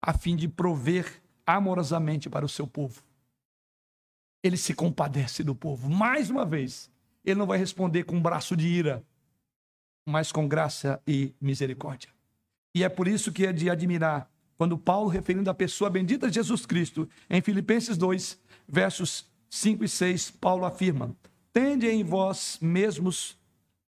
a 0.01 0.13
fim 0.13 0.35
de 0.35 0.47
prover 0.47 1.21
amorosamente 1.45 2.29
para 2.29 2.45
o 2.45 2.49
seu 2.49 2.65
povo. 2.65 3.03
Ele 4.43 4.57
se 4.57 4.73
compadece 4.73 5.43
do 5.43 5.53
povo. 5.53 5.89
Mais 5.89 6.29
uma 6.29 6.45
vez, 6.45 6.89
ele 7.25 7.39
não 7.39 7.45
vai 7.45 7.57
responder 7.57 8.03
com 8.03 8.15
um 8.15 8.21
braço 8.21 8.55
de 8.55 8.67
ira, 8.67 9.03
mas 10.07 10.31
com 10.31 10.47
graça 10.47 11.01
e 11.05 11.33
misericórdia. 11.41 12.09
E 12.73 12.83
é 12.83 12.89
por 12.89 13.07
isso 13.07 13.31
que 13.31 13.45
é 13.45 13.51
de 13.51 13.69
admirar 13.69 14.31
quando 14.61 14.77
Paulo, 14.77 15.09
referindo 15.09 15.49
à 15.49 15.55
pessoa 15.55 15.89
bendita 15.89 16.31
Jesus 16.31 16.67
Cristo, 16.67 17.09
em 17.27 17.41
Filipenses 17.41 17.97
2, 17.97 18.39
versos 18.67 19.25
5 19.49 19.83
e 19.83 19.89
6, 19.89 20.29
Paulo 20.31 20.65
afirma: 20.65 21.15
Tende 21.53 21.87
em 21.87 22.03
vós 22.03 22.57
mesmos, 22.61 23.37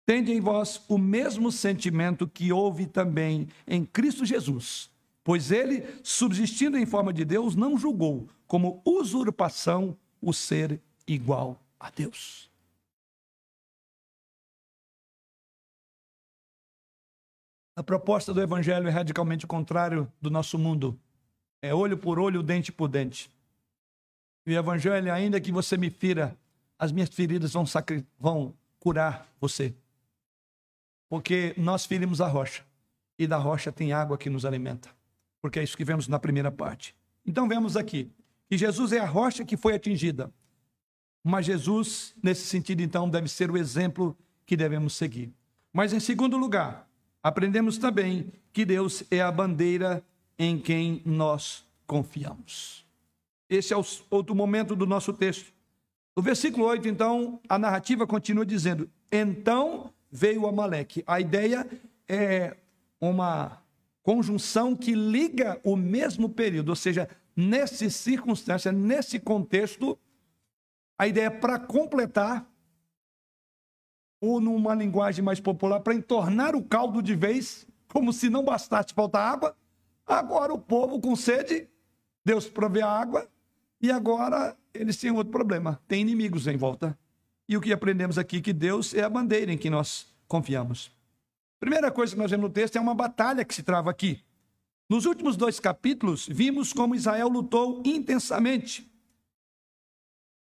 tende 0.05 0.31
em 0.31 0.39
vós 0.39 0.81
o 0.87 0.97
mesmo 0.97 1.51
sentimento 1.51 2.27
que 2.27 2.51
houve 2.51 2.85
também 2.85 3.47
em 3.67 3.85
Cristo 3.85 4.25
Jesus 4.25 4.89
Pois 5.29 5.51
ele, 5.51 5.83
subsistindo 6.03 6.75
em 6.75 6.87
forma 6.87 7.13
de 7.13 7.23
Deus, 7.23 7.55
não 7.55 7.77
julgou 7.77 8.27
como 8.47 8.81
usurpação 8.83 9.95
o 10.19 10.33
ser 10.33 10.81
igual 11.07 11.61
a 11.79 11.91
Deus. 11.91 12.49
A 17.75 17.83
proposta 17.83 18.33
do 18.33 18.41
Evangelho 18.41 18.87
é 18.87 18.89
radicalmente 18.89 19.45
contrário 19.45 20.11
do 20.19 20.31
nosso 20.31 20.57
mundo. 20.57 20.99
É 21.61 21.75
olho 21.75 21.97
por 21.97 22.17
olho, 22.17 22.41
dente 22.41 22.71
por 22.71 22.87
dente. 22.87 23.31
E 24.47 24.53
o 24.55 24.57
Evangelho, 24.57 25.13
ainda 25.13 25.39
que 25.39 25.51
você 25.51 25.77
me 25.77 25.91
fira, 25.91 26.35
as 26.79 26.93
minhas 26.93 27.09
feridas 27.09 27.51
vão, 27.51 27.65
vão 28.17 28.53
curar 28.79 29.27
você. 29.39 29.75
Porque 31.09 31.53
nós 31.57 31.85
ferimos 31.85 32.21
a 32.21 32.27
rocha. 32.27 32.63
E 33.17 33.27
da 33.27 33.35
rocha 33.35 33.71
tem 33.71 33.91
água 33.91 34.17
que 34.17 34.29
nos 34.29 34.45
alimenta. 34.45 34.89
Porque 35.41 35.59
é 35.59 35.63
isso 35.63 35.75
que 35.75 35.83
vemos 35.83 36.07
na 36.07 36.17
primeira 36.17 36.49
parte. 36.49 36.95
Então 37.25 37.47
vemos 37.47 37.75
aqui 37.75 38.09
que 38.49 38.57
Jesus 38.57 38.93
é 38.93 38.99
a 38.99 39.05
rocha 39.05 39.43
que 39.43 39.57
foi 39.57 39.75
atingida. 39.75 40.33
Mas 41.23 41.45
Jesus, 41.45 42.15
nesse 42.23 42.45
sentido, 42.45 42.81
então, 42.81 43.09
deve 43.09 43.27
ser 43.27 43.51
o 43.51 43.57
exemplo 43.57 44.17
que 44.45 44.55
devemos 44.55 44.93
seguir. 44.93 45.31
Mas, 45.73 45.91
em 45.91 45.99
segundo 45.99 46.37
lugar, 46.37 46.89
aprendemos 47.21 47.77
também 47.77 48.31
que 48.53 48.65
Deus 48.65 49.03
é 49.11 49.21
a 49.21 49.31
bandeira 49.31 50.03
em 50.37 50.57
quem 50.57 51.01
nós 51.05 51.65
confiamos. 51.85 52.85
Esse 53.49 53.73
é 53.73 53.77
o 53.77 53.83
outro 54.09 54.33
momento 54.33 54.75
do 54.75 54.85
nosso 54.85 55.11
texto. 55.11 55.51
No 56.19 56.23
versículo 56.23 56.65
8, 56.65 56.85
então, 56.89 57.39
a 57.47 57.57
narrativa 57.57 58.05
continua 58.05 58.45
dizendo: 58.45 58.91
Então 59.09 59.93
veio 60.11 60.45
Amaleque. 60.45 61.01
A 61.07 61.17
ideia 61.17 61.65
é 62.09 62.57
uma 62.99 63.63
conjunção 64.03 64.75
que 64.75 64.93
liga 64.93 65.61
o 65.63 65.77
mesmo 65.77 66.27
período, 66.27 66.71
ou 66.71 66.75
seja, 66.75 67.07
nessa 67.33 67.89
circunstância, 67.89 68.69
nesse 68.69 69.17
contexto, 69.17 69.97
a 70.97 71.07
ideia 71.07 71.27
é 71.27 71.29
para 71.29 71.57
completar, 71.57 72.45
ou 74.19 74.41
numa 74.41 74.75
linguagem 74.75 75.23
mais 75.23 75.39
popular, 75.39 75.79
para 75.79 75.95
entornar 75.95 76.53
o 76.53 76.61
caldo 76.61 77.01
de 77.01 77.15
vez, 77.15 77.65
como 77.87 78.11
se 78.11 78.29
não 78.29 78.43
bastasse 78.43 78.93
faltar 78.93 79.35
água. 79.35 79.55
Agora 80.05 80.53
o 80.53 80.59
povo 80.59 80.99
com 80.99 81.15
sede, 81.15 81.69
Deus 82.25 82.45
provê 82.45 82.81
a 82.81 82.89
água, 82.89 83.25
e 83.81 83.89
agora 83.89 84.58
eles 84.79 84.95
têm 84.95 85.11
outro 85.11 85.31
problema: 85.31 85.79
tem 85.87 86.01
inimigos 86.01 86.47
em 86.47 86.55
volta. 86.55 86.97
E 87.47 87.57
o 87.57 87.61
que 87.61 87.73
aprendemos 87.73 88.17
aqui 88.17 88.41
que 88.41 88.53
Deus 88.53 88.93
é 88.93 89.03
a 89.03 89.09
bandeira 89.09 89.51
em 89.51 89.57
que 89.57 89.69
nós 89.69 90.07
confiamos. 90.27 90.91
Primeira 91.59 91.91
coisa 91.91 92.13
que 92.13 92.19
nós 92.19 92.31
vemos 92.31 92.47
no 92.47 92.53
texto 92.53 92.77
é 92.77 92.79
uma 92.79 92.95
batalha 92.95 93.43
que 93.43 93.53
se 93.53 93.63
trava 93.63 93.89
aqui. 93.89 94.23
Nos 94.87 95.05
últimos 95.05 95.35
dois 95.35 95.59
capítulos, 95.59 96.27
vimos 96.27 96.71
como 96.71 96.95
Israel 96.95 97.27
lutou 97.27 97.83
intensamente 97.85 98.89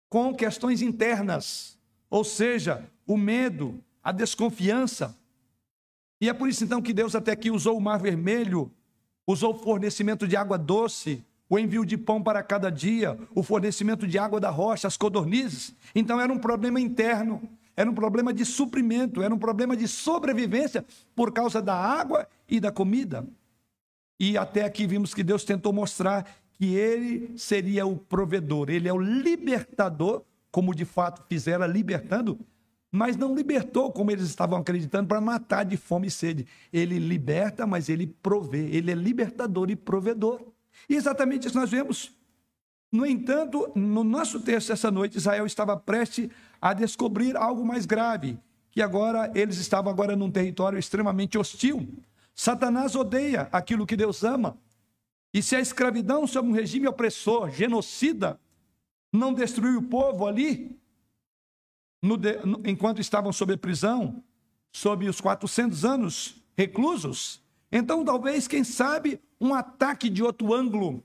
com 0.09 0.33
questões 0.33 0.81
internas, 0.81 1.77
ou 2.09 2.23
seja, 2.23 2.89
o 3.05 3.17
medo, 3.17 3.83
a 4.01 4.11
desconfiança. 4.11 5.15
E 6.19 6.29
é 6.29 6.33
por 6.33 6.49
isso 6.49 6.63
então 6.63 6.81
que 6.81 6.93
Deus 6.93 7.13
até 7.15 7.31
aqui 7.31 7.51
usou 7.51 7.77
o 7.77 7.81
Mar 7.81 7.99
Vermelho, 7.99 8.71
usou 9.27 9.53
o 9.53 9.57
fornecimento 9.57 10.27
de 10.27 10.35
água 10.35 10.57
doce, 10.57 11.23
o 11.49 11.59
envio 11.59 11.85
de 11.85 11.97
pão 11.97 12.21
para 12.21 12.41
cada 12.41 12.69
dia, 12.69 13.17
o 13.33 13.43
fornecimento 13.43 14.07
de 14.07 14.17
água 14.17 14.39
da 14.39 14.49
rocha, 14.49 14.87
as 14.87 14.97
codornizes. 14.97 15.75
Então 15.93 16.19
era 16.19 16.31
um 16.31 16.39
problema 16.39 16.79
interno, 16.79 17.41
era 17.75 17.89
um 17.89 17.93
problema 17.93 18.33
de 18.33 18.45
suprimento, 18.45 19.21
era 19.21 19.33
um 19.33 19.37
problema 19.37 19.75
de 19.75 19.87
sobrevivência 19.87 20.85
por 21.15 21.31
causa 21.31 21.61
da 21.61 21.75
água 21.75 22.27
e 22.49 22.59
da 22.59 22.71
comida. 22.71 23.27
E 24.19 24.37
até 24.37 24.63
aqui 24.63 24.87
vimos 24.87 25.13
que 25.13 25.23
Deus 25.23 25.43
tentou 25.43 25.73
mostrar 25.73 26.25
que 26.53 26.73
ele 26.73 27.37
seria 27.37 27.85
o 27.85 27.97
provedor, 27.97 28.69
ele 28.69 28.87
é 28.87 28.93
o 28.93 28.97
libertador, 28.97 30.23
como 30.51 30.73
de 30.73 30.85
fato 30.85 31.21
fizera 31.27 31.67
libertando, 31.67 32.39
mas 32.89 33.17
não 33.17 33.35
libertou 33.35 33.91
como 33.91 34.09
eles 34.09 34.23
estavam 34.23 34.57
acreditando 34.57 35.09
para 35.09 35.19
matar 35.19 35.65
de 35.65 35.75
fome 35.75 36.07
e 36.07 36.11
sede. 36.11 36.47
Ele 36.71 36.97
liberta, 36.97 37.67
mas 37.67 37.89
ele 37.89 38.07
provê, 38.07 38.69
ele 38.69 38.89
é 38.89 38.95
libertador 38.95 39.69
e 39.69 39.75
provedor. 39.75 40.39
E 40.89 40.95
exatamente 40.95 41.47
isso 41.47 41.57
nós 41.57 41.69
vemos. 41.69 42.11
No 42.91 43.05
entanto, 43.05 43.71
no 43.75 44.03
nosso 44.03 44.39
texto 44.39 44.71
essa 44.71 44.89
noite, 44.89 45.17
Israel 45.17 45.45
estava 45.45 45.75
prestes 45.75 46.29
a 46.61 46.73
descobrir 46.73 47.35
algo 47.35 47.65
mais 47.65 47.85
grave, 47.85 48.39
que 48.71 48.81
agora 48.81 49.31
eles 49.35 49.57
estavam 49.57 49.91
agora 49.91 50.15
num 50.15 50.31
território 50.31 50.79
extremamente 50.79 51.37
hostil. 51.37 51.87
Satanás 52.33 52.95
odeia 52.95 53.49
aquilo 53.51 53.85
que 53.85 53.95
Deus 53.95 54.23
ama. 54.23 54.57
E 55.33 55.41
se 55.41 55.55
a 55.55 55.59
escravidão 55.59 56.25
sob 56.25 56.47
um 56.47 56.53
regime 56.53 56.87
opressor, 56.87 57.49
genocida, 57.49 58.39
não 59.11 59.33
destruiu 59.33 59.79
o 59.79 59.83
povo 59.83 60.25
ali, 60.25 60.79
no 62.01 62.17
no, 62.17 62.61
enquanto 62.65 63.01
estavam 63.01 63.33
sob 63.33 63.57
prisão, 63.57 64.23
sob 64.71 65.07
os 65.07 65.19
400 65.19 65.83
anos 65.83 66.41
reclusos, 66.57 67.41
então 67.71 68.05
talvez, 68.05 68.47
quem 68.47 68.63
sabe, 68.63 69.19
um 69.39 69.53
ataque 69.53 70.09
de 70.09 70.23
outro 70.23 70.53
ângulo. 70.53 71.03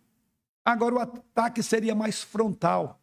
Agora 0.65 0.95
o 0.95 0.99
ataque 0.99 1.63
seria 1.63 1.95
mais 1.95 2.23
frontal. 2.23 3.01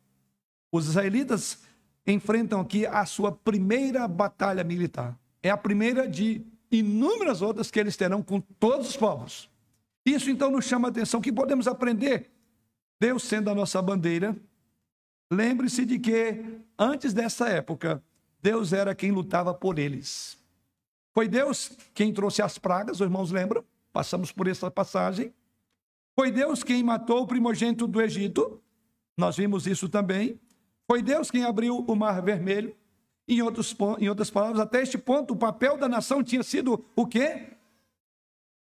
Os 0.71 0.87
israelitas 0.87 1.63
enfrentam 2.05 2.61
aqui 2.61 2.85
a 2.85 3.05
sua 3.05 3.31
primeira 3.31 4.07
batalha 4.07 4.63
militar. 4.63 5.17
É 5.43 5.49
a 5.49 5.57
primeira 5.57 6.07
de 6.07 6.45
inúmeras 6.71 7.41
outras 7.41 7.71
que 7.71 7.79
eles 7.79 7.97
terão 7.97 8.21
com 8.21 8.39
todos 8.39 8.89
os 8.89 8.97
povos. 8.97 9.49
Isso 10.05 10.29
então 10.29 10.49
nos 10.49 10.65
chama 10.65 10.87
a 10.87 10.91
atenção 10.91 11.21
que 11.21 11.31
podemos 11.31 11.67
aprender. 11.67 12.31
Deus 12.99 13.23
sendo 13.23 13.49
a 13.49 13.55
nossa 13.55 13.81
bandeira, 13.81 14.35
lembre-se 15.31 15.85
de 15.85 15.99
que 15.99 16.61
antes 16.77 17.13
dessa 17.13 17.49
época, 17.49 18.01
Deus 18.41 18.73
era 18.73 18.95
quem 18.95 19.11
lutava 19.11 19.53
por 19.53 19.77
eles. 19.77 20.37
Foi 21.13 21.27
Deus 21.27 21.71
quem 21.93 22.13
trouxe 22.13 22.41
as 22.41 22.57
pragas, 22.57 22.97
os 22.97 23.01
irmãos 23.01 23.31
lembram? 23.31 23.63
Passamos 23.97 24.31
por 24.31 24.47
essa 24.47 24.69
passagem. 24.69 25.33
Foi 26.15 26.29
Deus 26.29 26.63
quem 26.63 26.83
matou 26.83 27.23
o 27.23 27.25
primogênito 27.25 27.87
do 27.87 27.99
Egito. 27.99 28.61
Nós 29.17 29.37
vimos 29.37 29.65
isso 29.65 29.89
também. 29.89 30.39
Foi 30.85 31.01
Deus 31.01 31.31
quem 31.31 31.43
abriu 31.43 31.79
o 31.79 31.95
Mar 31.95 32.21
Vermelho. 32.21 32.75
Em, 33.27 33.41
outros, 33.41 33.75
em 33.97 34.07
outras 34.07 34.29
palavras, 34.29 34.59
até 34.59 34.83
este 34.83 34.99
ponto, 34.99 35.33
o 35.33 35.35
papel 35.35 35.79
da 35.79 35.89
nação 35.89 36.23
tinha 36.23 36.43
sido 36.43 36.85
o 36.95 37.07
quê? 37.07 37.47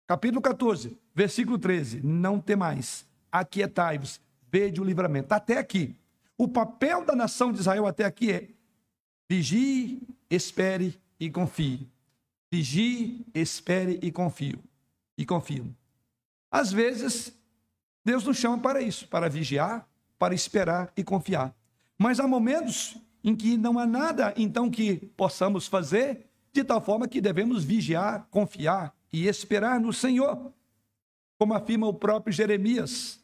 Capítulo 0.05 0.39
14, 0.39 0.95
versículo 1.15 1.57
13. 1.57 2.01
Não 2.03 2.39
temais, 2.39 3.03
aquietai-vos, 3.31 4.21
vede 4.51 4.79
o 4.79 4.83
livramento. 4.83 5.33
Até 5.33 5.57
aqui. 5.57 5.95
O 6.37 6.47
papel 6.47 7.03
da 7.03 7.15
nação 7.15 7.51
de 7.51 7.59
Israel 7.59 7.87
até 7.87 8.05
aqui 8.05 8.31
é 8.31 8.49
vigie, 9.27 9.99
espere 10.29 10.95
e 11.19 11.27
confie. 11.31 11.89
Vigie, 12.51 13.25
espere 13.33 13.97
e 14.03 14.11
confio 14.11 14.61
e 15.17 15.25
confio. 15.25 15.75
Às 16.51 16.71
vezes, 16.71 17.33
Deus 18.05 18.23
nos 18.23 18.37
chama 18.37 18.59
para 18.59 18.81
isso, 18.81 19.07
para 19.07 19.29
vigiar, 19.29 19.87
para 20.19 20.35
esperar 20.35 20.91
e 20.95 21.03
confiar. 21.03 21.55
Mas 21.97 22.19
há 22.19 22.27
momentos 22.27 22.97
em 23.23 23.35
que 23.35 23.57
não 23.57 23.79
há 23.79 23.85
nada, 23.85 24.33
então, 24.35 24.69
que 24.69 24.95
possamos 25.15 25.67
fazer, 25.67 26.29
de 26.51 26.63
tal 26.63 26.81
forma 26.81 27.07
que 27.07 27.21
devemos 27.21 27.63
vigiar, 27.63 28.27
confiar 28.29 28.93
e 29.11 29.27
esperar 29.27 29.79
no 29.79 29.93
Senhor. 29.93 30.51
Como 31.37 31.53
afirma 31.53 31.87
o 31.87 31.93
próprio 31.93 32.33
Jeremias, 32.33 33.19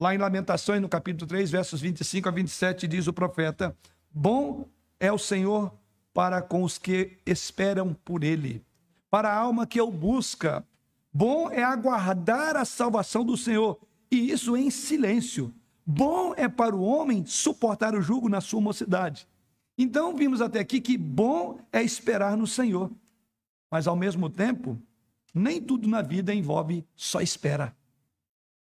lá 0.00 0.14
em 0.14 0.18
Lamentações, 0.18 0.80
no 0.80 0.88
capítulo 0.88 1.26
3, 1.28 1.50
versos 1.50 1.80
25 1.80 2.28
a 2.28 2.32
27, 2.32 2.88
diz 2.88 3.06
o 3.06 3.12
profeta: 3.12 3.76
Bom 4.10 4.68
é 4.98 5.12
o 5.12 5.18
Senhor 5.18 5.72
para 6.12 6.42
com 6.42 6.62
os 6.62 6.76
que 6.76 7.18
esperam 7.24 7.94
por 8.04 8.24
ele, 8.24 8.64
para 9.10 9.30
a 9.30 9.36
alma 9.36 9.66
que 9.66 9.80
o 9.80 9.90
busca. 9.90 10.64
Bom 11.12 11.50
é 11.50 11.62
aguardar 11.62 12.56
a 12.56 12.64
salvação 12.64 13.24
do 13.24 13.36
Senhor, 13.36 13.80
e 14.10 14.30
isso 14.30 14.56
em 14.56 14.70
silêncio. 14.70 15.52
Bom 15.84 16.32
é 16.36 16.48
para 16.48 16.76
o 16.76 16.82
homem 16.82 17.26
suportar 17.26 17.94
o 17.94 18.00
jugo 18.00 18.28
na 18.28 18.40
sua 18.40 18.60
mocidade. 18.60 19.26
Então, 19.76 20.14
vimos 20.14 20.40
até 20.40 20.60
aqui 20.60 20.80
que 20.80 20.96
bom 20.96 21.58
é 21.72 21.82
esperar 21.82 22.36
no 22.36 22.46
Senhor. 22.46 22.90
Mas, 23.70 23.86
ao 23.86 23.96
mesmo 23.96 24.28
tempo, 24.28 24.80
nem 25.34 25.60
tudo 25.60 25.88
na 25.88 26.02
vida 26.02 26.34
envolve 26.34 26.86
só 26.94 27.20
espera. 27.20 27.74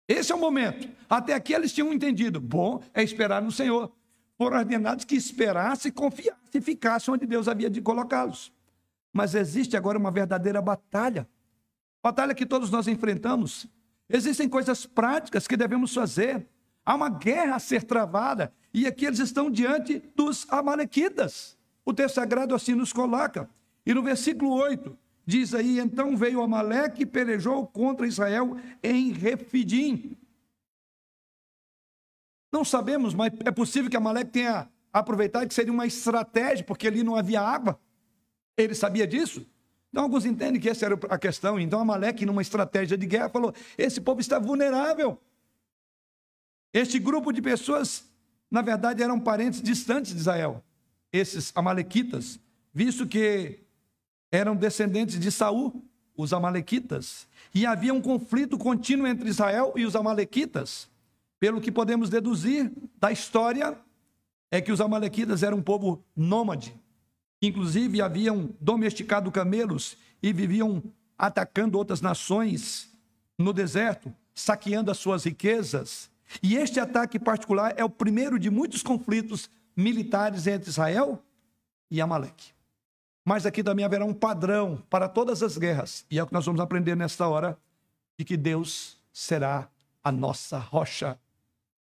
Esse 0.09 0.33
é 0.33 0.35
o 0.35 0.41
momento. 0.41 0.89
Até 1.09 1.35
aqui 1.35 1.53
eles 1.53 1.73
tinham 1.73 1.93
entendido. 1.93 2.41
Bom 2.41 2.83
é 2.93 3.03
esperar 3.03 3.41
no 3.41 3.53
Senhor. 3.53 3.93
Foram 4.37 4.59
ordenados 4.59 5.05
que 5.05 5.15
esperassem, 5.15 5.93
confiassem 5.93 6.41
e 6.55 6.61
ficassem 6.61 7.15
onde 7.15 7.27
Deus 7.27 7.47
havia 7.47 7.71
de 7.71 7.81
colocá-los. 7.81 8.53
Mas 9.13 9.35
existe 9.35 9.77
agora 9.77 9.99
uma 9.99 10.11
verdadeira 10.11 10.61
batalha 10.61 11.29
batalha 12.03 12.35
que 12.35 12.47
todos 12.47 12.71
nós 12.71 12.89
enfrentamos. 12.89 13.67
Existem 14.09 14.49
coisas 14.49 14.85
práticas 14.85 15.47
que 15.47 15.57
devemos 15.57 15.95
fazer. 15.95 16.47
Há 16.85 16.95
uma 16.95 17.09
guerra 17.09 17.57
a 17.57 17.61
ser 17.61 17.85
travada 17.85 18.53
e 18.75 18.87
aqui 18.87 19.05
eles 19.05 19.19
estão 19.19 19.51
diante 19.51 20.03
dos 20.17 20.47
Amalequitas. 20.51 21.57
O 21.85 21.93
texto 21.93 22.17
sagrado 22.17 22.55
assim 22.55 22.75
nos 22.75 22.93
coloca. 22.93 23.49
E 23.85 23.95
no 23.95 24.03
versículo 24.03 24.53
8 24.53 24.97
diz 25.27 25.55
aí: 25.55 25.79
Então 25.79 26.17
veio 26.17 26.43
Amaleque 26.43 27.03
e 27.03 27.07
pelejou 27.07 27.67
contra 27.67 28.07
Israel 28.07 28.57
em 28.83 29.13
Refidim. 29.13 30.17
Não 32.53 32.65
sabemos, 32.65 33.15
mas 33.15 33.33
é 33.45 33.51
possível 33.51 33.91
que 33.91 33.97
Amaleque 33.97 34.31
tenha 34.31 34.69
aproveitado 34.93 35.49
que 35.49 35.55
seria 35.55 35.73
uma 35.73 35.87
estratégia, 35.87 36.65
porque 36.65 36.87
ali 36.87 37.03
não 37.03 37.17
havia 37.17 37.41
água. 37.41 37.81
Ele 38.57 38.75
sabia 38.75 39.07
disso? 39.07 39.47
Então, 39.93 40.05
alguns 40.05 40.25
entendem 40.25 40.59
que 40.59 40.71
essa 40.71 40.87
era 40.87 40.99
a 41.11 41.19
questão. 41.19 41.61
Então, 41.61 41.79
Amaleque, 41.79 42.25
numa 42.25 42.41
estratégia 42.41 42.97
de 42.97 43.07
guerra, 43.07 43.29
falou: 43.29 43.55
esse 43.77 44.01
povo 44.01 44.21
está 44.21 44.39
vulnerável. 44.39 45.21
Este 46.73 46.99
grupo 46.99 47.31
de 47.31 47.43
pessoas, 47.43 48.05
na 48.51 48.63
verdade, 48.63 49.03
eram 49.03 49.21
parentes 49.21 49.61
distantes 49.61 50.15
de 50.15 50.21
Israel, 50.21 50.65
esses 51.13 51.53
Amalequitas, 51.55 52.41
visto 52.73 53.07
que 53.07 53.61
eram 54.31 54.57
descendentes 54.57 55.21
de 55.21 55.31
Saul, 55.31 55.85
os 56.17 56.33
Amalequitas, 56.33 57.29
e 57.55 57.67
havia 57.67 57.93
um 57.93 58.01
conflito 58.01 58.57
contínuo 58.57 59.07
entre 59.07 59.29
Israel 59.29 59.75
e 59.77 59.85
os 59.85 59.95
Amalequitas. 59.95 60.89
Pelo 61.39 61.61
que 61.61 61.71
podemos 61.71 62.09
deduzir 62.09 62.73
da 62.99 63.13
história, 63.13 63.77
é 64.51 64.59
que 64.59 64.73
os 64.73 64.81
Amalequitas 64.81 65.43
eram 65.43 65.59
um 65.59 65.63
povo 65.63 66.03
nômade, 66.17 66.75
inclusive 67.43 68.01
haviam 68.01 68.51
domesticado 68.61 69.31
camelos 69.31 69.97
e 70.23 70.33
viviam 70.33 70.83
atacando 71.19 71.77
outras 71.77 72.01
nações 72.01 72.91
no 73.37 73.53
deserto, 73.53 74.15
saqueando 74.35 74.91
as 74.91 74.99
suas 74.99 75.25
riquezas. 75.25 76.09
E 76.43 76.57
este 76.57 76.79
ataque 76.79 77.19
particular 77.19 77.75
é 77.77 77.85
o 77.85 77.91
primeiro 77.91 78.39
de 78.39 78.49
muitos 78.49 78.83
conflitos 78.83 79.51
militares 79.77 80.47
entre 80.47 80.71
Israel 80.71 81.23
e 81.91 82.01
Amaleque. 82.01 82.53
Mas 83.25 83.45
aqui 83.45 83.63
também 83.63 83.85
haverá 83.85 84.05
um 84.05 84.15
padrão 84.15 84.83
para 84.89 85.09
todas 85.09 85.43
as 85.43 85.59
guerras, 85.59 86.05
e 86.11 86.19
é 86.19 86.23
o 86.23 86.27
que 86.27 86.33
nós 86.33 86.47
vamos 86.47 86.61
aprender 86.61 86.97
nesta 86.97 87.29
hora, 87.29 87.59
de 88.19 88.25
que 88.25 88.37
Deus 88.37 88.97
será 89.13 89.69
a 90.03 90.11
nossa 90.11 90.59
rocha 90.59 91.19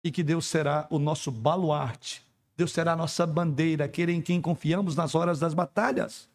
e 0.05 0.11
que 0.11 0.23
Deus 0.23 0.47
será 0.47 0.87
o 0.91 0.99
nosso 0.99 1.31
baluarte. 1.31 2.23
Deus 2.63 2.71
será 2.71 2.93
a 2.93 2.97
nossa 2.97 3.27
bandeira, 3.27 3.87
aquele 3.87 4.13
em 4.13 4.23
quem 4.23 4.41
confiamos 4.41 4.95
nas 4.95 5.17
horas 5.17 5.41
das 5.41 5.53
batalhas. 5.53 6.31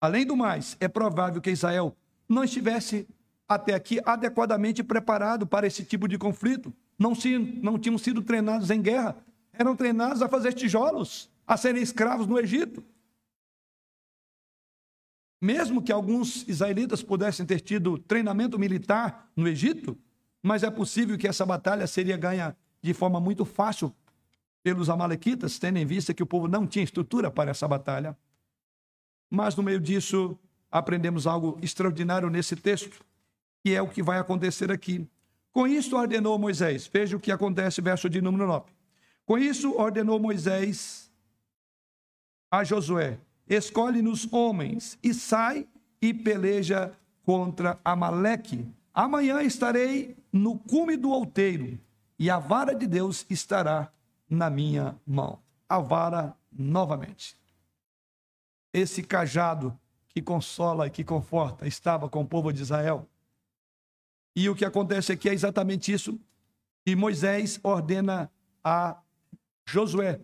Além 0.00 0.24
do 0.24 0.34
mais, 0.34 0.78
é 0.80 0.88
provável 0.88 1.42
que 1.42 1.50
Israel 1.50 1.94
não 2.26 2.42
estivesse 2.42 3.06
até 3.46 3.74
aqui 3.74 4.00
adequadamente 4.06 4.82
preparado 4.82 5.46
para 5.46 5.66
esse 5.66 5.84
tipo 5.84 6.08
de 6.08 6.16
conflito. 6.16 6.72
Não, 6.98 7.14
se, 7.14 7.38
não 7.38 7.78
tinham 7.78 7.98
sido 7.98 8.22
treinados 8.22 8.70
em 8.70 8.80
guerra, 8.80 9.14
eram 9.52 9.76
treinados 9.76 10.22
a 10.22 10.28
fazer 10.28 10.54
tijolos, 10.54 11.30
a 11.46 11.54
serem 11.58 11.82
escravos 11.82 12.26
no 12.26 12.40
Egito. 12.40 12.82
Mesmo 15.38 15.82
que 15.82 15.92
alguns 15.92 16.48
israelitas 16.48 17.02
pudessem 17.02 17.44
ter 17.44 17.60
tido 17.60 17.98
treinamento 17.98 18.58
militar 18.58 19.30
no 19.36 19.46
Egito, 19.46 19.98
mas 20.42 20.62
é 20.62 20.70
possível 20.70 21.18
que 21.18 21.28
essa 21.28 21.44
batalha 21.44 21.86
seria 21.86 22.16
ganha 22.16 22.56
de 22.80 22.94
forma 22.94 23.20
muito 23.20 23.44
fácil 23.44 23.94
pelos 24.62 24.88
amalequitas, 24.88 25.58
tendo 25.58 25.78
em 25.78 25.86
vista 25.86 26.14
que 26.14 26.22
o 26.22 26.26
povo 26.26 26.46
não 26.46 26.66
tinha 26.66 26.84
estrutura 26.84 27.30
para 27.30 27.50
essa 27.50 27.66
batalha. 27.66 28.16
Mas 29.28 29.56
no 29.56 29.62
meio 29.62 29.80
disso, 29.80 30.38
aprendemos 30.70 31.26
algo 31.26 31.58
extraordinário 31.60 32.30
nesse 32.30 32.54
texto, 32.54 33.04
que 33.62 33.74
é 33.74 33.82
o 33.82 33.88
que 33.88 34.02
vai 34.02 34.18
acontecer 34.18 34.70
aqui. 34.70 35.08
Com 35.52 35.66
isso 35.66 35.96
ordenou 35.96 36.38
Moisés, 36.38 36.86
veja 36.86 37.16
o 37.16 37.20
que 37.20 37.30
acontece, 37.30 37.80
verso 37.80 38.08
de 38.08 38.20
número 38.20 38.46
9. 38.46 38.70
Com 39.26 39.38
isso 39.38 39.74
ordenou 39.76 40.18
Moisés 40.18 41.10
a 42.50 42.64
Josué: 42.64 43.18
escolhe-nos 43.48 44.32
homens 44.32 44.98
e 45.02 45.12
sai 45.12 45.66
e 46.00 46.12
peleja 46.12 46.92
contra 47.22 47.78
Amaleque. 47.84 48.66
Amanhã 48.94 49.42
estarei 49.42 50.16
no 50.32 50.58
cume 50.58 50.96
do 50.96 51.10
outeiro 51.10 51.78
e 52.18 52.30
a 52.30 52.38
vara 52.38 52.74
de 52.74 52.86
Deus 52.86 53.24
estará 53.28 53.90
na 54.32 54.48
minha 54.48 54.98
mão. 55.06 55.38
A 55.68 55.78
vara 55.78 56.34
novamente. 56.50 57.36
Esse 58.72 59.02
cajado 59.02 59.78
que 60.08 60.22
consola 60.22 60.86
e 60.86 60.90
que 60.90 61.04
conforta 61.04 61.66
estava 61.66 62.08
com 62.08 62.22
o 62.22 62.26
povo 62.26 62.52
de 62.52 62.62
Israel. 62.62 63.06
E 64.34 64.48
o 64.48 64.54
que 64.54 64.64
acontece 64.64 65.12
aqui 65.12 65.28
é 65.28 65.34
exatamente 65.34 65.92
isso 65.92 66.18
que 66.84 66.96
Moisés 66.96 67.60
ordena 67.62 68.30
a 68.64 68.98
Josué. 69.66 70.20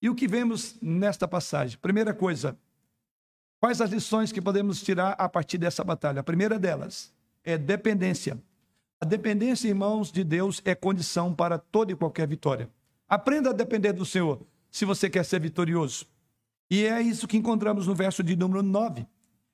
E 0.00 0.08
o 0.08 0.14
que 0.14 0.28
vemos 0.28 0.78
nesta 0.80 1.26
passagem? 1.26 1.78
Primeira 1.78 2.14
coisa, 2.14 2.56
quais 3.60 3.80
as 3.80 3.90
lições 3.90 4.32
que 4.32 4.40
podemos 4.40 4.82
tirar 4.82 5.12
a 5.18 5.28
partir 5.28 5.58
dessa 5.58 5.82
batalha? 5.82 6.20
A 6.20 6.24
primeira 6.24 6.58
delas 6.58 7.12
é 7.44 7.58
dependência. 7.58 8.40
A 9.00 9.04
dependência, 9.04 9.68
irmãos, 9.68 10.12
de 10.12 10.22
Deus 10.22 10.62
é 10.64 10.74
condição 10.74 11.34
para 11.34 11.58
toda 11.58 11.90
e 11.90 11.96
qualquer 11.96 12.28
vitória. 12.28 12.70
Aprenda 13.10 13.50
a 13.50 13.52
depender 13.52 13.92
do 13.92 14.06
Senhor 14.06 14.40
se 14.70 14.84
você 14.84 15.10
quer 15.10 15.24
ser 15.24 15.40
vitorioso. 15.40 16.06
E 16.70 16.84
é 16.84 17.02
isso 17.02 17.26
que 17.26 17.36
encontramos 17.36 17.88
no 17.88 17.94
verso 17.96 18.22
de 18.22 18.36
número 18.36 18.62
9. 18.62 19.04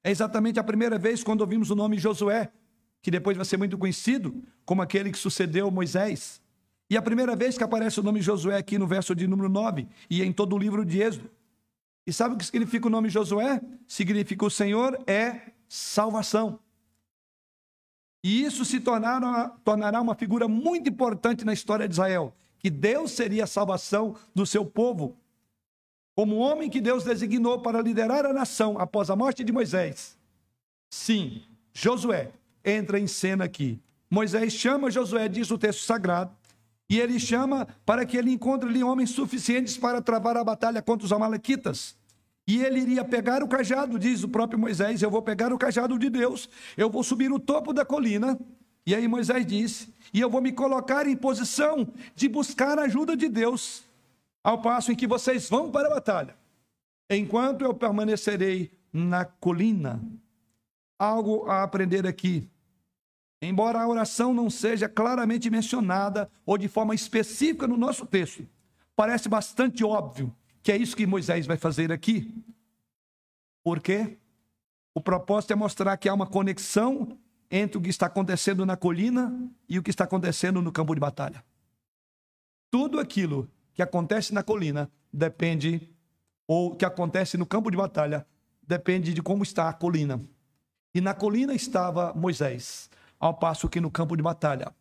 É 0.04 0.10
exatamente 0.10 0.60
a 0.60 0.62
primeira 0.62 0.98
vez 0.98 1.24
quando 1.24 1.40
ouvimos 1.40 1.70
o 1.70 1.74
nome 1.74 1.96
Josué, 1.96 2.52
que 3.00 3.10
depois 3.10 3.34
vai 3.34 3.46
ser 3.46 3.56
muito 3.56 3.78
conhecido 3.78 4.44
como 4.66 4.82
aquele 4.82 5.10
que 5.10 5.16
sucedeu 5.18 5.70
Moisés. 5.70 6.42
E 6.90 6.98
a 6.98 7.02
primeira 7.02 7.34
vez 7.34 7.56
que 7.56 7.64
aparece 7.64 7.98
o 7.98 8.02
nome 8.02 8.20
Josué 8.20 8.58
aqui 8.58 8.76
no 8.76 8.86
verso 8.86 9.14
de 9.14 9.26
número 9.26 9.48
9 9.48 9.88
e 10.10 10.22
em 10.22 10.34
todo 10.34 10.54
o 10.54 10.58
livro 10.58 10.84
de 10.84 11.00
Êxodo. 11.00 11.30
E 12.06 12.12
sabe 12.12 12.34
o 12.34 12.38
que 12.38 12.44
significa 12.44 12.86
o 12.86 12.90
nome 12.90 13.08
Josué? 13.08 13.62
Significa 13.88 14.44
o 14.44 14.50
Senhor 14.50 15.02
é 15.06 15.52
salvação. 15.66 16.60
E 18.22 18.42
isso 18.44 18.66
se 18.66 18.80
tornará, 18.80 19.48
tornará 19.64 20.00
uma 20.00 20.14
figura 20.14 20.46
muito 20.46 20.90
importante 20.90 21.44
na 21.44 21.54
história 21.54 21.88
de 21.88 21.94
Israel, 21.94 22.34
que 22.66 22.70
Deus 22.70 23.12
seria 23.12 23.44
a 23.44 23.46
salvação 23.46 24.16
do 24.34 24.44
seu 24.44 24.66
povo. 24.66 25.16
Como 26.16 26.38
homem 26.38 26.68
que 26.68 26.80
Deus 26.80 27.04
designou 27.04 27.60
para 27.60 27.80
liderar 27.80 28.26
a 28.26 28.32
nação 28.32 28.76
após 28.76 29.08
a 29.08 29.14
morte 29.14 29.44
de 29.44 29.52
Moisés. 29.52 30.18
Sim, 30.90 31.44
Josué 31.72 32.32
entra 32.64 32.98
em 32.98 33.06
cena 33.06 33.44
aqui. 33.44 33.80
Moisés 34.10 34.52
chama 34.52 34.90
Josué, 34.90 35.28
diz 35.28 35.48
o 35.52 35.56
texto 35.56 35.84
sagrado, 35.84 36.32
e 36.90 36.98
ele 36.98 37.20
chama 37.20 37.68
para 37.84 38.04
que 38.04 38.16
ele 38.16 38.32
encontre 38.32 38.68
ali 38.68 38.82
homens 38.82 39.10
suficientes 39.10 39.78
para 39.78 40.02
travar 40.02 40.36
a 40.36 40.42
batalha 40.42 40.82
contra 40.82 41.06
os 41.06 41.12
Amalequitas. 41.12 41.96
E 42.48 42.64
ele 42.64 42.80
iria 42.80 43.04
pegar 43.04 43.44
o 43.44 43.48
cajado, 43.48 43.96
diz 43.96 44.24
o 44.24 44.28
próprio 44.28 44.58
Moisés: 44.58 45.02
Eu 45.02 45.10
vou 45.10 45.22
pegar 45.22 45.52
o 45.52 45.58
cajado 45.58 45.96
de 46.00 46.10
Deus, 46.10 46.50
eu 46.76 46.90
vou 46.90 47.04
subir 47.04 47.30
o 47.30 47.38
topo 47.38 47.72
da 47.72 47.84
colina. 47.84 48.36
E 48.86 48.94
aí 48.94 49.08
Moisés 49.08 49.44
disse: 49.44 49.92
E 50.14 50.20
eu 50.20 50.30
vou 50.30 50.40
me 50.40 50.52
colocar 50.52 51.06
em 51.06 51.16
posição 51.16 51.92
de 52.14 52.28
buscar 52.28 52.78
a 52.78 52.82
ajuda 52.82 53.16
de 53.16 53.28
Deus, 53.28 53.82
ao 54.42 54.62
passo 54.62 54.92
em 54.92 54.96
que 54.96 55.06
vocês 55.06 55.48
vão 55.48 55.70
para 55.70 55.88
a 55.88 55.94
batalha, 55.94 56.36
enquanto 57.10 57.62
eu 57.62 57.74
permanecerei 57.74 58.70
na 58.92 59.24
colina. 59.24 60.00
Algo 60.98 61.44
a 61.46 61.62
aprender 61.62 62.06
aqui. 62.06 62.48
Embora 63.42 63.80
a 63.80 63.86
oração 63.86 64.32
não 64.32 64.48
seja 64.48 64.88
claramente 64.88 65.50
mencionada 65.50 66.30
ou 66.46 66.56
de 66.56 66.68
forma 66.68 66.94
específica 66.94 67.66
no 67.66 67.76
nosso 67.76 68.06
texto, 68.06 68.48
parece 68.94 69.28
bastante 69.28 69.84
óbvio 69.84 70.34
que 70.66 70.72
é 70.72 70.76
isso 70.76 70.96
que 70.96 71.06
Moisés 71.06 71.46
vai 71.46 71.56
fazer 71.56 71.92
aqui. 71.92 72.34
Por 73.62 73.78
quê? 73.78 74.18
O 74.92 75.00
propósito 75.00 75.52
é 75.52 75.54
mostrar 75.54 75.96
que 75.96 76.08
há 76.08 76.14
uma 76.14 76.26
conexão 76.26 77.16
entre 77.50 77.78
o 77.78 77.80
que 77.80 77.90
está 77.90 78.06
acontecendo 78.06 78.66
na 78.66 78.76
colina 78.76 79.50
e 79.68 79.78
o 79.78 79.82
que 79.82 79.90
está 79.90 80.04
acontecendo 80.04 80.60
no 80.62 80.72
campo 80.72 80.94
de 80.94 81.00
batalha. 81.00 81.44
Tudo 82.70 82.98
aquilo 82.98 83.50
que 83.74 83.82
acontece 83.82 84.32
na 84.34 84.42
colina 84.42 84.90
depende, 85.12 85.94
ou 86.46 86.74
que 86.74 86.84
acontece 86.84 87.36
no 87.36 87.46
campo 87.46 87.70
de 87.70 87.76
batalha, 87.76 88.26
depende 88.62 89.14
de 89.14 89.22
como 89.22 89.42
está 89.42 89.68
a 89.68 89.72
colina. 89.72 90.20
E 90.94 91.00
na 91.00 91.14
colina 91.14 91.54
estava 91.54 92.12
Moisés 92.14 92.90
ao 93.18 93.34
passo 93.34 93.68
que 93.68 93.80
no 93.80 93.90
campo 93.90 94.16
de 94.16 94.22
batalha 94.22 94.74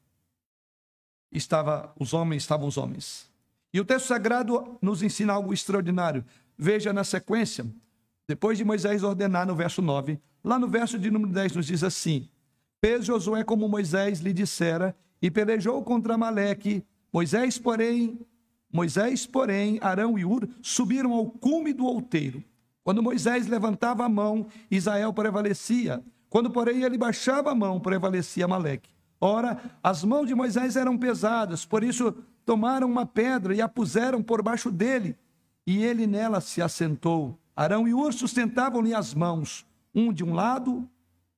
estava 1.32 1.93
os 1.99 2.13
homens, 2.13 2.43
estavam 2.43 2.68
os 2.68 2.78
homens. 2.78 3.30
E 3.74 3.80
o 3.80 3.86
texto 3.86 4.07
sagrado 4.07 4.78
nos 4.82 5.03
ensina 5.03 5.34
algo 5.34 5.53
extraordinário. 5.53 6.24
Veja 6.57 6.93
na 6.93 7.03
sequência, 7.03 7.66
depois 8.28 8.57
de 8.57 8.63
Moisés 8.63 9.03
ordenar 9.03 9.45
no 9.45 9.55
verso 9.55 9.82
9, 9.82 10.20
lá 10.43 10.57
no 10.57 10.68
verso 10.68 10.97
de 10.97 11.11
número 11.11 11.34
10 11.34 11.57
nos 11.57 11.68
diz 11.68 11.84
assim: 11.84 12.30
Fez 12.86 13.03
Josué 13.03 13.43
como 13.43 13.67
Moisés 13.67 14.19
lhe 14.19 14.31
dissera 14.31 14.95
e 15.19 15.31
pelejou 15.31 15.81
contra 15.83 16.19
Maleque. 16.19 16.86
Moisés, 17.11 17.57
porém, 17.57 18.19
Moisés, 18.71 19.25
porém, 19.25 19.79
Arão 19.81 20.19
e 20.19 20.23
Ur 20.23 20.47
subiram 20.61 21.11
ao 21.11 21.25
cume 21.25 21.73
do 21.73 21.83
outeiro. 21.83 22.43
Quando 22.83 23.01
Moisés 23.01 23.47
levantava 23.47 24.05
a 24.05 24.07
mão, 24.07 24.45
Israel 24.69 25.11
prevalecia. 25.13 26.03
Quando, 26.29 26.51
porém, 26.51 26.83
ele 26.83 26.95
baixava 26.95 27.49
a 27.49 27.55
mão, 27.55 27.79
prevalecia 27.79 28.47
Maleque. 28.47 28.91
Ora, 29.19 29.59
as 29.81 30.03
mãos 30.03 30.27
de 30.27 30.36
Moisés 30.36 30.75
eram 30.75 30.95
pesadas, 30.95 31.65
por 31.65 31.83
isso 31.83 32.15
tomaram 32.45 32.88
uma 32.88 33.07
pedra 33.07 33.55
e 33.55 33.63
a 33.63 33.67
puseram 33.67 34.21
por 34.21 34.43
baixo 34.43 34.69
dele, 34.69 35.17
e 35.65 35.83
ele 35.83 36.05
nela 36.05 36.39
se 36.39 36.61
assentou. 36.61 37.36
Arão 37.55 37.88
e 37.88 37.95
Ur 37.95 38.13
sustentavam-lhe 38.13 38.93
as 38.93 39.11
mãos, 39.11 39.65
um 39.91 40.13
de 40.13 40.23
um 40.23 40.36
lado 40.36 40.88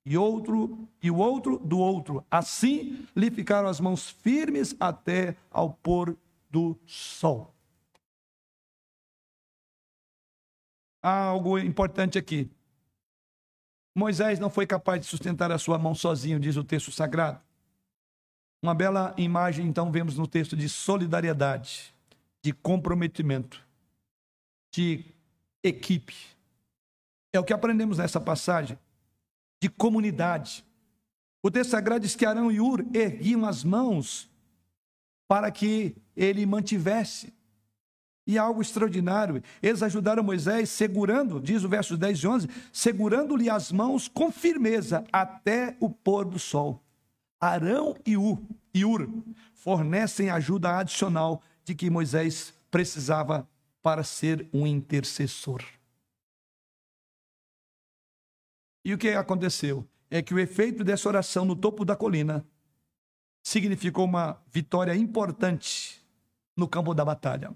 e 0.07 0.17
outro 0.17 0.87
e 1.03 1.11
o 1.11 1.17
outro 1.17 1.59
do 1.59 1.77
outro. 1.77 2.25
Assim 2.31 3.05
lhe 3.13 3.29
ficaram 3.29 3.67
as 3.67 3.79
mãos 3.79 4.09
firmes 4.09 4.73
até 4.79 5.35
ao 5.51 5.73
pôr 5.73 6.17
do 6.49 6.79
sol. 6.85 7.53
Há 11.03 11.25
algo 11.25 11.59
importante 11.59 12.17
aqui. 12.17 12.49
Moisés 13.93 14.39
não 14.39 14.49
foi 14.49 14.65
capaz 14.65 15.01
de 15.01 15.07
sustentar 15.07 15.51
a 15.51 15.57
sua 15.57 15.77
mão 15.77 15.93
sozinho, 15.93 16.39
diz 16.39 16.55
o 16.55 16.63
texto 16.63 16.91
sagrado. 16.91 17.41
Uma 18.63 18.73
bela 18.73 19.13
imagem, 19.17 19.67
então, 19.67 19.91
vemos 19.91 20.17
no 20.17 20.25
texto 20.25 20.55
de 20.55 20.69
solidariedade, 20.69 21.93
de 22.41 22.53
comprometimento, 22.53 23.61
de 24.71 25.03
equipe. 25.63 26.15
É 27.33 27.39
o 27.39 27.43
que 27.43 27.53
aprendemos 27.53 27.97
nessa 27.97 28.19
passagem, 28.19 28.77
de 29.59 29.69
comunidade. 29.69 30.65
O 31.41 31.51
texto 31.51 31.71
sagrado 31.71 32.01
diz 32.01 32.15
que 32.15 32.25
Arão 32.25 32.51
e 32.51 32.59
Ur 32.59 32.85
erguiam 32.93 33.45
as 33.45 33.63
mãos 33.63 34.29
para 35.27 35.51
que 35.51 35.95
ele 36.15 36.45
mantivesse 36.45 37.33
e 38.25 38.37
algo 38.37 38.61
extraordinário. 38.61 39.41
Eles 39.63 39.81
ajudaram 39.81 40.23
Moisés 40.23 40.69
segurando, 40.69 41.39
diz 41.39 41.63
o 41.63 41.69
verso 41.69 41.95
10 41.95 42.19
e 42.19 42.27
11, 42.27 42.49
segurando-lhe 42.73 43.49
as 43.49 43.71
mãos 43.71 44.07
com 44.07 44.31
firmeza 44.31 45.05
até 45.11 45.77
o 45.79 45.89
pôr 45.89 46.25
do 46.25 46.37
sol. 46.37 46.83
Arão 47.39 47.95
e 48.05 48.17
Ur, 48.17 49.09
fornecem 49.53 50.29
ajuda 50.29 50.77
adicional 50.77 51.41
de 51.63 51.73
que 51.75 51.89
Moisés 51.89 52.53
precisava 52.69 53.47
para 53.81 54.03
ser 54.03 54.47
um 54.53 54.67
intercessor. 54.67 55.63
E 58.88 58.93
o 58.93 58.97
que 58.97 59.09
aconteceu? 59.09 59.85
É 60.09 60.21
que 60.21 60.33
o 60.33 60.39
efeito 60.39 60.81
dessa 60.81 61.09
oração 61.09 61.43
no 61.43 61.57
topo 61.57 61.83
da 61.83 61.93
colina 61.93 62.45
significou 63.43 64.05
uma 64.05 64.41
vitória 64.49 64.95
importante 64.95 66.01
no 66.55 66.69
campo 66.69 66.93
da 66.93 67.03
batalha. 67.03 67.51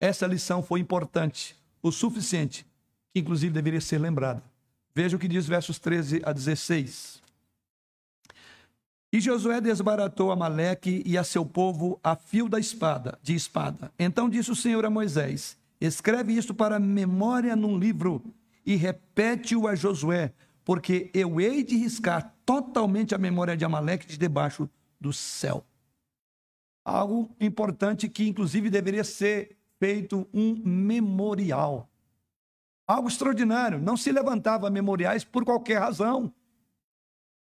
Essa 0.00 0.26
lição 0.26 0.62
foi 0.62 0.80
importante, 0.80 1.54
o 1.82 1.92
suficiente, 1.92 2.64
que 3.12 3.20
inclusive 3.20 3.52
deveria 3.52 3.82
ser 3.82 3.98
lembrada. 3.98 4.42
Veja 4.94 5.14
o 5.14 5.20
que 5.20 5.28
diz 5.28 5.46
versos 5.46 5.78
13 5.78 6.22
a 6.24 6.32
16. 6.32 7.22
E 9.12 9.20
Josué 9.20 9.60
desbaratou 9.60 10.32
Amaleque 10.32 11.02
e 11.04 11.18
a 11.18 11.22
seu 11.22 11.44
povo 11.44 12.00
a 12.02 12.16
fio 12.16 12.48
da 12.48 12.58
espada, 12.58 13.18
de 13.22 13.34
espada. 13.34 13.92
Então 13.98 14.30
disse 14.30 14.50
o 14.50 14.56
Senhor 14.56 14.86
a 14.86 14.90
Moisés: 14.90 15.58
Escreve 15.78 16.32
isto 16.32 16.54
para 16.54 16.78
memória 16.78 17.54
num 17.54 17.76
livro 17.76 18.24
e 18.64 18.76
repete-o 18.76 19.66
a 19.66 19.74
Josué, 19.74 20.32
porque 20.64 21.10
eu 21.12 21.40
hei 21.40 21.62
de 21.62 21.76
riscar 21.76 22.34
totalmente 22.44 23.14
a 23.14 23.18
memória 23.18 23.56
de 23.56 23.64
Amaleque 23.64 24.06
de 24.06 24.16
debaixo 24.16 24.68
do 25.00 25.12
céu. 25.12 25.64
Algo 26.84 27.34
importante 27.40 28.08
que 28.08 28.28
inclusive 28.28 28.70
deveria 28.70 29.04
ser 29.04 29.56
feito 29.78 30.28
um 30.32 30.54
memorial. 30.64 31.88
Algo 32.86 33.08
extraordinário. 33.08 33.78
Não 33.78 33.96
se 33.96 34.12
levantava 34.12 34.70
memoriais 34.70 35.24
por 35.24 35.44
qualquer 35.44 35.78
razão. 35.78 36.32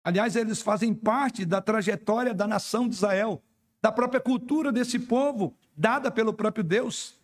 Aliás, 0.03 0.37
eles 0.37 0.63
fazem 0.63 0.95
parte 0.95 1.45
da 1.45 1.61
trajetória 1.61 2.33
da 2.33 2.47
nação 2.47 2.89
de 2.89 2.95
Israel, 2.95 3.43
da 3.83 3.91
própria 3.91 4.21
cultura 4.21 4.73
desse 4.73 4.99
povo, 4.99 5.55
dada 5.77 6.11
pelo 6.11 6.33
próprio 6.33 6.65
Deus. 6.65 7.16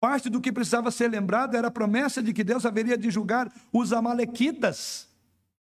Parte 0.00 0.30
do 0.30 0.40
que 0.40 0.50
precisava 0.50 0.90
ser 0.90 1.08
lembrado 1.08 1.54
era 1.54 1.68
a 1.68 1.70
promessa 1.70 2.22
de 2.22 2.32
que 2.32 2.42
Deus 2.42 2.64
haveria 2.64 2.96
de 2.96 3.10
julgar 3.10 3.52
os 3.70 3.92
Amalequitas. 3.92 5.06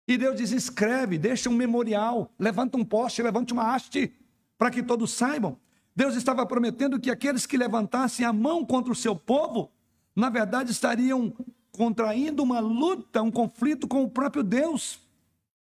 E 0.09 0.19
Deus 0.19 0.37
diz: 0.37 0.51
escreve, 0.51 1.17
deixa 1.17 1.49
um 1.49 1.55
memorial, 1.55 2.31
levanta 2.37 2.77
um 2.77 2.85
poste, 2.85 3.23
levante 3.23 3.53
uma 3.53 3.73
haste, 3.73 4.13
para 4.59 4.73
que 4.73 4.83
todos 4.83 5.13
saibam. 5.13 5.57
Deus 5.95 6.17
estava 6.17 6.45
prometendo 6.45 6.99
que 6.99 7.11
aqueles 7.11 7.47
que 7.47 7.57
levantassem 7.57 8.27
a 8.27 8.33
mão 8.33 8.65
contra 8.65 8.93
o 8.93 8.97
seu 8.97 9.15
povo, 9.15 9.71
na 10.17 10.29
verdade 10.29 10.73
estariam 10.73 11.33
contraindo 11.71 12.43
uma 12.43 12.59
luta, 12.59 13.23
um 13.23 13.31
conflito 13.31 13.87
com 13.87 14.03
o 14.03 14.11
próprio 14.11 14.43
Deus. 14.43 14.99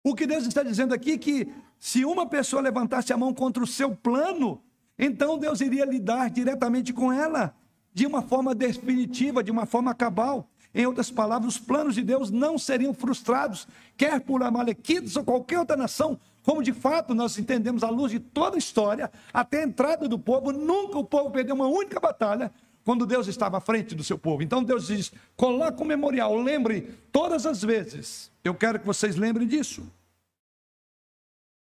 O 0.03 0.15
que 0.15 0.27
Deus 0.27 0.45
está 0.45 0.65
dizendo 0.65 0.93
aqui 0.93 1.13
é 1.13 1.19
que 1.19 1.53
se 1.79 2.05
uma 2.05 2.27
pessoa 2.27 2.61
levantasse 2.61 3.13
a 3.13 3.17
mão 3.17 3.33
contra 3.33 3.63
o 3.63 3.67
seu 3.67 3.95
plano, 3.95 4.61
então 4.99 5.39
Deus 5.39 5.61
iria 5.61 5.85
lidar 5.85 6.31
diretamente 6.31 6.93
com 6.93 7.13
ela, 7.13 7.55
de 7.99 8.07
uma 8.07 8.23
forma 8.23 8.55
definitiva, 8.55 9.43
de 9.43 9.51
uma 9.51 9.67
forma 9.67 9.93
cabal. 9.93 10.49
Em 10.73 10.87
outras 10.87 11.11
palavras, 11.11 11.57
os 11.57 11.61
planos 11.61 11.97
de 11.97 12.03
Deus 12.03 12.31
não 12.31 12.57
seriam 12.57 12.95
frustrados, 12.95 13.67
quer 13.97 14.21
por 14.21 14.41
Amalequitas 14.41 15.17
ou 15.17 15.25
qualquer 15.25 15.59
outra 15.59 15.77
nação, 15.77 16.17
como 16.45 16.63
de 16.63 16.73
fato 16.73 17.13
nós 17.13 17.37
entendemos 17.37 17.83
à 17.83 17.91
luz 17.91 18.13
de 18.13 18.21
toda 18.21 18.55
a 18.55 18.59
história, 18.59 19.11
até 19.33 19.63
a 19.63 19.67
entrada 19.67 20.07
do 20.07 20.17
povo, 20.17 20.53
nunca 20.53 20.97
o 20.97 21.03
povo 21.03 21.33
perdeu 21.33 21.57
uma 21.57 21.67
única 21.67 21.99
batalha 21.99 22.53
quando 22.85 23.05
Deus 23.05 23.27
estava 23.27 23.59
à 23.59 23.61
frente 23.61 23.97
do 23.97 24.05
seu 24.05 24.17
povo. 24.17 24.45
Então 24.45 24.63
Deus 24.63 24.87
diz: 24.87 25.13
coloque 25.37 25.83
um 25.83 25.87
memorial, 25.87 26.37
lembre 26.37 26.95
todas 27.11 27.47
as 27.47 27.61
vezes. 27.63 28.31
Eu 28.45 28.55
quero 28.55 28.79
que 28.79 28.87
vocês 28.87 29.17
lembrem 29.17 29.49
disso. 29.49 29.91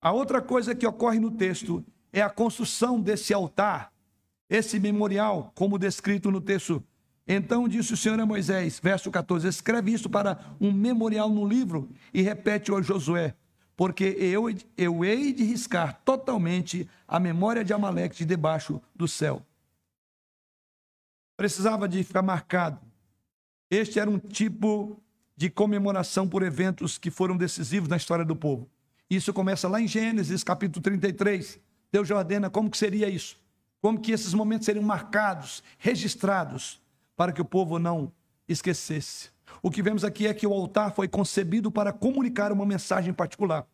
A 0.01 0.13
outra 0.13 0.41
coisa 0.41 0.73
que 0.73 0.87
ocorre 0.87 1.19
no 1.19 1.31
texto 1.31 1.83
é 2.13 2.21
a 2.21 2.29
construção 2.29 3.01
desse 3.01 3.33
altar, 3.33 3.92
esse 4.55 4.79
memorial, 4.79 5.51
como 5.55 5.77
descrito 5.77 6.31
no 6.31 6.39
texto. 6.39 6.83
Então 7.27 7.67
disse 7.67 7.93
o 7.93 7.97
Senhor 7.97 8.19
a 8.19 8.25
Moisés, 8.25 8.79
verso 8.81 9.09
14: 9.09 9.47
escreve 9.47 9.91
isso 9.91 10.09
para 10.09 10.39
um 10.59 10.71
memorial 10.71 11.29
no 11.29 11.47
livro 11.47 11.89
e 12.13 12.21
repete-o 12.21 12.77
a 12.77 12.81
Josué 12.81 13.35
porque 13.75 14.03
eu, 14.19 14.45
eu 14.77 15.03
hei 15.03 15.33
de 15.33 15.43
riscar 15.43 16.01
totalmente 16.05 16.87
a 17.07 17.19
memória 17.19 17.63
de 17.63 17.73
Amaleque 17.73 18.17
de 18.17 18.25
debaixo 18.25 18.81
do 18.95 19.07
céu. 19.07 19.45
Precisava 21.35 21.87
de 21.87 22.03
ficar 22.03 22.21
marcado. 22.21 22.79
Este 23.69 23.99
era 23.99 24.09
um 24.09 24.19
tipo 24.19 25.01
de 25.35 25.49
comemoração 25.49 26.27
por 26.27 26.43
eventos 26.43 26.97
que 26.97 27.09
foram 27.09 27.35
decisivos 27.35 27.89
na 27.89 27.97
história 27.97 28.23
do 28.23 28.35
povo. 28.35 28.69
Isso 29.09 29.33
começa 29.33 29.67
lá 29.67 29.81
em 29.81 29.87
Gênesis, 29.87 30.43
capítulo 30.43 30.81
33. 30.81 31.59
Deus 31.91 32.09
ordena 32.11 32.49
como 32.49 32.69
que 32.69 32.77
seria 32.77 33.09
isso. 33.09 33.42
Como 33.83 33.99
que 33.99 34.13
esses 34.13 34.33
momentos 34.33 34.65
seriam 34.65 34.81
marcados, 34.81 35.61
registrados, 35.77 36.81
para 37.17 37.33
que 37.33 37.41
o 37.41 37.45
povo 37.45 37.77
não 37.77 38.09
esquecesse. 38.47 39.29
O 39.61 39.69
que 39.69 39.83
vemos 39.83 40.05
aqui 40.05 40.25
é 40.25 40.33
que 40.33 40.47
o 40.47 40.53
altar 40.53 40.95
foi 40.95 41.05
concebido 41.05 41.69
para 41.69 41.91
comunicar 41.91 42.53
uma 42.53 42.65
mensagem 42.65 43.13
particular. 43.13 43.67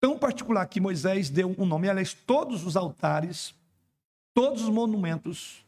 Tão 0.00 0.18
particular 0.18 0.64
que 0.68 0.80
Moisés 0.80 1.28
deu 1.28 1.54
um 1.58 1.66
nome. 1.66 1.86
Aliás, 1.86 2.14
todos 2.14 2.64
os 2.64 2.78
altares, 2.78 3.54
todos 4.32 4.62
os 4.62 4.70
monumentos 4.70 5.62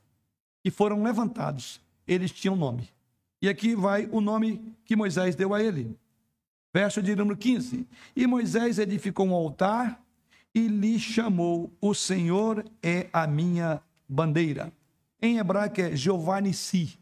que 0.62 0.70
foram 0.70 1.03
levantados, 1.03 1.79
eles 2.09 2.31
tinham 2.31 2.57
nome. 2.57 2.89
E 3.43 3.51
aqui 3.51 3.77
vai 3.77 4.09
o 4.11 4.22
nome 4.22 4.75
que 4.87 4.97
Moisés 4.97 5.37
deu 5.37 5.53
a 5.53 5.62
ele. 5.62 5.95
Verso 6.72 7.03
de 7.03 7.14
número 7.14 7.37
15. 7.37 7.87
E 8.16 8.27
Moisés 8.27 8.79
edificou 8.79 9.27
um 9.27 9.35
altar 9.35 10.03
e 10.55 10.69
lhe 10.69 10.99
chamou: 10.99 11.73
O 11.81 11.95
Senhor 11.95 12.65
é 12.83 13.09
a 13.13 13.27
minha 13.27 13.83
bandeira. 14.09 14.73
Em 15.21 15.39
hebraico 15.39 15.81
é 15.81 15.97
Jeová 15.97 16.41
Nissi. 16.41 16.99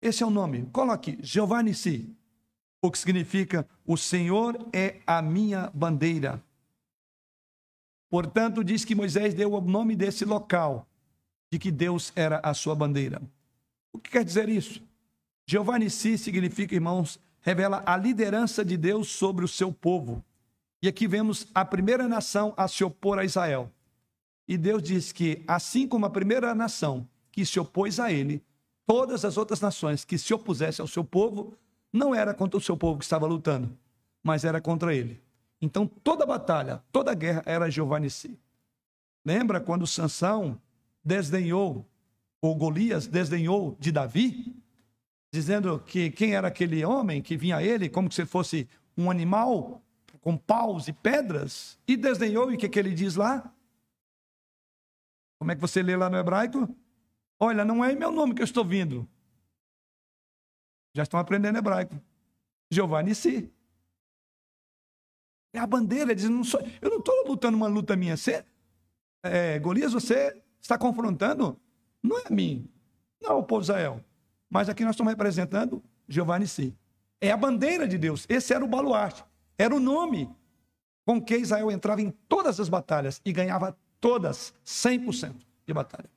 Esse 0.00 0.22
é 0.22 0.26
o 0.26 0.30
nome. 0.30 0.66
Coloque 0.72 1.18
Jeová 1.20 1.62
Nissi, 1.62 2.08
o 2.80 2.90
que 2.90 2.98
significa 2.98 3.68
o 3.84 3.96
Senhor 3.96 4.56
é 4.72 5.00
a 5.06 5.20
minha 5.20 5.70
bandeira. 5.74 6.42
Portanto, 8.08 8.64
diz 8.64 8.84
que 8.84 8.94
Moisés 8.94 9.34
deu 9.34 9.52
o 9.52 9.60
nome 9.60 9.94
desse 9.94 10.24
local, 10.24 10.86
de 11.50 11.58
que 11.58 11.70
Deus 11.70 12.12
era 12.16 12.40
a 12.42 12.54
sua 12.54 12.74
bandeira. 12.74 13.20
O 13.92 13.98
que 13.98 14.10
quer 14.10 14.24
dizer 14.24 14.48
isso? 14.48 14.82
Jeová 15.46 15.78
Nissi 15.78 16.16
significa, 16.16 16.74
irmãos, 16.74 17.18
revela 17.40 17.82
a 17.84 17.96
liderança 17.96 18.64
de 18.64 18.76
Deus 18.76 19.08
sobre 19.08 19.44
o 19.44 19.48
seu 19.48 19.72
povo. 19.72 20.24
E 20.82 20.88
aqui 20.88 21.06
vemos 21.06 21.46
a 21.54 21.64
primeira 21.64 22.06
nação 22.06 22.54
a 22.56 22.68
se 22.68 22.84
opor 22.84 23.18
a 23.18 23.24
Israel. 23.24 23.70
E 24.46 24.56
Deus 24.56 24.82
diz 24.82 25.12
que, 25.12 25.44
assim 25.46 25.86
como 25.86 26.06
a 26.06 26.10
primeira 26.10 26.54
nação 26.54 27.08
que 27.30 27.44
se 27.44 27.58
opôs 27.60 28.00
a 28.00 28.12
ele, 28.12 28.42
Todas 28.88 29.22
as 29.22 29.36
outras 29.36 29.60
nações 29.60 30.02
que 30.02 30.16
se 30.16 30.32
opusessem 30.32 30.82
ao 30.82 30.88
seu 30.88 31.04
povo 31.04 31.52
não 31.92 32.14
era 32.14 32.32
contra 32.32 32.56
o 32.56 32.60
seu 32.60 32.74
povo 32.74 32.98
que 32.98 33.04
estava 33.04 33.26
lutando, 33.26 33.76
mas 34.22 34.46
era 34.46 34.62
contra 34.62 34.94
ele. 34.94 35.22
Então 35.60 35.86
toda 35.86 36.24
batalha, 36.24 36.82
toda 36.90 37.12
guerra 37.12 37.42
era 37.44 37.70
Jeová 37.70 38.00
Nissi. 38.00 38.40
Lembra 39.26 39.60
quando 39.60 39.86
Sansão 39.86 40.58
desdenhou, 41.04 41.86
ou 42.40 42.54
Golias 42.54 43.06
desdenhou 43.06 43.76
de 43.78 43.92
Davi, 43.92 44.56
dizendo 45.30 45.78
que 45.80 46.10
quem 46.10 46.34
era 46.34 46.48
aquele 46.48 46.82
homem 46.82 47.20
que 47.20 47.36
vinha 47.36 47.58
a 47.58 47.62
ele 47.62 47.90
como 47.90 48.10
se 48.10 48.24
fosse 48.24 48.66
um 48.96 49.10
animal 49.10 49.82
com 50.20 50.36
paus 50.36 50.88
e 50.88 50.92
pedras, 50.92 51.78
e 51.86 51.96
desdenhou, 51.96 52.50
e 52.50 52.54
o 52.54 52.58
que, 52.58 52.68
que 52.68 52.78
ele 52.78 52.92
diz 52.92 53.16
lá? 53.16 53.52
Como 55.38 55.52
é 55.52 55.54
que 55.54 55.60
você 55.60 55.82
lê 55.82 55.96
lá 55.96 56.10
no 56.10 56.16
hebraico? 56.16 56.68
Olha, 57.38 57.64
não 57.64 57.84
é 57.84 57.94
meu 57.94 58.10
nome 58.10 58.34
que 58.34 58.42
eu 58.42 58.44
estou 58.44 58.64
vindo. 58.64 59.08
Já 60.94 61.04
estão 61.04 61.20
aprendendo 61.20 61.58
hebraico. 61.58 61.94
Jeová 62.70 63.02
Nissi. 63.02 63.50
É 65.52 65.58
a 65.58 65.66
bandeira, 65.66 66.14
diz, 66.14 66.28
não 66.28 66.44
sou, 66.44 66.60
eu 66.80 66.90
não 66.90 66.98
estou 66.98 67.26
lutando 67.26 67.56
uma 67.56 67.68
luta 67.68 67.96
minha. 67.96 68.16
Você, 68.16 68.44
é, 69.22 69.58
Golias, 69.58 69.92
você 69.92 70.42
está 70.60 70.76
confrontando, 70.76 71.58
não 72.02 72.18
é 72.18 72.24
a 72.26 72.30
mim, 72.30 72.68
não 73.20 73.30
é 73.30 73.34
o 73.34 73.42
povo 73.42 73.62
Israel. 73.62 74.04
Mas 74.50 74.68
aqui 74.68 74.84
nós 74.84 74.94
estamos 74.94 75.12
representando 75.12 75.82
Jeová 76.08 76.38
Nissi. 76.38 76.76
É 77.20 77.30
a 77.30 77.36
bandeira 77.36 77.86
de 77.86 77.96
Deus. 77.96 78.26
Esse 78.28 78.52
era 78.52 78.64
o 78.64 78.68
baluarte. 78.68 79.24
Era 79.58 79.74
o 79.74 79.80
nome 79.80 80.30
com 81.04 81.20
que 81.20 81.36
Israel 81.36 81.70
entrava 81.70 82.00
em 82.00 82.10
todas 82.28 82.60
as 82.60 82.68
batalhas 82.68 83.20
e 83.24 83.32
ganhava 83.32 83.76
todas, 84.00 84.54
100% 84.64 85.34
de 85.66 85.74
batalha. 85.74 86.08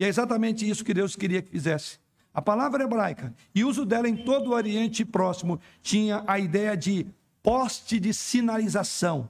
E 0.00 0.04
é 0.04 0.08
exatamente 0.08 0.68
isso 0.68 0.84
que 0.84 0.94
Deus 0.94 1.14
queria 1.14 1.42
que 1.42 1.50
fizesse. 1.50 1.98
A 2.32 2.42
palavra 2.42 2.84
hebraica 2.84 3.34
e 3.54 3.64
uso 3.64 3.84
dela 3.84 4.08
em 4.08 4.16
todo 4.16 4.50
o 4.50 4.54
Oriente 4.54 5.04
Próximo 5.04 5.60
tinha 5.82 6.22
a 6.26 6.38
ideia 6.38 6.76
de 6.76 7.06
poste 7.42 7.98
de 7.98 8.12
sinalização. 8.12 9.28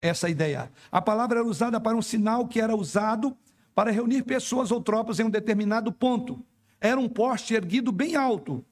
Essa 0.00 0.28
ideia. 0.28 0.70
A 0.90 1.02
palavra 1.02 1.40
era 1.40 1.46
usada 1.46 1.80
para 1.80 1.96
um 1.96 2.02
sinal 2.02 2.46
que 2.46 2.60
era 2.60 2.74
usado 2.74 3.36
para 3.74 3.90
reunir 3.90 4.22
pessoas 4.22 4.70
ou 4.70 4.80
tropas 4.80 5.20
em 5.20 5.24
um 5.24 5.30
determinado 5.30 5.92
ponto. 5.92 6.42
Era 6.80 6.98
um 6.98 7.08
poste 7.08 7.54
erguido 7.54 7.92
bem 7.92 8.16
alto 8.16 8.64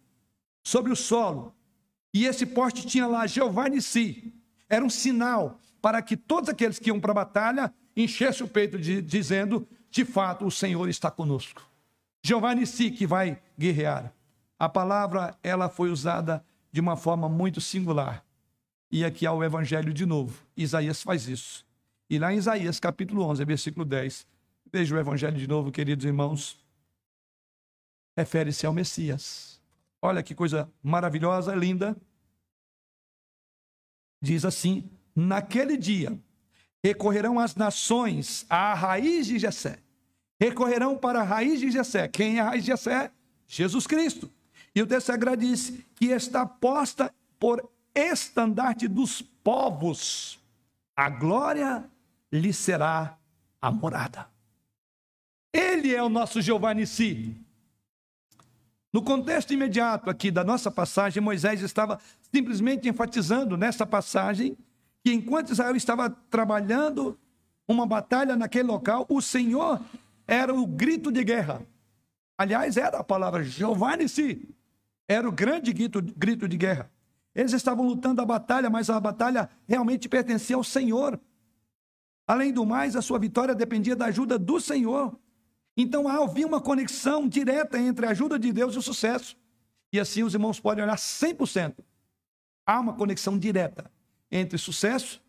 sobre 0.63 0.93
o 0.93 0.97
solo. 0.97 1.55
E 2.15 2.27
esse 2.27 2.47
poste 2.47 2.87
tinha 2.87 3.09
lá 3.09 3.27
Jeová 3.27 3.69
Nissi. 3.69 4.33
Era 4.69 4.85
um 4.85 4.89
sinal 4.89 5.59
para 5.83 6.01
que 6.01 6.17
todos 6.17 6.49
aqueles 6.49 6.79
que 6.79 6.89
iam 6.89 7.01
para 7.01 7.11
a 7.11 7.15
batalha 7.15 7.75
enchessem 7.97 8.47
o 8.47 8.49
peito 8.49 8.79
de, 8.79 9.03
dizendo: 9.03 9.67
de 9.91 10.05
fato, 10.05 10.47
o 10.47 10.51
Senhor 10.51 10.89
está 10.89 11.11
conosco. 11.11 11.69
Jeová 12.23 12.55
Nissi 12.55 12.93
que 12.93 13.05
vai 13.05 13.43
guerrear. 13.59 14.15
A 14.57 14.69
palavra 14.69 15.37
ela 15.43 15.69
foi 15.69 15.91
usada 15.91 16.45
de 16.71 16.81
uma 16.81 16.97
forma 16.97 17.29
muito 17.29 17.61
singular. 17.61 18.25
E 18.91 19.05
aqui 19.05 19.27
há 19.27 19.33
o 19.33 19.43
evangelho 19.43 19.93
de 19.93 20.07
novo. 20.07 20.41
Isaías 20.57 21.03
faz 21.03 21.27
isso. 21.27 21.67
E 22.09 22.17
lá 22.17 22.33
em 22.33 22.37
Isaías, 22.37 22.79
capítulo 22.79 23.25
11, 23.25 23.45
versículo 23.45 23.85
10, 23.85 24.25
veja 24.73 24.95
o 24.95 24.99
evangelho 24.99 25.37
de 25.37 25.49
novo, 25.49 25.73
queridos 25.73 26.05
irmãos. 26.05 26.57
Refere-se 28.17 28.65
ao 28.65 28.73
Messias. 28.73 29.54
Olha 30.07 30.23
que 30.23 30.35
coisa 30.35 30.71
maravilhosa, 30.83 31.55
linda. 31.55 31.97
Diz 34.21 34.45
assim: 34.45 34.91
Naquele 35.17 35.79
dia 35.79 36.21
recorrerão 36.85 37.41
as 37.41 37.57
nações 37.57 38.45
à 38.51 38.75
raiz 38.75 39.27
de 39.27 39.39
Jessé. 39.39 39.79
Recorrerão 40.39 40.99
para 40.99 41.21
a 41.21 41.23
raiz 41.23 41.59
de 41.59 41.71
Jessé. 41.71 42.07
Quem 42.07 42.37
é 42.37 42.41
a 42.41 42.51
raiz 42.51 42.63
de 42.63 42.73
Jessé? 42.73 43.11
Jesus 43.47 43.87
Cristo. 43.87 44.31
E 44.75 44.83
o 44.83 44.87
texto 44.87 45.07
sagrado 45.07 45.41
diz 45.41 45.73
que 45.95 46.09
está 46.09 46.45
posta 46.45 47.11
por 47.41 47.67
estandarte 47.95 48.87
dos 48.87 49.23
povos, 49.23 50.39
a 50.95 51.09
glória 51.09 51.91
lhe 52.31 52.53
será 52.53 53.17
a 53.59 53.71
morada. 53.71 54.29
Ele 55.51 55.95
é 55.95 56.03
o 56.03 56.11
nosso 56.11 56.43
Jeová 56.43 56.75
Nissi. 56.75 57.44
No 58.95 59.03
contexto 59.03 59.53
imediato 59.53 60.09
aqui 60.09 60.31
da 60.31 60.45
nossa 60.45 60.71
passagem, 60.71 61.21
Moisés 61.21 61.61
estava 61.63 61.99
simplesmente 62.33 62.89
enfatizando 62.89 63.57
nessa 63.57 63.85
passagem 63.85 64.57
que 65.03 65.13
enquanto 65.13 65.51
Israel 65.51 65.75
estava 65.75 66.09
trabalhando 66.09 67.19
uma 67.67 67.85
batalha 67.89 68.37
naquele 68.37 68.69
local, 68.69 69.05
o 69.09 69.21
Senhor 69.21 69.81
era 70.29 70.55
o 70.55 70.65
grito 70.65 71.11
de 71.11 71.25
guerra. 71.25 71.61
Aliás, 72.39 72.77
era 72.77 72.99
a 72.99 73.03
palavra 73.03 73.43
Jeová 73.43 73.97
Nissi. 73.97 74.49
Era 75.09 75.29
o 75.29 75.33
grande 75.33 75.73
grito, 75.73 76.01
grito 76.01 76.47
de 76.47 76.57
guerra. 76.57 76.89
Eles 77.35 77.53
estavam 77.53 77.85
lutando 77.85 78.23
a 78.23 78.25
batalha, 78.25 78.71
mas 78.71 78.89
a 78.89 79.01
batalha 79.01 79.51
realmente 79.67 80.09
pertencia 80.09 80.55
ao 80.55 80.63
Senhor. 80.63 81.19
Além 82.29 82.53
do 82.53 82.65
mais, 82.65 82.95
a 82.95 83.03
sua 83.03 83.19
vitória 83.19 83.57
dependia 83.57 83.97
da 83.97 84.05
ajuda 84.05 84.39
do 84.39 84.61
Senhor. 84.61 85.19
Então 85.77 86.07
havia 86.09 86.47
uma 86.47 86.61
conexão 86.61 87.29
direta 87.29 87.79
entre 87.79 88.07
a 88.07 88.11
ajuda 88.11 88.39
de 88.39 88.53
Deus 88.53 88.75
e 88.75 88.79
o 88.79 88.83
sucesso. 88.83 89.37
E 89.93 89.99
assim 89.99 90.23
os 90.23 90.35
irmãos 90.35 90.61
podem 90.61 90.85
olhar 90.85 90.97
100%. 90.97 91.77
Há 92.67 92.81
uma 92.81 92.95
conexão 92.95 93.39
direta 93.39 93.91
entre 94.31 94.57
sucesso 94.59 95.23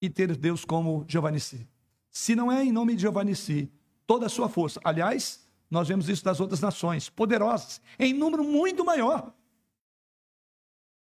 e 0.00 0.08
ter 0.08 0.36
Deus 0.36 0.64
como 0.64 1.04
Giovannici. 1.08 1.66
Se 2.10 2.34
não 2.34 2.50
é 2.50 2.64
em 2.64 2.72
nome 2.72 2.94
de 2.94 3.02
Giovannici, 3.02 3.70
toda 4.06 4.26
a 4.26 4.28
sua 4.28 4.48
força. 4.48 4.80
Aliás, 4.84 5.46
nós 5.70 5.88
vemos 5.88 6.08
isso 6.08 6.24
das 6.24 6.40
outras 6.40 6.60
nações, 6.60 7.10
poderosas, 7.10 7.80
em 7.98 8.12
número 8.12 8.44
muito 8.44 8.84
maior. 8.84 9.34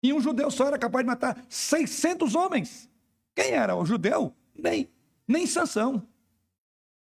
E 0.02 0.14
um 0.14 0.22
judeu 0.22 0.50
só 0.50 0.68
era 0.68 0.78
capaz 0.78 1.04
de 1.04 1.08
matar 1.08 1.46
600 1.50 2.36
homens. 2.36 2.90
Quem 3.36 3.52
era 3.52 3.76
o 3.76 3.86
judeu? 3.86 4.34
Nem, 4.56 4.90
nem 5.28 5.46
Sansão. 5.46 6.08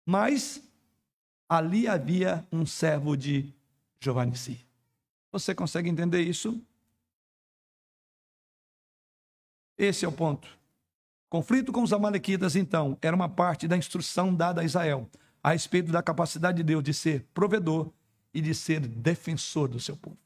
Mas 0.05 0.61
ali 1.47 1.87
havia 1.87 2.45
um 2.51 2.65
servo 2.65 3.15
de 3.15 3.53
Giovanni. 3.99 4.33
Você 5.31 5.53
consegue 5.55 5.89
entender 5.89 6.21
isso? 6.21 6.61
Esse 9.77 10.05
é 10.05 10.07
o 10.07 10.11
ponto. 10.11 10.47
Conflito 11.29 11.71
com 11.71 11.83
os 11.83 11.93
amalequitas, 11.93 12.55
então, 12.55 12.97
era 13.01 13.15
uma 13.15 13.29
parte 13.29 13.67
da 13.67 13.77
instrução 13.77 14.33
dada 14.33 14.61
a 14.61 14.63
Israel 14.63 15.09
a 15.43 15.51
respeito 15.51 15.91
da 15.91 16.01
capacidade 16.01 16.57
de 16.57 16.63
Deus 16.63 16.83
de 16.83 16.93
ser 16.93 17.25
provedor 17.33 17.91
e 18.33 18.41
de 18.41 18.53
ser 18.53 18.79
defensor 18.79 19.67
do 19.67 19.79
seu 19.79 19.95
povo. 19.95 20.17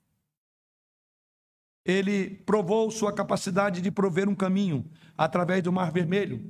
Ele 1.83 2.29
provou 2.29 2.89
sua 2.91 3.11
capacidade 3.13 3.81
de 3.81 3.91
prover 3.91 4.29
um 4.29 4.35
caminho 4.35 4.85
através 5.17 5.63
do 5.63 5.71
Mar 5.71 5.91
Vermelho, 5.91 6.43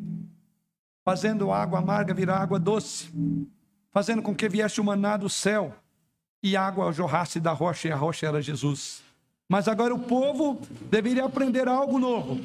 fazendo 1.03 1.51
a 1.51 1.61
água 1.61 1.79
amarga 1.79 2.13
virar 2.13 2.37
água 2.37 2.59
doce, 2.59 3.09
fazendo 3.91 4.21
com 4.21 4.33
que 4.33 4.49
viesse 4.49 4.79
o 4.79 4.83
maná 4.83 5.17
do 5.17 5.29
céu 5.29 5.75
e 6.41 6.57
água 6.57 6.91
jorrasse 6.91 7.39
da 7.39 7.51
rocha, 7.51 7.87
e 7.87 7.91
a 7.91 7.95
rocha 7.95 8.25
era 8.25 8.41
Jesus. 8.41 9.03
Mas 9.47 9.67
agora 9.67 9.93
o 9.93 9.99
povo 9.99 10.59
deveria 10.89 11.25
aprender 11.25 11.67
algo 11.67 11.99
novo. 11.99 12.43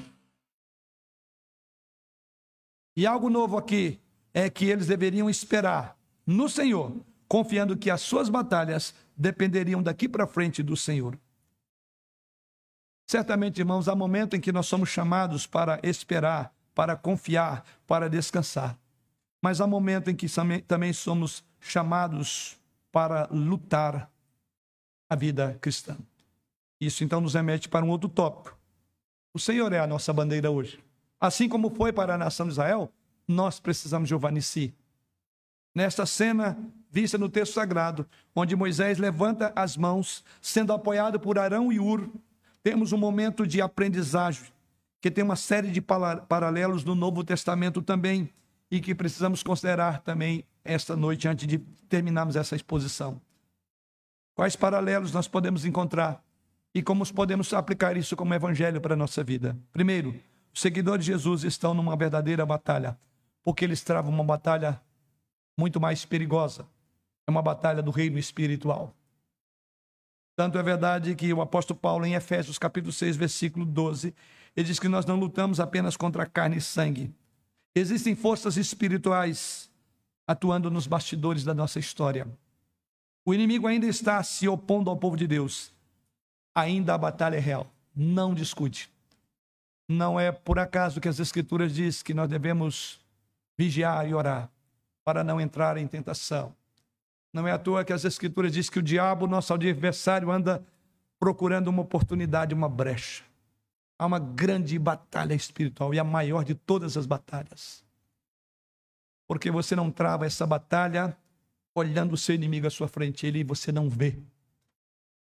E 2.96 3.06
algo 3.06 3.30
novo 3.30 3.56
aqui 3.56 4.00
é 4.34 4.50
que 4.50 4.64
eles 4.66 4.86
deveriam 4.86 5.30
esperar 5.30 5.96
no 6.26 6.48
Senhor, 6.48 6.92
confiando 7.28 7.76
que 7.76 7.90
as 7.90 8.00
suas 8.00 8.28
batalhas 8.28 8.94
dependeriam 9.16 9.82
daqui 9.82 10.08
para 10.08 10.26
frente 10.26 10.62
do 10.62 10.76
Senhor. 10.76 11.18
Certamente, 13.06 13.60
irmãos, 13.60 13.88
há 13.88 13.94
momento 13.94 14.34
em 14.34 14.40
que 14.40 14.50
nós 14.50 14.66
somos 14.66 14.88
chamados 14.88 15.46
para 15.46 15.78
esperar, 15.82 16.52
para 16.74 16.96
confiar, 16.96 17.64
para 17.86 18.10
descansar. 18.10 18.76
Mas 19.42 19.60
há 19.60 19.66
momento 19.66 20.10
em 20.10 20.16
que 20.16 20.26
também 20.66 20.92
somos 20.92 21.44
chamados 21.60 22.56
para 22.90 23.28
lutar 23.30 24.10
a 25.08 25.14
vida 25.14 25.56
cristã. 25.60 25.96
Isso 26.80 27.04
então 27.04 27.20
nos 27.20 27.34
remete 27.34 27.68
para 27.68 27.84
um 27.84 27.88
outro 27.88 28.08
tópico. 28.08 28.56
O 29.32 29.38
Senhor 29.38 29.72
é 29.72 29.78
a 29.78 29.86
nossa 29.86 30.12
bandeira 30.12 30.50
hoje. 30.50 30.82
Assim 31.20 31.48
como 31.48 31.70
foi 31.70 31.92
para 31.92 32.14
a 32.14 32.18
nação 32.18 32.46
de 32.46 32.52
Israel, 32.52 32.90
nós 33.26 33.60
precisamos 33.60 34.06
de 34.06 34.10
Giovanni 34.10 34.40
Nesta 35.74 36.06
cena 36.06 36.58
vista 36.90 37.18
no 37.18 37.28
texto 37.28 37.52
sagrado, 37.52 38.06
onde 38.34 38.56
Moisés 38.56 38.96
levanta 38.96 39.52
as 39.54 39.76
mãos, 39.76 40.24
sendo 40.40 40.72
apoiado 40.72 41.20
por 41.20 41.38
Arão 41.38 41.70
e 41.70 41.78
Ur, 41.78 42.08
temos 42.62 42.92
um 42.92 42.96
momento 42.96 43.46
de 43.46 43.60
aprendizagem, 43.60 44.46
que 45.00 45.10
tem 45.10 45.22
uma 45.22 45.36
série 45.36 45.70
de 45.70 45.82
paralelos 45.82 46.84
no 46.84 46.94
Novo 46.94 47.22
Testamento 47.22 47.82
também, 47.82 48.30
e 48.70 48.80
que 48.80 48.94
precisamos 48.94 49.42
considerar 49.42 50.00
também 50.00 50.44
esta 50.64 50.96
noite, 50.96 51.28
antes 51.28 51.46
de 51.46 51.58
terminarmos 51.88 52.36
essa 52.36 52.56
exposição. 52.56 53.20
Quais 54.34 54.56
paralelos 54.56 55.12
nós 55.12 55.28
podemos 55.28 55.64
encontrar 55.64 56.22
e 56.74 56.82
como 56.82 57.10
podemos 57.12 57.52
aplicar 57.54 57.96
isso 57.96 58.16
como 58.16 58.34
evangelho 58.34 58.80
para 58.80 58.94
a 58.94 58.96
nossa 58.96 59.24
vida? 59.24 59.56
Primeiro, 59.72 60.14
os 60.52 60.60
seguidores 60.60 61.04
de 61.04 61.12
Jesus 61.12 61.44
estão 61.44 61.72
numa 61.72 61.96
verdadeira 61.96 62.44
batalha, 62.44 62.98
porque 63.42 63.64
eles 63.64 63.82
travam 63.82 64.12
uma 64.12 64.24
batalha 64.24 64.80
muito 65.58 65.80
mais 65.80 66.04
perigosa. 66.04 66.66
É 67.26 67.30
uma 67.30 67.42
batalha 67.42 67.82
do 67.82 67.90
reino 67.90 68.18
espiritual. 68.18 68.94
Tanto 70.36 70.58
é 70.58 70.62
verdade 70.62 71.14
que 71.14 71.32
o 71.32 71.40
apóstolo 71.40 71.80
Paulo, 71.80 72.04
em 72.04 72.14
Efésios 72.14 72.58
capítulo 72.58 72.92
6, 72.92 73.16
versículo 73.16 73.64
12, 73.64 74.14
ele 74.54 74.66
diz 74.66 74.78
que 74.78 74.88
nós 74.88 75.06
não 75.06 75.16
lutamos 75.16 75.60
apenas 75.60 75.96
contra 75.96 76.26
carne 76.26 76.58
e 76.58 76.60
sangue. 76.60 77.14
Existem 77.78 78.16
forças 78.16 78.56
espirituais 78.56 79.70
atuando 80.26 80.70
nos 80.70 80.86
bastidores 80.86 81.44
da 81.44 81.52
nossa 81.52 81.78
história. 81.78 82.26
O 83.22 83.34
inimigo 83.34 83.66
ainda 83.66 83.86
está 83.86 84.22
se 84.22 84.48
opondo 84.48 84.88
ao 84.88 84.96
povo 84.96 85.16
de 85.16 85.26
Deus. 85.26 85.72
Ainda 86.54 86.94
a 86.94 86.98
batalha 86.98 87.36
é 87.36 87.40
real. 87.40 87.70
Não 87.94 88.32
discute. 88.32 88.90
Não 89.86 90.18
é 90.18 90.32
por 90.32 90.58
acaso 90.58 91.00
que 91.00 91.08
as 91.08 91.20
escrituras 91.20 91.74
diz 91.74 92.02
que 92.02 92.14
nós 92.14 92.30
devemos 92.30 92.98
vigiar 93.58 94.08
e 94.08 94.14
orar 94.14 94.50
para 95.04 95.22
não 95.22 95.38
entrar 95.38 95.76
em 95.76 95.86
tentação. 95.86 96.54
Não 97.36 97.46
é 97.46 97.52
à 97.52 97.58
toa 97.58 97.84
que 97.84 97.92
as 97.92 98.02
Escrituras 98.02 98.50
diz 98.50 98.70
que 98.70 98.78
o 98.78 98.82
diabo, 98.82 99.26
nosso 99.26 99.52
adversário, 99.52 100.30
anda 100.30 100.66
procurando 101.20 101.68
uma 101.68 101.82
oportunidade, 101.82 102.54
uma 102.54 102.66
brecha. 102.66 103.22
Há 103.98 104.06
uma 104.06 104.18
grande 104.18 104.78
batalha 104.78 105.34
espiritual 105.34 105.94
e 105.94 105.98
a 105.98 106.04
maior 106.04 106.44
de 106.44 106.54
todas 106.54 106.96
as 106.96 107.06
batalhas. 107.06 107.84
Porque 109.26 109.50
você 109.50 109.74
não 109.74 109.90
trava 109.90 110.26
essa 110.26 110.46
batalha 110.46 111.16
olhando 111.74 112.14
o 112.14 112.16
seu 112.16 112.34
inimigo 112.34 112.66
à 112.66 112.70
sua 112.70 112.88
frente, 112.88 113.26
ele 113.26 113.44
você 113.44 113.70
não 113.70 113.90
vê. 113.90 114.18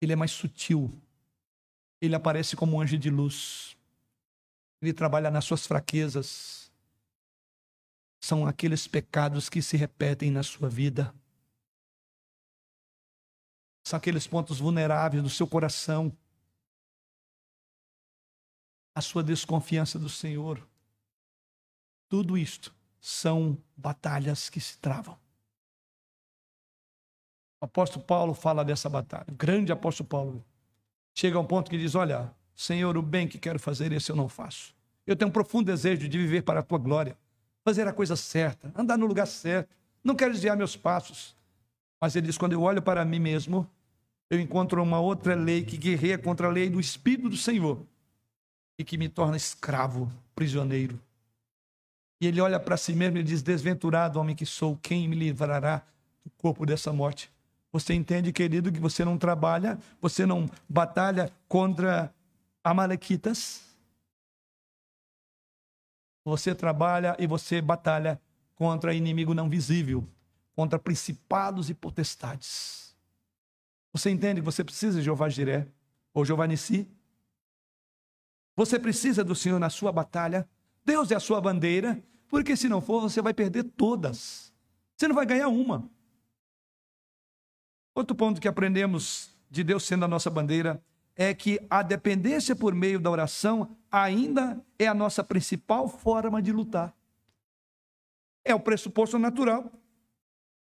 Ele 0.00 0.12
é 0.12 0.16
mais 0.16 0.30
sutil. 0.30 0.92
Ele 2.00 2.14
aparece 2.14 2.54
como 2.54 2.76
um 2.76 2.80
anjo 2.80 2.96
de 2.96 3.10
luz. 3.10 3.76
Ele 4.80 4.92
trabalha 4.92 5.30
nas 5.30 5.44
suas 5.44 5.66
fraquezas. 5.66 6.70
São 8.20 8.46
aqueles 8.46 8.86
pecados 8.86 9.48
que 9.48 9.60
se 9.60 9.76
repetem 9.76 10.30
na 10.30 10.42
sua 10.42 10.68
vida. 10.68 11.12
São 13.84 13.96
aqueles 13.96 14.26
pontos 14.26 14.60
vulneráveis 14.60 15.22
do 15.22 15.30
seu 15.30 15.46
coração 15.46 16.14
a 18.98 19.00
sua 19.00 19.22
desconfiança 19.22 19.96
do 19.96 20.08
Senhor. 20.08 20.60
Tudo 22.08 22.36
isto 22.36 22.74
são 23.00 23.56
batalhas 23.76 24.50
que 24.50 24.60
se 24.60 24.76
travam. 24.78 25.16
O 27.60 27.64
apóstolo 27.64 28.04
Paulo 28.04 28.34
fala 28.34 28.64
dessa 28.64 28.88
batalha. 28.88 29.26
O 29.28 29.36
grande 29.36 29.70
apóstolo 29.70 30.08
Paulo 30.08 30.44
chega 31.14 31.38
a 31.38 31.40
um 31.40 31.44
ponto 31.44 31.70
que 31.70 31.78
diz: 31.78 31.94
Olha, 31.94 32.34
Senhor, 32.56 32.96
o 32.96 33.02
bem 33.02 33.28
que 33.28 33.38
quero 33.38 33.60
fazer, 33.60 33.92
esse 33.92 34.10
eu 34.10 34.16
não 34.16 34.28
faço. 34.28 34.74
Eu 35.06 35.14
tenho 35.14 35.28
um 35.28 35.32
profundo 35.32 35.66
desejo 35.66 36.08
de 36.08 36.18
viver 36.18 36.42
para 36.42 36.58
a 36.58 36.62
tua 36.62 36.78
glória, 36.78 37.16
fazer 37.64 37.86
a 37.86 37.92
coisa 37.92 38.16
certa, 38.16 38.72
andar 38.74 38.98
no 38.98 39.06
lugar 39.06 39.26
certo. 39.26 39.72
Não 40.02 40.16
quero 40.16 40.32
desviar 40.32 40.56
meus 40.56 40.74
passos. 40.74 41.36
Mas 42.00 42.16
ele 42.16 42.26
diz: 42.26 42.36
quando 42.36 42.52
eu 42.52 42.62
olho 42.62 42.82
para 42.82 43.04
mim 43.04 43.20
mesmo, 43.20 43.68
eu 44.28 44.40
encontro 44.40 44.82
uma 44.82 44.98
outra 44.98 45.36
lei 45.36 45.64
que 45.64 45.76
guerreia 45.76 46.18
contra 46.18 46.48
a 46.48 46.50
lei 46.50 46.68
do 46.68 46.80
Espírito 46.80 47.28
do 47.28 47.36
Senhor 47.36 47.86
e 48.78 48.84
que 48.84 48.96
me 48.96 49.08
torna 49.08 49.36
escravo, 49.36 50.10
prisioneiro. 50.34 50.98
E 52.20 52.26
ele 52.26 52.40
olha 52.40 52.60
para 52.60 52.76
si 52.76 52.92
mesmo 52.92 53.18
e 53.18 53.22
diz: 53.22 53.42
Desventurado 53.42 54.20
homem 54.20 54.36
que 54.36 54.46
sou, 54.46 54.76
quem 54.76 55.08
me 55.08 55.16
livrará 55.16 55.82
do 56.24 56.30
corpo 56.38 56.64
dessa 56.64 56.92
morte? 56.92 57.30
Você 57.72 57.92
entende, 57.92 58.32
querido, 58.32 58.72
que 58.72 58.80
você 58.80 59.04
não 59.04 59.18
trabalha, 59.18 59.78
você 60.00 60.24
não 60.24 60.48
batalha 60.68 61.30
contra 61.48 62.12
amalequitas? 62.64 63.62
Você 66.24 66.54
trabalha 66.54 67.16
e 67.18 67.26
você 67.26 67.60
batalha 67.60 68.20
contra 68.54 68.94
inimigo 68.94 69.34
não 69.34 69.48
visível, 69.48 70.06
contra 70.54 70.78
principados 70.78 71.70
e 71.70 71.74
potestades. 71.74 72.96
Você 73.92 74.10
entende 74.10 74.40
que 74.40 74.44
você 74.44 74.64
precisa 74.64 74.98
de 74.98 75.04
Jeová 75.04 75.28
Jiré 75.28 75.66
ou 76.12 76.24
Jeová 76.24 76.46
Nissi? 76.46 76.86
Você 78.58 78.76
precisa 78.76 79.22
do 79.22 79.36
Senhor 79.36 79.60
na 79.60 79.70
sua 79.70 79.92
batalha. 79.92 80.44
Deus 80.84 81.12
é 81.12 81.14
a 81.14 81.20
sua 81.20 81.40
bandeira, 81.40 82.02
porque 82.26 82.56
se 82.56 82.68
não 82.68 82.80
for, 82.80 83.00
você 83.00 83.22
vai 83.22 83.32
perder 83.32 83.62
todas. 83.62 84.52
Você 84.96 85.06
não 85.06 85.14
vai 85.14 85.24
ganhar 85.24 85.46
uma. 85.46 85.88
Outro 87.94 88.16
ponto 88.16 88.40
que 88.40 88.48
aprendemos 88.48 89.30
de 89.48 89.62
Deus 89.62 89.84
sendo 89.84 90.06
a 90.06 90.08
nossa 90.08 90.28
bandeira 90.28 90.82
é 91.14 91.32
que 91.32 91.64
a 91.70 91.84
dependência 91.84 92.56
por 92.56 92.74
meio 92.74 92.98
da 92.98 93.08
oração 93.08 93.76
ainda 93.92 94.60
é 94.76 94.88
a 94.88 94.94
nossa 94.94 95.22
principal 95.22 95.88
forma 95.88 96.42
de 96.42 96.50
lutar. 96.50 96.92
É 98.44 98.52
o 98.56 98.58
pressuposto 98.58 99.20
natural 99.20 99.70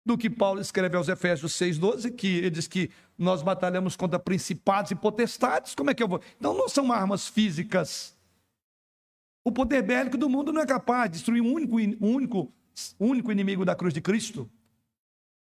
do 0.05 0.17
que 0.17 0.29
Paulo 0.29 0.59
escreve 0.59 0.97
aos 0.97 1.07
Efésios 1.07 1.53
6,12, 1.53 2.13
que 2.13 2.27
ele 2.27 2.49
diz 2.49 2.67
que 2.67 2.89
nós 3.17 3.41
batalhamos 3.41 3.95
contra 3.95 4.19
principados 4.19 4.91
e 4.91 4.95
potestades. 4.95 5.73
Como 5.73 5.89
é 5.89 5.93
que 5.93 6.03
eu 6.03 6.07
vou? 6.07 6.21
Então 6.37 6.53
não 6.53 6.67
são 6.67 6.91
armas 6.91 7.27
físicas. 7.27 8.17
O 9.45 9.51
poder 9.51 9.81
bélico 9.81 10.17
do 10.17 10.29
mundo 10.29 10.51
não 10.51 10.61
é 10.61 10.65
capaz 10.65 11.09
de 11.09 11.17
destruir 11.17 11.41
um 11.41 11.53
único, 11.53 11.77
único, 12.05 12.51
único 12.99 13.31
inimigo 13.31 13.63
da 13.63 13.75
cruz 13.75 13.93
de 13.93 14.01
Cristo. 14.01 14.49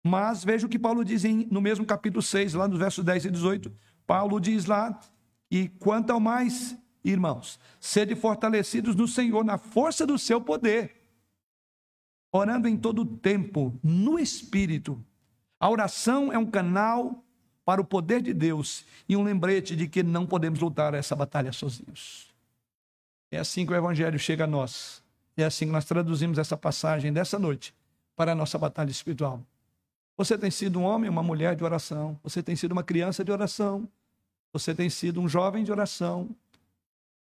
Mas 0.03 0.43
veja 0.43 0.66
o 0.66 0.70
que 0.70 0.80
Paulo 0.80 1.03
diz 1.05 1.24
em, 1.24 1.47
no 1.51 1.62
mesmo 1.62 1.86
capítulo 1.86 2.22
6, 2.22 2.53
lá 2.55 2.68
nos 2.68 2.80
versos 2.80 3.03
10 3.03 3.26
e 3.26 3.32
18. 3.32 3.72
Paulo 4.05 4.39
diz 4.39 4.66
lá, 4.66 4.99
e 5.49 5.68
quanto 5.68 6.12
ao 6.12 6.20
mais, 6.20 6.76
irmãos, 7.03 7.59
sede 7.80 8.16
fortalecidos 8.16 8.95
no 8.95 9.07
Senhor, 9.07 9.43
na 9.43 9.57
força 9.57 10.05
do 10.05 10.18
seu 10.18 10.41
poder 10.41 11.00
orando 12.32 12.67
em 12.67 12.77
todo 12.77 13.01
o 13.01 13.05
tempo, 13.05 13.73
no 13.84 14.17
Espírito. 14.17 15.03
A 15.59 15.69
oração 15.69 16.32
é 16.32 16.38
um 16.38 16.45
canal 16.45 17.23
para 17.65 17.82
o 17.82 17.86
poder 17.86 18.21
de 18.21 18.34
Deus 18.34 18.86
e 19.07 19.15
um 19.15 19.23
lembrete 19.23 19.75
de 19.75 19.88
que 19.88 20.01
não 20.01 20.25
podemos 20.25 20.59
lutar 20.59 20.93
essa 20.93 21.15
batalha 21.15 21.51
sozinhos. 21.51 22.32
É 23.29 23.38
assim 23.38 23.65
que 23.65 23.71
o 23.71 23.75
Evangelho 23.75 24.17
chega 24.17 24.45
a 24.45 24.47
nós. 24.47 25.03
É 25.38 25.43
assim 25.43 25.65
que 25.65 25.71
nós 25.71 25.86
traduzimos 25.86 26.38
essa 26.38 26.57
passagem 26.57 27.13
dessa 27.13 27.39
noite 27.39 27.73
para 28.15 28.34
a 28.34 28.36
nossa 28.36 28.57
batalha 28.57 28.91
espiritual. 28.91 29.41
Você 30.17 30.38
tem 30.38 30.51
sido 30.51 30.79
um 30.79 30.84
homem, 30.84 31.09
uma 31.09 31.23
mulher 31.23 31.55
de 31.55 31.63
oração. 31.63 32.19
Você 32.23 32.43
tem 32.43 32.55
sido 32.55 32.73
uma 32.73 32.84
criança 32.84 33.23
de 33.23 33.32
oração. 33.32 33.88
Você 34.53 34.75
tem 34.75 34.89
sido 34.89 35.21
um 35.21 35.29
jovem 35.29 35.63
de 35.63 35.71
oração. 35.71 36.29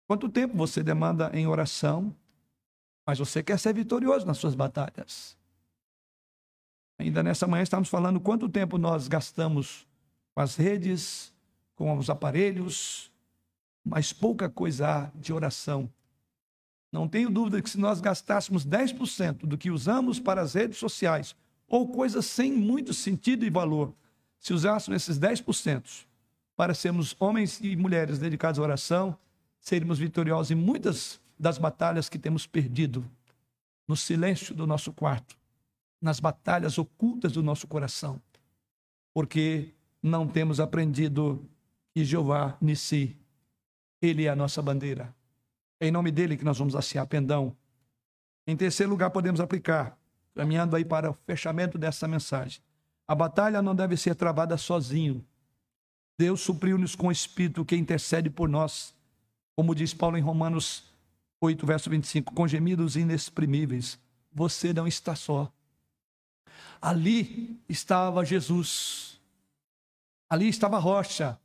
Quanto 0.08 0.28
tempo 0.28 0.58
você 0.58 0.82
demanda 0.82 1.30
em 1.34 1.48
oração? 1.48 2.14
Mas 3.12 3.20
você 3.20 3.44
quer 3.44 3.60
ser 3.60 3.74
vitorioso 3.74 4.26
nas 4.26 4.38
suas 4.38 4.56
batalhas. 4.56 5.38
Ainda 6.98 7.22
nessa 7.22 7.46
manhã 7.46 7.62
estamos 7.62 7.90
falando 7.90 8.22
quanto 8.22 8.48
tempo 8.48 8.78
nós 8.78 9.10
gastamos 9.10 9.86
com 10.34 10.40
as 10.40 10.56
redes, 10.56 11.34
com 11.76 11.98
os 11.98 12.10
aparelhos, 12.10 13.12
mas 13.84 14.14
pouca 14.14 14.48
coisa 14.48 14.88
há 14.88 15.12
de 15.14 15.34
oração. 15.34 15.92
Não 16.90 17.06
tenho 17.06 17.30
dúvida 17.30 17.62
que 17.62 17.70
se 17.70 17.78
nós 17.78 18.00
gastássemos 18.00 18.66
10% 18.66 19.46
do 19.46 19.58
que 19.58 19.70
usamos 19.70 20.18
para 20.18 20.42
as 20.42 20.54
redes 20.54 20.78
sociais, 20.78 21.36
ou 21.68 21.90
coisas 21.90 22.26
sem 22.26 22.54
muito 22.54 22.94
sentido 22.94 23.44
e 23.44 23.50
valor, 23.50 23.94
se 24.40 24.54
usássemos 24.54 25.04
esses 25.04 25.20
10% 25.20 26.06
para 26.56 26.74
sermos 26.74 27.14
homens 27.20 27.60
e 27.60 27.76
mulheres 27.76 28.20
dedicados 28.20 28.58
à 28.58 28.64
oração, 28.64 29.18
seríamos 29.60 30.00
vitoriosos 30.00 30.52
em 30.52 30.56
muitas 30.56 31.21
das 31.42 31.58
batalhas 31.58 32.08
que 32.08 32.20
temos 32.20 32.46
perdido 32.46 33.04
no 33.88 33.98
silêncio 33.98 34.54
do 34.54 34.68
nosso 34.68 34.94
quarto, 34.94 35.36
nas 36.00 36.20
batalhas 36.20 36.78
ocultas 36.78 37.32
do 37.32 37.42
nosso 37.42 37.68
coração, 37.68 38.22
porque 39.12 39.74
não 40.04 40.28
temos 40.28 40.60
aprendido 40.60 41.44
que 41.96 42.06
Jeová 42.06 42.56
Nissi, 42.62 43.18
ele 44.00 44.26
é 44.26 44.30
a 44.30 44.36
nossa 44.36 44.62
bandeira. 44.62 45.14
É 45.80 45.88
em 45.88 45.92
nome 45.92 46.12
dele 46.12 46.38
que 46.38 46.46
nós 46.46 46.60
vamos 46.60 46.76
assear 46.76 47.08
pendão. 47.08 47.58
Em 48.46 48.56
terceiro 48.56 48.92
lugar, 48.92 49.10
podemos 49.10 49.42
aplicar, 49.42 49.98
caminhando 50.36 50.76
aí 50.76 50.86
para 50.86 51.10
o 51.10 51.18
fechamento 51.26 51.76
dessa 51.76 52.08
mensagem. 52.08 52.62
A 53.08 53.16
batalha 53.16 53.64
não 53.64 53.76
deve 53.76 53.98
ser 53.98 54.14
travada 54.14 54.58
sozinho. 54.58 55.26
Deus 56.20 56.42
supriu-nos 56.42 56.96
com 56.96 57.08
o 57.08 57.12
Espírito 57.12 57.66
que 57.66 57.76
intercede 57.76 58.30
por 58.30 58.48
nós. 58.48 58.96
Como 59.56 59.74
diz 59.74 59.92
Paulo 59.92 60.18
em 60.18 60.22
Romanos 60.22 60.91
8, 61.42 61.66
verso 61.66 61.90
25, 61.90 62.34
com 62.36 62.48
gemidos 62.48 62.96
inexprimíveis, 62.96 64.00
você 64.32 64.72
não 64.72 64.88
está 64.88 65.16
só. 65.16 65.52
Ali 66.80 67.60
estava 67.68 68.24
Jesus. 68.24 69.20
Ali 70.30 70.48
estava 70.48 70.78
a 70.78 70.80
rocha. 70.80 71.40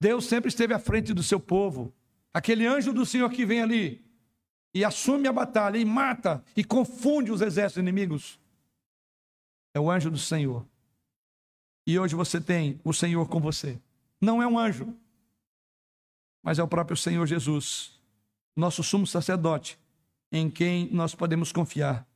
Deus 0.00 0.26
sempre 0.26 0.48
esteve 0.48 0.74
à 0.74 0.80
frente 0.80 1.14
do 1.14 1.22
seu 1.22 1.38
povo. 1.38 1.94
Aquele 2.34 2.66
anjo 2.66 2.92
do 2.92 3.06
Senhor 3.06 3.30
que 3.30 3.46
vem 3.46 3.62
ali 3.62 4.04
e 4.74 4.84
assume 4.84 5.28
a 5.28 5.32
batalha 5.32 5.78
e 5.78 5.84
mata 5.84 6.44
e 6.56 6.64
confunde 6.64 7.30
os 7.30 7.40
exércitos 7.40 7.80
inimigos. 7.80 8.40
É 9.72 9.78
o 9.78 9.88
anjo 9.88 10.10
do 10.10 10.18
Senhor. 10.18 10.66
E 11.86 11.98
hoje 11.98 12.16
você 12.16 12.40
tem 12.40 12.80
o 12.82 12.92
Senhor 12.92 13.28
com 13.28 13.40
você. 13.40 13.80
Não 14.20 14.42
é 14.42 14.46
um 14.46 14.58
anjo, 14.58 14.92
mas 16.42 16.58
é 16.58 16.62
o 16.62 16.68
próprio 16.68 16.96
Senhor 16.96 17.24
Jesus 17.26 17.95
nosso 18.56 18.82
sumo 18.82 19.06
sacerdote, 19.06 19.78
em 20.32 20.50
quem 20.50 20.90
nós 20.90 21.14
podemos 21.14 21.52
confiar. 21.52 22.08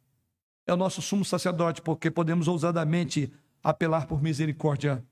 É 0.66 0.72
o 0.72 0.76
nosso 0.76 1.02
sumo 1.02 1.24
sacerdote, 1.24 1.82
porque 1.82 2.10
podemos 2.10 2.48
ousadamente 2.48 3.32
apelar 3.62 4.06
por 4.06 4.22
misericórdia 4.22 5.04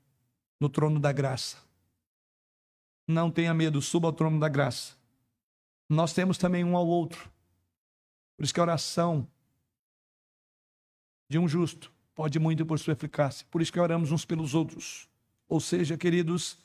no 0.59 0.67
trono 0.67 0.99
da 0.99 1.11
graça. 1.11 1.57
Não 3.07 3.29
tenha 3.29 3.53
medo, 3.53 3.81
suba 3.81 4.07
ao 4.07 4.13
trono 4.13 4.39
da 4.39 4.49
graça. 4.49 4.95
Nós 5.87 6.13
temos 6.13 6.37
também 6.37 6.63
um 6.63 6.75
ao 6.75 6.87
outro. 6.87 7.29
Por 8.35 8.43
isso 8.43 8.53
que 8.53 8.59
a 8.59 8.63
oração 8.63 9.27
de 11.29 11.37
um 11.37 11.47
justo 11.47 11.91
pode 12.15 12.39
muito 12.39 12.65
por 12.65 12.79
sua 12.79 12.93
eficácia. 12.93 13.45
Por 13.49 13.61
isso 13.61 13.71
que 13.71 13.79
oramos 13.79 14.11
uns 14.11 14.25
pelos 14.25 14.53
outros. 14.53 15.07
Ou 15.47 15.59
seja, 15.59 15.97
queridos, 15.97 16.57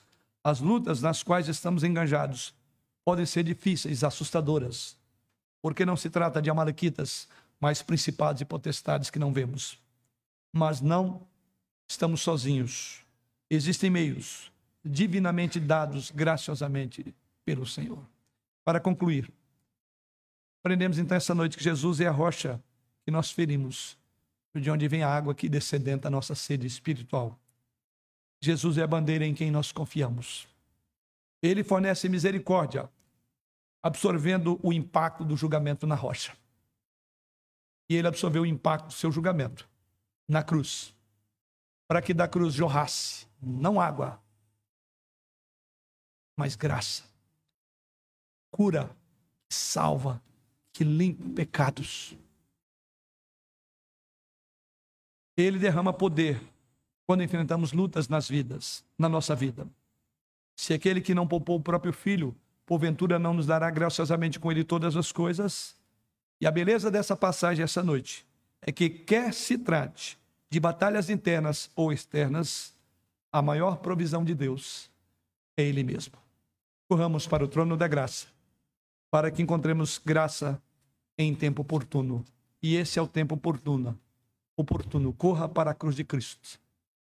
as 0.42 0.60
lutas 0.60 1.00
nas 1.00 1.22
quais 1.22 1.48
estamos 1.48 1.82
engajados 1.84 2.54
podem 3.04 3.26
ser 3.26 3.42
difíceis, 3.42 4.02
assustadoras, 4.02 4.96
porque 5.60 5.84
não 5.84 5.96
se 5.96 6.08
trata 6.08 6.40
de 6.40 6.50
amalequitas, 6.50 7.28
mas 7.60 7.82
principados 7.82 8.40
e 8.40 8.44
potestades 8.44 9.10
que 9.10 9.18
não 9.18 9.32
vemos. 9.32 9.78
Mas 10.52 10.80
não 10.80 11.26
estamos 11.86 12.20
sozinhos. 12.20 13.02
Existem 13.50 13.90
meios 13.90 14.50
divinamente 14.84 15.58
dados 15.58 16.10
graciosamente 16.10 17.14
pelo 17.44 17.66
Senhor. 17.66 18.04
Para 18.64 18.80
concluir, 18.80 19.30
aprendemos 20.60 20.98
então 20.98 21.16
essa 21.16 21.34
noite 21.34 21.56
que 21.56 21.64
Jesus 21.64 22.00
é 22.00 22.06
a 22.06 22.12
rocha 22.12 22.62
que 23.04 23.10
nós 23.10 23.30
ferimos, 23.30 23.96
de 24.54 24.70
onde 24.70 24.88
vem 24.88 25.02
a 25.02 25.08
água 25.08 25.34
que 25.34 25.48
descedenta 25.48 26.08
a 26.08 26.10
nossa 26.10 26.34
sede 26.34 26.66
espiritual. 26.66 27.38
Jesus 28.40 28.78
é 28.78 28.82
a 28.82 28.86
bandeira 28.86 29.26
em 29.26 29.34
quem 29.34 29.50
nós 29.50 29.72
confiamos. 29.72 30.46
Ele 31.42 31.64
fornece 31.64 32.08
misericórdia, 32.08 32.88
absorvendo 33.84 34.58
o 34.62 34.72
impacto 34.72 35.26
do 35.26 35.36
julgamento 35.36 35.86
na 35.86 35.94
rocha. 35.94 36.34
E 37.86 37.94
ele 37.94 38.08
absorveu 38.08 38.40
o 38.40 38.46
impacto 38.46 38.86
do 38.86 38.92
seu 38.94 39.12
julgamento 39.12 39.68
na 40.26 40.42
cruz, 40.42 40.94
para 41.86 42.00
que 42.00 42.14
da 42.14 42.26
cruz 42.26 42.54
jorrasse 42.54 43.26
não 43.42 43.78
água, 43.78 44.18
mas 46.34 46.56
graça, 46.56 47.04
cura, 48.50 48.90
salva, 49.50 50.22
que 50.72 50.82
limpa 50.82 51.22
pecados. 51.34 52.16
Ele 55.36 55.58
derrama 55.58 55.92
poder 55.92 56.40
quando 57.06 57.22
enfrentamos 57.22 57.74
lutas 57.74 58.08
nas 58.08 58.26
vidas, 58.26 58.82
na 58.96 59.10
nossa 59.10 59.36
vida. 59.36 59.68
Se 60.56 60.72
aquele 60.72 61.02
que 61.02 61.14
não 61.14 61.28
poupou 61.28 61.58
o 61.58 61.62
próprio 61.62 61.92
filho, 61.92 62.34
porventura 62.66 63.18
não 63.18 63.34
nos 63.34 63.46
dará 63.46 63.70
graciosamente 63.70 64.38
com 64.38 64.50
ele 64.50 64.64
todas 64.64 64.96
as 64.96 65.12
coisas? 65.12 65.74
E 66.40 66.46
a 66.46 66.50
beleza 66.50 66.90
dessa 66.90 67.16
passagem 67.16 67.62
essa 67.62 67.82
noite 67.82 68.26
é 68.60 68.72
que, 68.72 68.88
quer 68.88 69.32
se 69.32 69.58
trate 69.58 70.18
de 70.50 70.58
batalhas 70.60 71.10
internas 71.10 71.70
ou 71.74 71.92
externas, 71.92 72.74
a 73.32 73.42
maior 73.42 73.78
provisão 73.78 74.24
de 74.24 74.34
Deus 74.34 74.88
é 75.56 75.62
Ele 75.62 75.82
mesmo. 75.82 76.14
Corramos 76.88 77.26
para 77.26 77.44
o 77.44 77.48
trono 77.48 77.76
da 77.76 77.88
graça, 77.88 78.26
para 79.10 79.30
que 79.30 79.42
encontremos 79.42 79.98
graça 79.98 80.60
em 81.18 81.34
tempo 81.34 81.62
oportuno. 81.62 82.24
E 82.62 82.76
esse 82.76 82.98
é 82.98 83.02
o 83.02 83.08
tempo 83.08 83.34
oportuno. 83.34 83.98
Oportuno. 84.56 85.12
Corra 85.12 85.48
para 85.48 85.72
a 85.72 85.74
cruz 85.74 85.96
de 85.96 86.04
Cristo, 86.04 86.60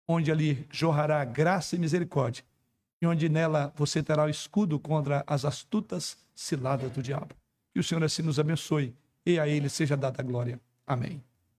onde 0.08 0.32
ali 0.32 0.68
jorrará 0.70 1.24
graça 1.24 1.76
e 1.76 1.80
misericórdia, 1.80 2.44
e 3.02 3.08
onde 3.08 3.30
nela 3.30 3.74
você 3.76 4.02
terá 4.02 4.26
o 4.26 4.30
escudo 4.30 4.80
contra 4.80 5.24
as 5.28 5.46
astutas 5.46 6.18
ciladas 6.36 6.92
do 6.92 7.02
diabo. 7.02 7.36
Que 7.74 7.80
o 7.80 7.84
Senhor 7.84 8.04
assim 8.04 8.22
nos 8.22 8.40
abençoe 8.40 8.96
e 9.26 9.40
a 9.40 9.48
Ele 9.48 9.70
seja 9.70 9.96
dada 9.96 10.22
a 10.22 10.24
glória. 10.24 10.60
Amém. 10.86 11.22